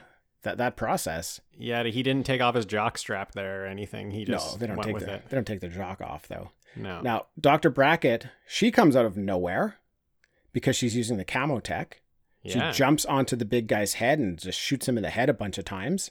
[0.43, 1.41] that that process.
[1.57, 4.11] yeah, he didn't take off his jock strap there or anything.
[4.11, 5.29] He just no, they don't went take with the it.
[5.29, 6.51] they don't take the jock off though.
[6.75, 7.01] No.
[7.01, 7.71] Now, Dr.
[7.71, 9.77] Brackett, she comes out of nowhere
[10.53, 12.01] because she's using the camo tech.
[12.45, 12.71] Yeah.
[12.73, 15.35] She jumps onto the big guy's head and just shoots him in the head a
[15.35, 16.11] bunch of times.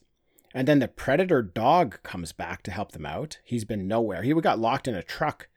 [0.53, 3.39] And then the predator dog comes back to help them out.
[3.43, 4.21] He's been nowhere.
[4.23, 5.47] He got locked in a truck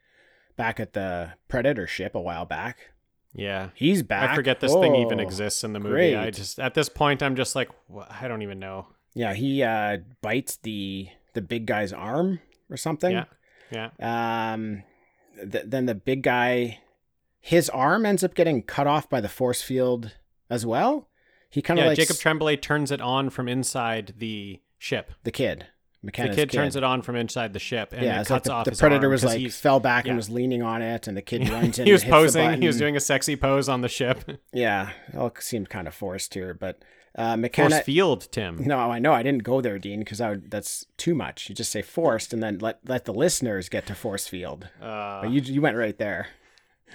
[0.57, 2.91] back at the predator ship a while back.
[3.35, 3.69] yeah.
[3.75, 4.31] He's back.
[4.31, 5.93] I forget this thing even Oh, exists in the movie.
[5.95, 6.17] Great.
[6.17, 7.69] I just at this point I'm just like
[8.09, 8.87] I don't even know.
[9.15, 12.41] Yeah, he uh, bites the the big guy's arm
[12.71, 13.13] or something.
[13.13, 13.25] Yeah.
[14.01, 14.53] Yeah.
[14.53, 14.83] Um,
[15.39, 16.81] th- then the big guy,
[17.41, 20.15] his arm ends up getting cut off by the force field
[20.51, 21.09] as well.
[21.51, 25.13] He kind of Yeah, like Jacob s- Tremblay turns it on from inside the ship.
[25.25, 25.67] the kid.
[26.03, 28.37] The McKenna's kid, turns it on from inside the ship, and yeah, it it's like
[28.45, 30.11] cuts the, off the predator was like fell back yeah.
[30.11, 31.87] and was leaning on it, and the kid runs in.
[31.87, 32.61] he was and hits the posing.
[32.61, 34.23] He was doing a sexy pose on the ship.
[34.53, 36.83] Yeah, it all seemed kind of forced here, but
[37.17, 37.81] uh, Force McKenna.
[37.83, 38.63] field, Tim.
[38.67, 41.49] No, I know I didn't go there, Dean, because I would, that's too much.
[41.49, 44.69] You just say forced, and then let let the listeners get to force field.
[44.81, 46.29] Uh, But you you went right there.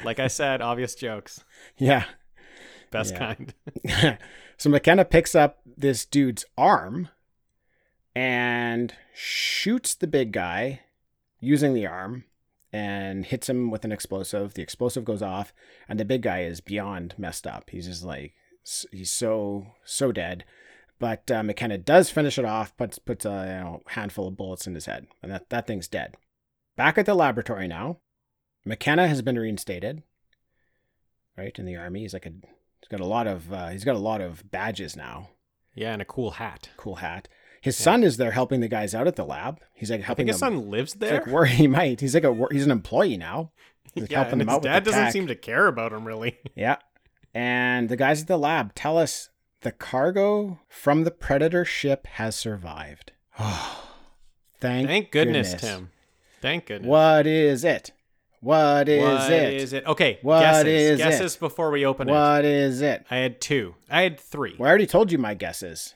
[0.06, 1.44] like I said, obvious jokes,
[1.78, 2.06] Yeah.
[2.92, 3.36] Best Yeah.
[3.36, 4.18] kind.
[4.58, 7.10] so McKenna picks up this dude's arm
[8.16, 10.82] and shoots the big guy
[11.40, 12.26] using the arm
[12.74, 14.54] and hits him with an explosive.
[14.54, 15.54] The explosive goes off,
[15.90, 17.70] and the big guy is beyond messed up.
[17.70, 18.34] He's just like
[18.92, 20.46] he's so so dead.
[21.00, 24.68] But uh, McKenna does finish it off, puts puts a you know, handful of bullets
[24.68, 26.16] in his head, and that, that thing's dead.
[26.78, 27.98] Back at the laboratory now,
[28.66, 30.04] McKenna has been reinstated.
[31.38, 32.34] Right in the army, he's like a
[32.82, 35.30] he's got a lot of uh, he's got a lot of badges now.
[35.76, 36.70] Yeah, and a cool hat.
[36.78, 37.28] Cool hat.
[37.62, 37.84] His Yeah.
[37.86, 39.60] son is there helping the guys out at the lab.
[39.74, 41.14] He's like I helping think his son lives there.
[41.22, 42.02] like where he might.
[42.02, 43.52] He's like a he's an employee now.
[43.94, 45.12] He's yeah, helping and them his out dad doesn't tech.
[45.12, 46.38] seem to care about him really.
[46.56, 46.78] Yeah.
[47.34, 49.30] And the guys at the lab tell us
[49.62, 53.12] the cargo from the Predator ship has survived.
[54.60, 55.92] Thank, Thank goodness, Tim.
[56.42, 56.88] Thank goodness.
[56.90, 57.92] What is it?
[58.42, 59.54] What is What it?
[59.62, 59.86] is it?
[59.86, 60.66] Okay, What guesses.
[60.68, 61.04] is it?
[61.04, 62.12] guesses before we open it.
[62.12, 63.06] What is it?
[63.12, 63.76] I had two.
[63.90, 64.56] I had three.
[64.58, 65.94] Well, I already told you my guesses.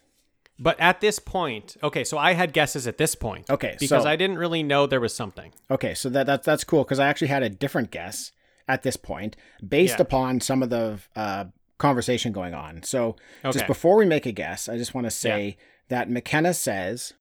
[0.60, 3.50] But at this point, okay, so I had guesses at this point.
[3.50, 5.52] Okay, Because so- I didn't really know there was something.
[5.70, 8.32] Okay, so that, that that's cool because I actually had a different guess
[8.68, 9.36] at this point
[9.68, 10.04] based Yeah.
[10.04, 11.46] upon some of the uh,
[11.78, 12.84] conversation going on.
[12.84, 13.16] So
[13.52, 15.58] just before we make a guess, I just want to say
[15.90, 17.14] that McKenna says,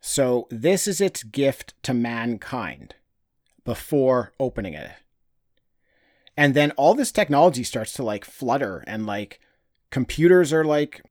[0.00, 2.96] "So this is its gift to mankind,"
[3.68, 4.90] before opening it,
[6.38, 9.40] and then all this technology starts to like flutter and like
[9.90, 11.02] computers are like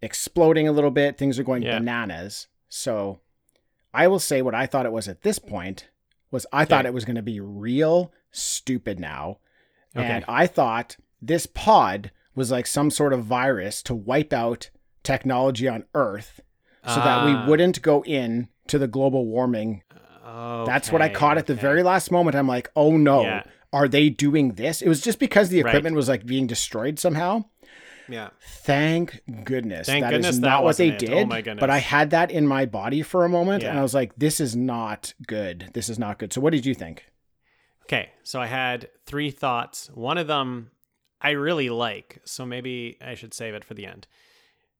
[0.00, 1.18] exploding a little bit.
[1.18, 1.78] Things are going Yeah.
[1.80, 2.46] bananas.
[2.68, 3.18] So
[3.92, 5.88] I will say what I thought it was at this point
[6.30, 9.38] was I thought it was going to be real stupid now.
[9.96, 10.06] Okay.
[10.06, 14.70] And I thought this pod was like some sort of virus to wipe out
[15.02, 16.40] technology on Earth
[16.86, 17.46] so that we Ah.
[17.48, 19.82] wouldn't go in to the global warming.
[20.66, 21.62] That's what I Okay, caught at the okay.
[21.62, 22.36] very last moment.
[22.36, 23.42] I'm like, oh no, Yeah.
[23.72, 24.82] are they doing this?
[24.82, 25.70] It was just because the Right.
[25.70, 27.44] equipment was like being destroyed somehow.
[28.08, 28.30] Yeah.
[28.64, 29.86] Thank goodness.
[29.86, 30.94] Thank that is goodness that not what they it.
[30.94, 31.10] Oh did.
[31.12, 31.60] Oh my goodness.
[31.60, 34.40] But I had that in my body for a moment and I was like, this
[34.40, 35.70] is not good.
[35.72, 36.32] This is not good.
[36.32, 37.04] So what did you think?
[37.84, 39.90] Okay, so I had three thoughts.
[39.94, 40.70] One of them
[41.20, 44.06] I really like, so maybe I should save it for the end.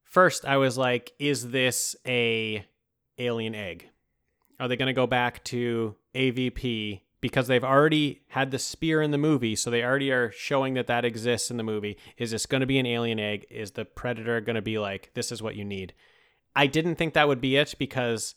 [0.05, 2.65] First, I was like, is this a
[3.19, 3.89] alien egg?
[4.65, 9.11] Are they going to go back to AVP because they've already had the spear in
[9.11, 11.99] the movie, so they already are showing that that exists in the movie.
[12.17, 13.45] Is this going to be an alien egg?
[13.51, 15.93] Is the predator going to be like, this is what you need?
[16.57, 18.37] I didn't think that would be it because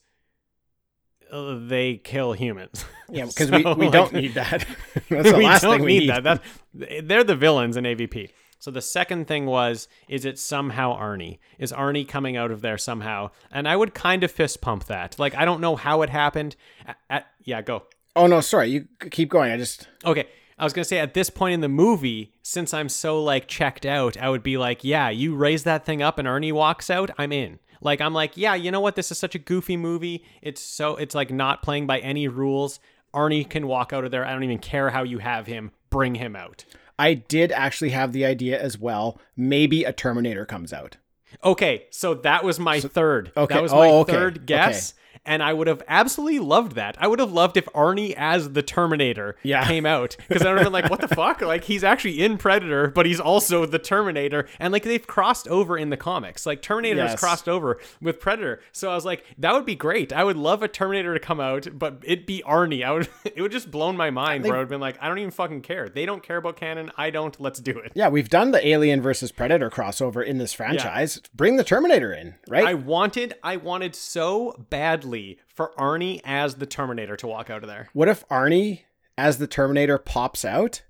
[1.32, 2.84] uh, they kill humans.
[3.10, 4.68] Yeah, because we, So, we like- don't need that.
[5.10, 6.24] That's the we last don't thing we need, need.
[6.26, 6.41] that.
[6.74, 8.32] That they're the villains in AVP.
[8.60, 11.40] So the second thing was, is it somehow Arnie?
[11.60, 13.30] Is Arnie coming out of there somehow?
[13.52, 15.18] And I would kind of fist pump that.
[15.20, 16.56] Like I don't know how it happened.
[16.86, 17.84] At, at- yeah, go.
[18.16, 18.70] Oh no, sorry.
[18.70, 19.52] You keep going.
[19.52, 20.28] I just Okay.
[20.60, 23.86] I was gonna say at this point in the movie, since I'm so like checked
[23.86, 27.12] out, I would be like, yeah, you raise that thing up and Arnie walks out,
[27.18, 27.60] I'm in.
[27.80, 28.96] Like I'm like, yeah, you know what?
[28.96, 30.26] This is such a goofy movie.
[30.42, 32.80] It's so it's like not playing by any rules.
[33.14, 34.26] Arnie can walk out of there.
[34.26, 35.72] I don't even care how you have him.
[35.90, 36.66] Bring him out.
[37.00, 39.20] I did actually have the idea as well.
[39.36, 40.98] Maybe a Terminator comes out.
[41.44, 43.32] Okay, so that was my third.
[43.38, 43.54] okay.
[43.54, 44.14] That was my Oh, okay.
[44.14, 44.94] third guess.
[45.26, 46.95] And I would have absolutely loved that.
[46.99, 49.65] I would have loved if Arnie as the Terminator Yeah.
[49.68, 50.15] came out.
[50.27, 51.41] Because I would have been like, what the fuck?
[51.41, 54.48] Like, he's actually in Predator, but he's also the Terminator.
[54.60, 56.45] And like, they've crossed over in the comics.
[56.45, 57.19] Like, Terminator has Yes.
[57.19, 58.61] crossed over with Predator.
[58.72, 60.11] So I was like, that would be great.
[60.14, 62.84] I would love a Terminator to come out, but it be Arnie.
[62.85, 65.07] I would, it would just blown my mind where I would have been like, I
[65.07, 65.89] don't even fucking care.
[65.89, 66.91] They don't care about canon.
[66.98, 67.39] I don't.
[67.39, 67.91] Let's do it.
[67.95, 71.22] Yeah, we've done the Alien versus Predator crossover in this franchise.
[71.35, 72.65] Bring the Terminator in, right?
[72.65, 75.07] I wanted, I wanted so badly
[75.48, 77.90] for Arnie as the Terminator to walk out of there.
[77.94, 78.82] what if Arnie,
[79.18, 80.84] as the Terminator, pops out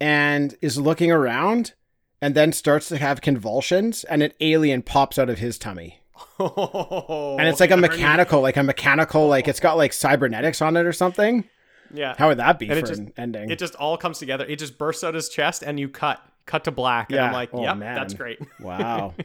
[0.00, 1.74] and is looking around
[2.20, 6.00] and then starts to have convulsions and an alien pops out of his tummy?
[6.38, 10.76] Oh, and it's like a mechanical, like a mechanical, like it's got like cybernetics on
[10.76, 11.44] it or something.
[11.92, 12.14] Yeah.
[12.16, 13.50] How would that be And for just- an ending?
[13.50, 14.44] It just all comes together.
[14.46, 17.10] It just bursts out his chest and you cut, cut to black.
[17.10, 17.36] And I'm Yeah.
[17.36, 17.94] like, Oh, yep, man.
[17.96, 18.38] that's great.
[18.60, 19.14] wow.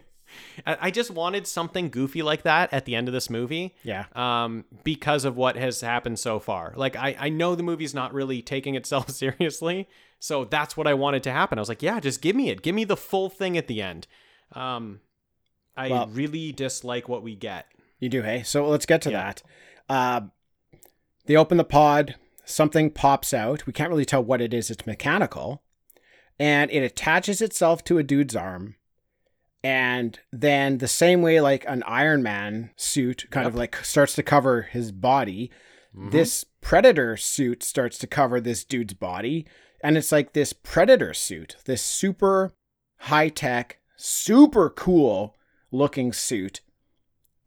[0.65, 3.75] I just wanted something goofy like that at the end of this movie.
[3.84, 4.05] Yeah.
[4.15, 6.73] Um, because of what has happened so far.
[6.75, 9.88] Like I, I know the movie's not really taking itself seriously,
[10.19, 11.59] so that's what I wanted to happen.
[11.59, 12.61] I was like, yeah, just give me it.
[12.61, 14.07] Give me the full thing at the end.
[14.53, 15.01] Um,
[15.75, 17.67] I Well- really dislike what we get.
[17.99, 18.43] You do, hey?
[18.43, 19.23] So let's get to Yeah.
[19.34, 19.43] that.
[19.89, 20.21] Uh,
[21.25, 22.15] they open the pod,
[22.45, 23.65] something pops out.
[23.67, 24.71] We can't really tell what it is.
[24.71, 25.61] It's mechanical.
[26.39, 28.75] And it attaches itself to a dude's arm.
[29.63, 34.23] And then, the same way like an Iron Man suit kind of like starts to
[34.23, 35.51] cover his body,
[35.95, 36.11] Mhm.
[36.11, 39.47] this Predator suit starts to cover this dude's body.
[39.84, 42.53] And it's like this Predator suit, this super
[42.97, 45.35] high tech, super cool
[45.71, 46.61] looking suit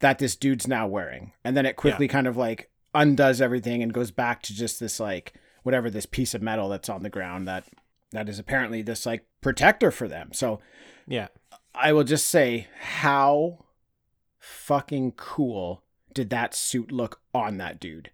[0.01, 1.33] that this dude's now wearing.
[1.45, 4.99] And then it quickly kind of like undoes everything and goes back to just this
[4.99, 7.67] like whatever this piece of metal that's on the ground that
[8.13, 10.31] that is apparently this like protector for them.
[10.33, 10.61] So
[11.07, 11.29] yeah.
[11.75, 13.65] I will just say how
[14.39, 15.83] fucking cool
[16.13, 18.11] did that suit look on that dude?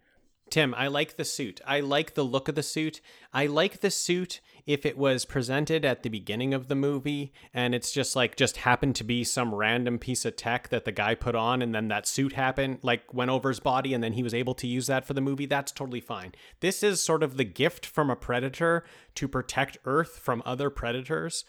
[0.49, 1.61] Tim, I like the suit.
[1.67, 3.01] I like the look of the suit.
[3.33, 7.75] I like the suit if it was presented at the beginning of the movie and
[7.75, 11.17] it's just like just happened to be some random piece of tech that the guy
[11.17, 14.23] put on and then that suit happened like went over his body and then he
[14.23, 15.47] was able to use that for the movie.
[15.47, 16.33] That's totally fine.
[16.61, 18.85] This is sort of the gift from a predator
[19.17, 21.45] to protect Earth from other predators.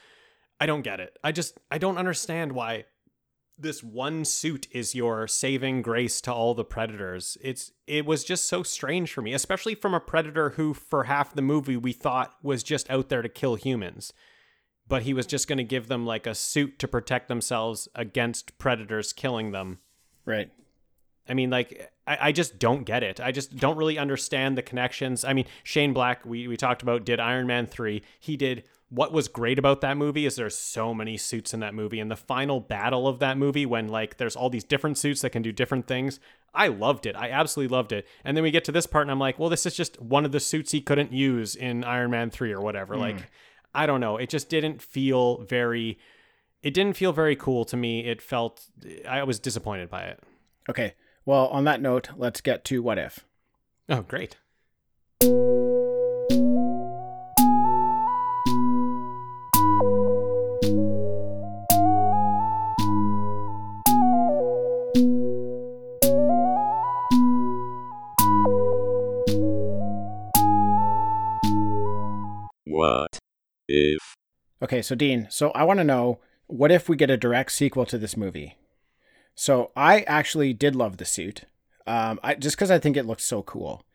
[0.59, 1.17] I don't get it.
[1.23, 2.85] I just I don't understand why
[3.59, 7.37] this one suit is your saving grace to all the predators.
[7.41, 11.33] It's it was just so strange for me, especially from a predator who for half
[11.33, 14.13] the movie we thought was just out there to kill humans.
[14.87, 18.57] But he was just going to give them like a suit to protect themselves against
[18.57, 19.79] predators killing them.
[20.25, 20.49] Right.
[21.29, 23.19] I mean, like, I, I just don't get it.
[23.19, 25.25] I just don't really understand the connections.
[25.25, 28.01] I mean, Shane Black, we, we talked about, did Iron Man 3.
[28.19, 28.63] He did.
[28.89, 31.99] What was great about that movie is there's so many suits in that movie.
[31.99, 35.31] And the final battle of that movie, when like there's all these different suits that
[35.31, 36.19] can do different things,
[36.53, 37.15] I loved it.
[37.15, 38.07] I absolutely loved it.
[38.23, 40.25] And then we get to this part, and I'm like, well, this is just one
[40.25, 42.95] of the suits he couldn't use in Iron Man 3 or whatever.
[42.95, 43.01] Hmm.
[43.01, 43.29] Like,
[43.75, 44.17] I don't know.
[44.17, 45.99] It just didn't feel very.
[46.63, 48.05] It didn't feel very cool to me.
[48.05, 48.65] It felt.
[49.07, 50.19] I was disappointed by it.
[50.69, 50.95] Okay.
[51.25, 53.25] Well, on that note, let's get to what if.
[53.89, 54.37] Oh, great.
[73.67, 74.15] If
[74.61, 77.85] Okay, so Dean, so I want to know what if we get a direct sequel
[77.85, 78.57] to this movie?
[79.35, 81.43] So I actually did love the suit,
[81.85, 83.85] um, I, just because I think it looks so cool.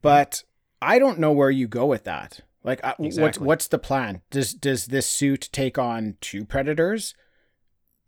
[0.00, 0.42] But
[0.80, 2.40] I don't know where you go with that.
[2.64, 4.22] Like, I, what's what's the plan?
[4.30, 7.14] Does does this suit take on two predators?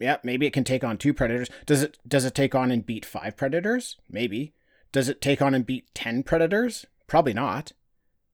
[0.00, 1.48] Yeah, maybe it can take on two predators.
[1.66, 3.96] Does it does it take on and beat five predators?
[4.08, 4.52] Maybe.
[4.90, 6.86] Does it take on and beat ten predators?
[7.06, 7.72] Probably not.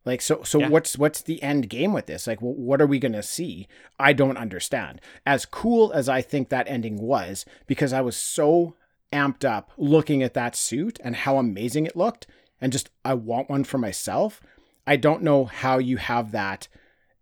[0.05, 0.69] Like so so Yeah.
[0.69, 2.27] what's what's the end game with this?
[2.27, 3.69] Like what are we going to see?
[3.99, 5.01] I don't understand.
[5.27, 8.77] As cool as I think that ending was because I was so
[9.13, 12.27] amped up looking at that suit and how amazing it looked
[12.61, 14.41] and just I want one for myself.
[14.87, 16.69] I don't know how you have that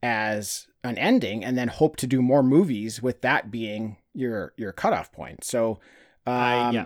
[0.03, 4.73] as an ending and then hope to do more movies with that being your your
[4.73, 5.43] cutoff point.
[5.45, 5.81] So
[6.27, 6.85] um, I, yeah.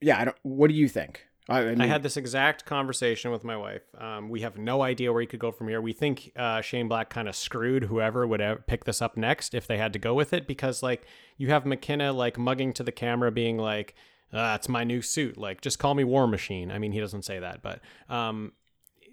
[0.00, 1.26] yeah, I don't what do you think?
[1.48, 3.82] I, I, mean, I had this exact conversation with my wife.
[3.98, 5.80] Um, we have no idea where he could go from here.
[5.80, 9.66] We think uh, Shane Black kind of screwed whoever would pick this up next if
[9.66, 11.06] they had to go with it because, like,
[11.36, 13.94] you have McKenna like mugging to the camera, being like,
[14.32, 15.38] uh, "It's my new suit.
[15.38, 18.52] Like, just call me War Machine." I mean, he doesn't say that, but um,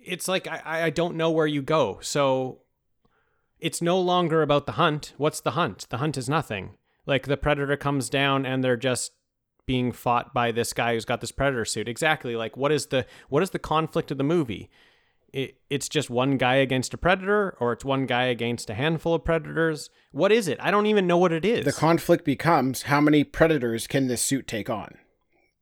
[0.04, 2.00] it's like I, I don't know where you go.
[2.02, 2.62] So
[3.60, 5.14] it's no longer about the hunt.
[5.18, 5.88] What's the hunt?
[5.90, 6.78] The hunt is nothing.
[7.06, 9.12] Like the predator comes down and they're just
[9.65, 11.88] being fought by this guy who's got this predator suit.
[11.88, 12.35] Exactly.
[12.35, 14.69] Like what is the what is the conflict of the movie?
[15.31, 19.15] It, it's just one guy against a predator or it's one guy against a handful
[19.15, 19.90] of predators.
[20.11, 20.60] What is it?
[20.61, 21.65] I don't even know what it is.
[21.65, 24.95] the conflict becomes how many predators can this suit take on,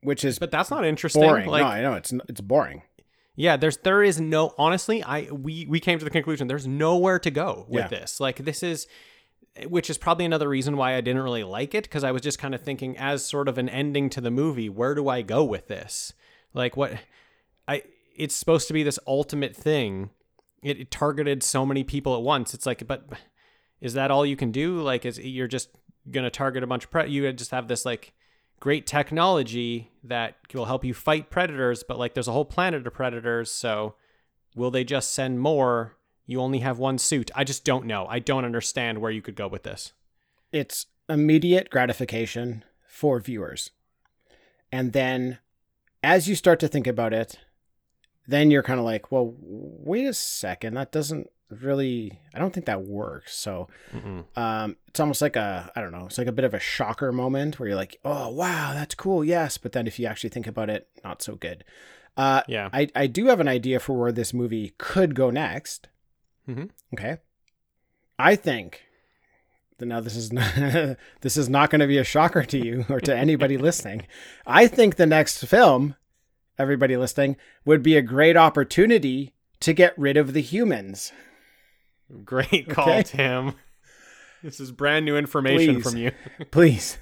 [0.04, 1.22] which is but that's not interesting.
[1.22, 1.48] boring.
[1.48, 2.82] Like no, I know it's it's boring.
[3.38, 7.18] Yeah, there's there is no honestly, I we we came to the conclusion there's nowhere
[7.20, 7.88] to go with Yeah.
[8.00, 8.20] this.
[8.20, 8.88] Like this is
[9.68, 12.40] which is probably another reason why I didn't really like it because I was just
[12.40, 15.44] kind of thinking as sort of an ending to the movie, where do I go
[15.44, 16.14] with this?
[16.54, 16.94] Like what
[17.68, 17.84] I
[18.16, 20.12] it's supposed to be this ultimate thing.
[20.64, 22.54] It, it targeted so many people at once.
[22.54, 23.06] It's like but
[23.82, 24.80] is that all you can do?
[24.80, 25.70] Like is you're just
[26.10, 28.14] going to target a bunch of pre- you just have this like
[28.60, 32.94] great technology that will help you fight predators, but like there's a whole planet of
[32.94, 33.96] predators, so
[34.56, 35.98] will they just send more?
[36.26, 37.32] You only have one suit.
[37.36, 38.06] I just don't know.
[38.08, 39.94] I don't understand where you could go with this.
[40.52, 43.72] it's immediate gratification for viewers.
[44.72, 45.40] And then
[46.04, 47.38] as you start to think about it,
[48.28, 52.66] then you're kind of like, well, wait a second, that doesn't really I don't think
[52.68, 53.36] that works.
[53.36, 53.68] So
[54.38, 57.12] um it's almost like a I don't know, it's like a bit of a shocker
[57.12, 59.24] moment where you're like, "Oh, wow, that's cool.
[59.26, 61.66] Yes." But then if you actually think about it, not so good.
[62.16, 62.70] Uh Yeah.
[62.72, 65.90] I I do have an idea for where this movie could go next.
[66.48, 66.70] Mhm.
[66.94, 67.18] Okay.
[68.20, 68.82] I think
[69.78, 70.54] that now this is not,
[71.22, 74.06] this is not going to be a shocker to you or to anybody listening.
[74.46, 75.96] I think the next film,
[76.58, 81.12] everybody listening, would be a great opportunity to get rid of the humans.
[82.26, 83.04] Great call, Okay.
[83.04, 83.54] Tim.
[84.44, 85.84] This is brand new information Please.
[85.90, 86.12] from you.
[86.52, 86.98] Please.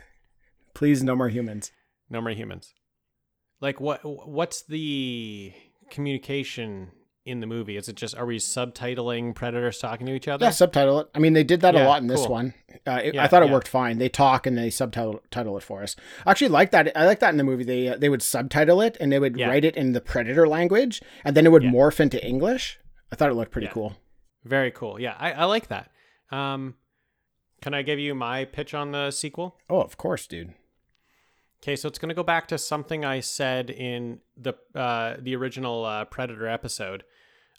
[0.74, 1.72] Please no more humans.
[2.10, 2.74] No more humans.
[3.61, 4.02] Like what?
[4.03, 5.53] What's the
[5.90, 6.91] communication
[7.30, 7.77] in the movie?
[7.77, 10.45] Is it just are we subtitling predators talking to each other?
[10.45, 11.07] Yeah, subtitle it.
[11.15, 12.30] I mean, they did that Yeah, a lot in this cool.
[12.31, 12.53] one.
[12.85, 13.53] Uh, it, Yeah, I thought it yeah.
[13.53, 13.97] worked fine.
[13.97, 15.95] They talk and they subtitle title it for us.
[16.26, 16.95] I actually like that.
[16.97, 17.64] I like that in the movie.
[17.64, 21.01] They uh, they would subtitle it and they would write it in the Predator language,
[21.23, 22.80] and then it would morph into English.
[23.11, 23.95] I thought it looked pretty cool.
[24.43, 24.99] Very cool.
[24.99, 25.91] Yeah, I, I like that.
[26.31, 26.76] Um,
[27.61, 29.57] can I give you my pitch on the sequel?
[29.69, 30.53] Oh, of course, dude.
[31.61, 35.35] Okay, so it's going to go back to something I said in the uh, the
[35.35, 37.03] original uh, Predator episode,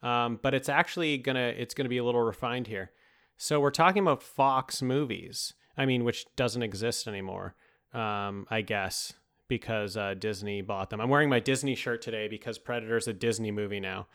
[0.02, 2.90] um, but it's actually gonna it's gonna be a little refined here.
[3.36, 5.55] So we're talking about Fox movies.
[5.77, 7.55] I mean, which doesn't exist anymore,
[7.94, 9.14] um, I guess,
[9.48, 11.01] because uh, Disney bought them.
[11.01, 14.09] I'm wearing my Disney shirt today because Predator's a Disney movie now.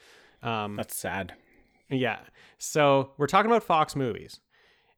[0.44, 1.34] Um, That's sad.
[1.90, 2.20] yeah.
[2.60, 4.40] So we're talking about Fox movies.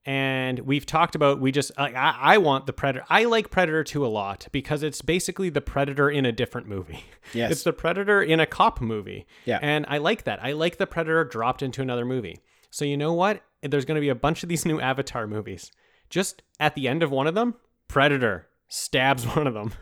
[0.08, 3.06] And we've talked about we just I, I want the Predator.
[3.10, 7.04] I like Predator 2 a lot because it's basically the Predator in a different movie.
[7.34, 7.52] Yes.
[7.52, 9.28] It's the Predator in a cop movie.
[9.44, 9.60] Yeah.
[9.62, 10.42] And I like that.
[10.42, 12.40] I like the Predator dropped into another movie.
[12.70, 13.44] So you know what?
[13.62, 15.74] There's going to be a bunch of these new Avatar movies.
[16.10, 17.56] Just at the end of one of them,
[17.90, 19.74] Predator stabs one of them.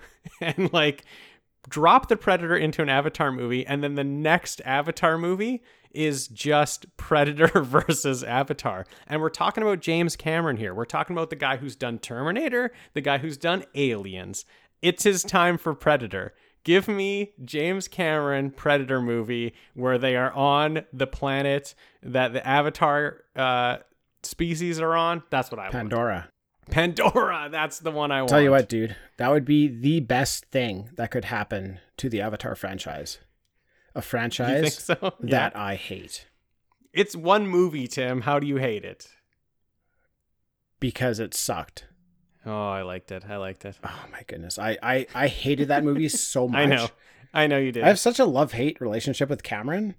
[0.41, 1.05] and like
[1.69, 5.61] drop the Predator into an Avatar movie, and then the next Avatar movie
[5.95, 8.85] is just Predator versus Avatar.
[9.07, 10.73] And we're talking about James Cameron here.
[10.73, 14.45] We're talking about the guy who's done Terminator, the guy who's done Aliens.
[14.81, 16.33] It's his time for Predator.
[16.63, 23.23] Give me James Cameron Predator movie where they are on the planet that the Avatar
[23.35, 23.77] uh,
[24.23, 25.23] species are on.
[25.29, 25.73] That's what I want.
[25.73, 26.29] Pandora.
[26.71, 27.47] Pandora.
[27.51, 28.29] That's the one I want.
[28.29, 32.21] Tell you what, dude, that would be the best thing that could happen to the
[32.21, 33.19] Avatar franchise.
[33.95, 34.97] A franchise so?
[35.23, 35.29] Yeah.
[35.31, 36.27] that I hate
[36.93, 38.21] It's one movie, Tim.
[38.21, 39.07] How do you hate it?
[40.79, 41.85] because it sucked.
[42.45, 43.23] Oh, I liked it.
[43.27, 43.77] I liked it.
[43.83, 46.59] Oh my goodness, I I, I hated that movie so much.
[46.61, 46.87] I know.
[47.33, 47.83] I know you did.
[47.83, 49.95] I have such a love hate relationship with Cameron.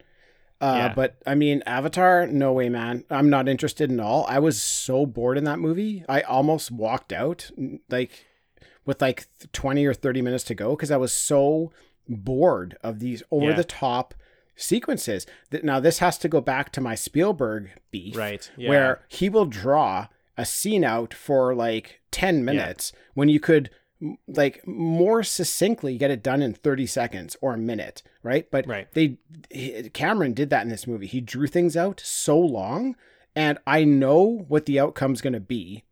[0.60, 0.94] Uh, Yeah.
[0.94, 3.04] But I mean, Avatar, no way, man.
[3.10, 4.24] I'm not interested in all.
[4.28, 6.04] I was so bored in that movie.
[6.08, 7.50] I almost walked out,
[7.90, 8.26] like
[8.84, 11.72] with like 20 or 30 minutes to go, because I was so
[12.08, 14.14] bored of these over the top
[14.54, 15.26] sequences.
[15.50, 18.68] That now this has to go back to my Spielberg beef, Right, yeah.
[18.70, 23.70] Where he will draw a scene out for like 10 minutes when you could
[24.28, 28.50] like more succinctly get it done in 30 seconds or a minute right?
[28.50, 28.92] But Right.
[28.92, 29.16] they
[29.50, 31.06] he- cameron did that in this movie.
[31.06, 32.96] He drew things out so long
[33.34, 35.84] and i know what the outcome's going to be.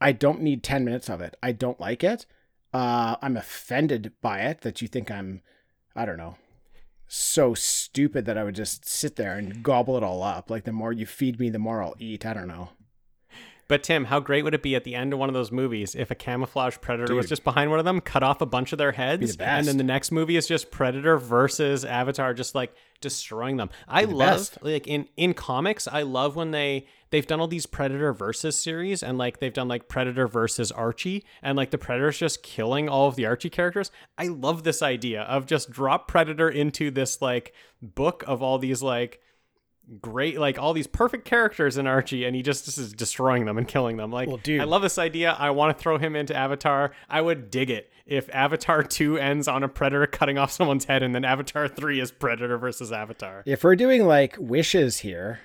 [0.00, 1.36] I don't need 10 minutes of it.
[1.42, 2.26] I don't like it
[2.72, 5.40] uh i'm offended by it that you think i'm
[5.96, 6.36] i don't know
[7.06, 10.50] so stupid that i would just sit there and gobble it all up.
[10.50, 12.26] Like the more you feed me the more i'll eat.
[12.26, 12.68] I don't know.
[13.68, 15.94] But Tim, how great would it be at the end of one of those movies
[15.94, 18.78] if a camouflage predator was just behind one of them, cut off a bunch of
[18.78, 22.74] their heads, the and then the next movie is just Predator versus Avatar, just like
[23.02, 23.68] destroying them.
[23.86, 24.58] I the love best.
[24.62, 29.02] like in in comics, I love when they they've done all these Predator versus series,
[29.02, 33.08] and like they've done like Predator versus Archie, and like the Predator's just killing all
[33.08, 33.90] of the Archie characters.
[34.16, 37.52] I love this idea of just drop Predator into this like
[37.82, 39.20] book of all these like
[40.00, 43.56] great like all these perfect characters in Archie and he just, just is destroying them
[43.56, 44.10] and killing them.
[44.10, 44.60] Like Well, dude.
[44.60, 45.34] I love this idea.
[45.38, 46.92] I want to throw him into Avatar.
[47.08, 51.02] I would dig it if Avatar 2 ends on a predator cutting off someone's head
[51.02, 53.42] and then Avatar 3 is Predator versus Avatar.
[53.46, 55.40] if we're doing like wishes here,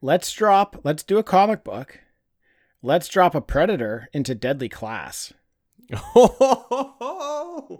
[0.00, 2.00] let's drop, let's do a comic book.
[2.82, 5.32] Let's drop a predator into deadly class.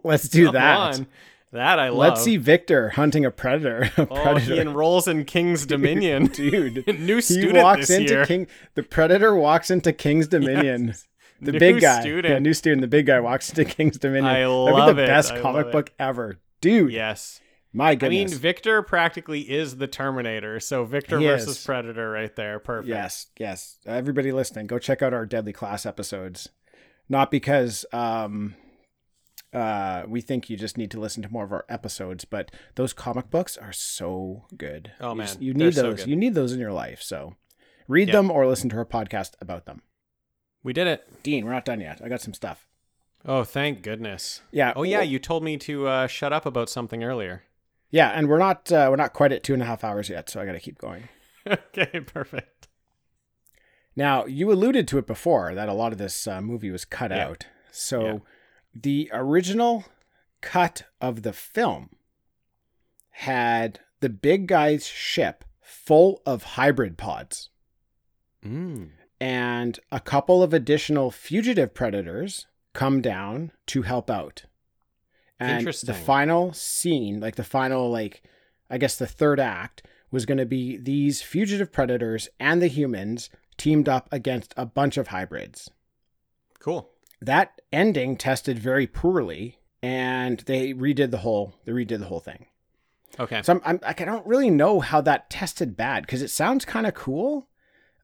[0.04, 0.76] Let's do Come that.
[0.78, 1.06] on.
[1.52, 1.98] That I love.
[1.98, 3.90] Let's see Victor hunting a predator.
[3.96, 4.54] A Oh, predator.
[4.54, 6.26] he enrolls in King's Dominion.
[6.26, 8.24] Dude, New student he walks into year.
[8.26, 8.46] King.
[8.74, 10.88] The predator walks into King's Dominion.
[10.88, 11.06] Yes.
[11.40, 12.32] The New big guy, student.
[12.32, 12.82] yeah, new student.
[12.82, 14.26] The big guy walks into King's Dominion.
[14.26, 15.06] I That'd love be it.
[15.06, 15.72] the best I comic it.
[15.72, 16.92] book ever, dude.
[16.92, 17.40] Yes.
[17.72, 18.32] My goodness.
[18.32, 20.58] I mean, Victor practically is the Terminator.
[20.60, 21.64] So Victor He versus is.
[21.64, 22.58] Predator right there.
[22.58, 22.88] Perfect.
[22.88, 23.78] Yes, yes.
[23.86, 26.48] Everybody listening, go check out our Deadly Class episodes.
[27.08, 28.54] Not because um,
[29.52, 32.92] uh, we think you just need to listen to more of our episodes, but those
[32.92, 34.92] comic books are so good.
[35.00, 35.28] Oh, You man.
[35.40, 36.06] you They're need so those.
[36.06, 37.02] you need those in your life.
[37.02, 37.34] So
[37.88, 38.14] read Yeah.
[38.16, 39.82] them or listen to our podcast about them.
[40.62, 41.22] We did it.
[41.22, 42.00] Dean, we're not done yet.
[42.04, 42.66] I got some stuff.
[43.24, 44.42] Oh, thank goodness.
[44.50, 44.72] Yeah.
[44.76, 47.42] Oh yeah, you told me to uh, shut up about something earlier.
[47.90, 50.30] Yeah, and we're not uh, we're not quite at two and a half hours yet,
[50.30, 51.08] so I got to keep going.
[51.46, 52.68] okay, perfect.
[53.96, 57.10] Now, you alluded to it before that a lot of this uh, movie was cut
[57.10, 57.26] Yeah.
[57.28, 57.46] out.
[57.72, 58.18] So, Yeah.
[58.74, 59.84] the original
[60.40, 61.90] cut of the film
[63.10, 67.50] had the big guy's ship full of hybrid pods
[68.44, 68.92] Mm.
[69.20, 74.44] and a couple of additional fugitive predators come down to help out.
[75.40, 75.86] And Interesting.
[75.88, 78.22] the final scene, like the final like
[78.68, 83.30] I guess the third act was going to be these fugitive predators and the humans
[83.56, 85.70] teamed up against a bunch of hybrids.
[86.58, 86.90] Cool.
[87.20, 92.46] That ending tested very poorly and they redid the whole they redid the whole thing.
[93.18, 93.42] Okay.
[93.42, 96.64] So I'm, I'm like I don't really know how that tested bad because it sounds
[96.64, 97.48] kind of cool.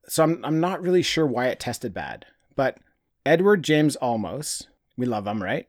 [0.09, 2.27] So I'm I'm not really sure why it tested bad.
[2.55, 2.79] But
[3.27, 5.69] Edward James Olmos, we love him, right?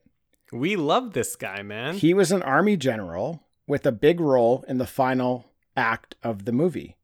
[0.51, 1.95] We love this guy, man.
[1.95, 6.51] He was an army general with a big role in the final act of the
[6.51, 6.95] movie.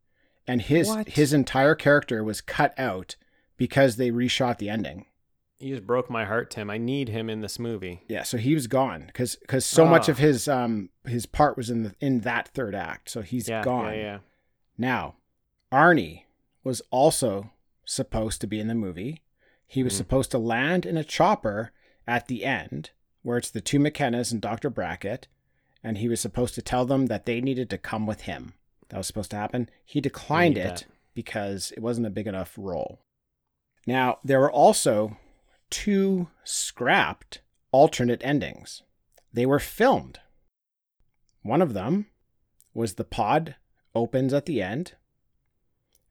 [0.48, 1.10] And his What?
[1.10, 3.16] his entire character was cut out
[3.58, 5.06] because they reshot the ending.
[5.60, 6.70] You just broke my heart, Tim.
[6.70, 8.04] I need him in this movie.
[8.10, 10.12] Yeah, so he was gone cuz cuz so much Ah.
[10.14, 13.10] of his um his part was in the in that third act.
[13.10, 13.94] So he's yeah, gone.
[13.94, 14.18] yeah, yeah.
[14.78, 15.16] Now,
[15.72, 16.24] Arnie
[16.64, 17.52] was also
[17.86, 19.22] supposed to be in the movie.
[19.66, 19.98] He was Mhm.
[19.98, 21.72] supposed to land in a chopper
[22.08, 22.92] at the end,
[23.24, 24.70] where it's the two McKennas and Dr.
[24.70, 25.28] Brackett,
[25.84, 28.54] and he was supposed to tell them that they needed to come with him.
[28.90, 29.70] That was supposed to happen.
[29.84, 30.86] He declined it that.
[31.16, 33.00] because it wasn't a big enough role.
[33.88, 35.18] Now, there were also
[35.70, 37.42] two scrapped
[37.72, 38.84] alternate endings.
[39.34, 40.20] They were filmed.
[41.42, 42.08] One of them
[42.74, 43.56] was the pod
[43.96, 44.94] opens at the end,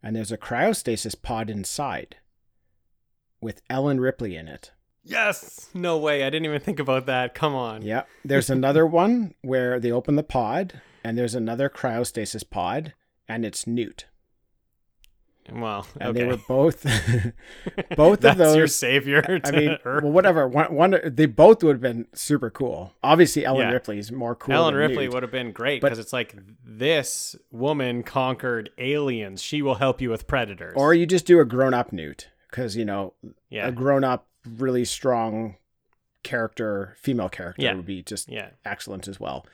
[0.03, 2.17] and there's a cryostasis pod inside
[3.41, 4.73] with Ellen Ripley in it.
[5.05, 5.69] Yes.
[5.75, 6.23] No way.
[6.23, 7.35] I didn't even think about that.
[7.35, 7.83] Come on.
[7.83, 8.03] Yeah.
[8.25, 12.95] There's another one where they open the pod, and there's another cryostasis pod,
[13.29, 14.07] and it's Newt.
[15.53, 16.83] Well, And they were both,
[17.97, 18.77] both That's of your those.
[18.77, 19.41] savior.
[19.45, 20.05] I mean, Earth.
[20.05, 20.47] well, whatever.
[20.47, 22.95] One, one, they both would have been super cool.
[23.03, 23.73] Obviously, Ellen Yeah.
[23.73, 24.55] Ripley is more cool.
[24.55, 25.15] Ellen Ripley Newt.
[25.15, 29.43] would have been great because it's like this woman conquered aliens.
[29.43, 30.75] She will help you with predators.
[30.77, 33.15] Or you just do a grown-up Newt, because you know
[33.51, 35.57] yeah, a grown-up, really strong
[36.23, 37.75] character, female character Yeah.
[37.75, 39.47] would be just yeah, excellent as well.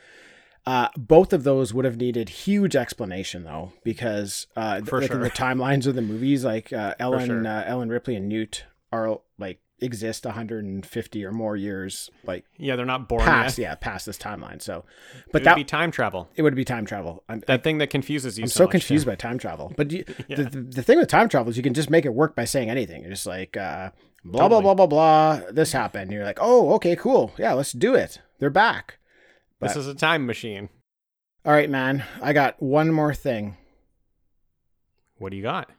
[0.67, 5.17] Uh, both of those would have needed huge explanation though, because uh, For like in
[5.17, 5.25] sure.
[5.25, 7.47] the timelines of the movies, like uh, Ellen, sure.
[7.47, 12.77] uh, Ellen Ripley and Newt are like exist 150 or more years, like yeah.
[12.77, 13.65] They're not born past, yet.
[13.71, 14.61] yeah, past this timeline.
[14.61, 14.79] So,
[15.15, 16.29] It but would that be time travel.
[16.37, 17.23] it would be time travel.
[17.31, 18.43] I'm, That thing that confuses you.
[18.45, 19.13] I'm so, so confused Tim.
[19.13, 19.73] by time travel.
[19.75, 20.37] But you, Yeah.
[20.37, 22.45] the, the the thing with time travel is you can just make it work by
[22.45, 23.03] saying anything.
[23.03, 23.91] You're just like uh,
[24.25, 25.41] blah blah blah blah blah.
[25.51, 26.05] This happened.
[26.05, 27.33] And you're like, oh, okay, cool.
[27.39, 28.21] Yeah, let's do it.
[28.39, 28.99] They're back.
[29.61, 30.69] This is a time machine.
[31.45, 32.05] All right, man.
[32.23, 33.57] I got one more thing.
[35.17, 35.71] What do you got?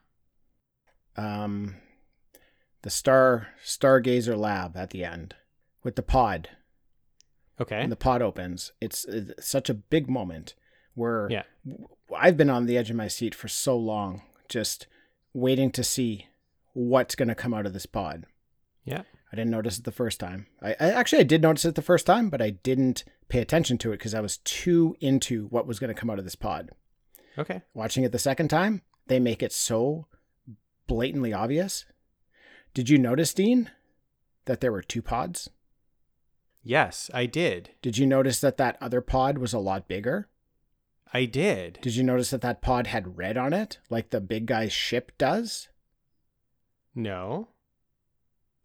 [1.15, 1.75] Um,
[2.81, 5.35] the star stargazer lab at the end
[5.83, 6.49] with the pod.
[7.61, 7.81] Okay.
[7.81, 8.71] And the pod opens.
[8.81, 10.55] It's, it's such a big moment
[10.93, 11.43] where Yeah.
[12.17, 14.87] I've been on the edge of my seat for so long, just
[15.33, 16.27] waiting to see
[16.73, 18.25] what's going to come out of this pod.
[18.89, 19.03] Yeah.
[19.31, 20.47] I didn't notice it the first time.
[20.61, 23.77] I, I actually I did notice it the first time, but I didn't pay attention
[23.79, 26.35] to it because I was too into what was going to come out of this
[26.35, 26.71] pod.
[27.37, 27.61] Okay.
[27.75, 30.07] Watching it the second time, they make it so
[30.87, 31.85] blatantly obvious.
[32.73, 33.69] Did you notice, Dean,
[34.45, 35.49] that there were two pods?
[36.63, 37.71] Yes, I did.
[37.81, 40.27] Did you notice that that other pod was a lot bigger?
[41.13, 41.79] I did.
[41.81, 45.11] Did you notice that that pod had red on it, like the big guy's ship
[45.17, 45.69] does?
[46.93, 47.49] No.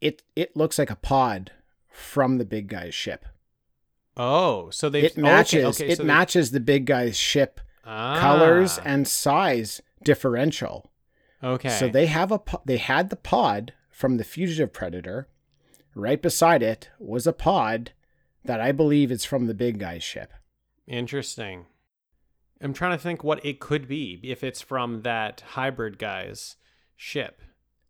[0.05, 1.51] It it looks like a pod
[1.89, 3.24] from the big guy's ship.
[4.16, 8.20] Oh, so they It matches Okay, okay, it so matches the big guy's ship ah,
[8.20, 10.93] colors and size differential.
[11.43, 11.70] okay.
[11.70, 15.28] So they have a they had the pod from the fugitive predator.
[15.94, 17.93] Right beside it was a pod
[18.44, 20.32] that I believe is from the big guy's ship.
[20.86, 21.66] Interesting.
[22.60, 26.56] I'm trying to think what it could be if it's from that hybrid guy's
[26.97, 27.40] ship.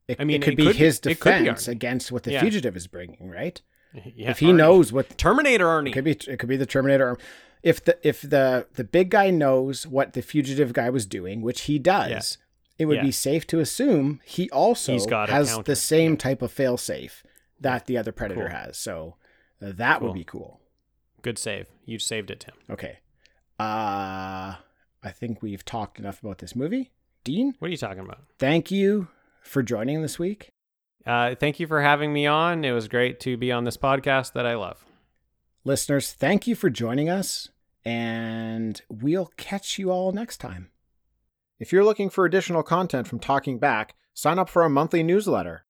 [0.08, 2.32] It, I mean, it could it be could- his could be defense against what the
[2.32, 2.40] Yeah.
[2.40, 3.60] fugitive is bringing, right?
[4.16, 4.56] Yeah, if he Arnie.
[4.56, 5.88] knows what Terminator Arnie.
[5.90, 7.16] it could be, it could be the Terminator.
[7.62, 11.62] if the if the the big guy knows what the fugitive guy was doing, which
[11.62, 12.36] he does,
[12.76, 13.02] it would Yeah.
[13.04, 14.98] be safe to assume he also
[15.28, 17.22] has the same type of failsafe
[17.60, 18.58] that the other predator Cool.
[18.58, 18.76] has.
[18.76, 19.14] So
[19.62, 20.08] uh, that Cool.
[20.08, 20.60] would be cool.
[21.22, 21.68] Good save.
[21.86, 22.54] You saved it, Tim.
[22.68, 22.98] Okay.
[23.60, 24.56] Uh
[25.06, 26.90] I think we've talked enough about this movie.
[27.22, 28.24] Dean, What are you talking about?
[28.38, 29.08] thank you
[29.44, 30.52] for joining this week.
[31.06, 32.64] Uh, thank you for having me on.
[32.64, 34.84] It was great to be on this podcast that I love.
[35.64, 37.50] Listeners, thank you for joining us,
[37.84, 40.70] and we'll catch you all next time.
[41.58, 45.64] If you're looking for additional content from Talking Back, sign up for our monthly newsletter.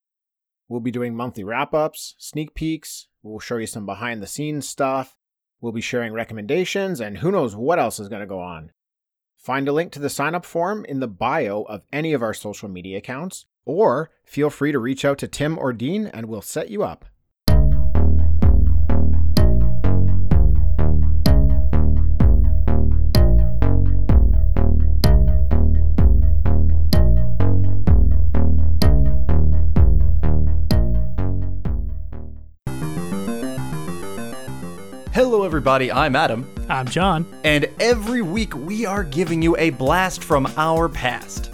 [0.68, 4.68] We'll be doing monthly wrap ups, sneak peeks, we'll show you some behind the scenes
[4.68, 5.16] stuff,
[5.60, 8.72] we'll be sharing recommendations, and who knows what else is going to go on.
[9.36, 12.34] Find a link to the sign up form in the bio of any of our
[12.34, 16.42] social media accounts, or feel free to reach out to Tim or Dean and we'll
[16.42, 17.04] set you up.
[35.12, 35.92] Hello, everybody.
[35.92, 37.24] I'm Adam, I'm John.
[37.44, 41.53] and every week we are giving you a blast from our past.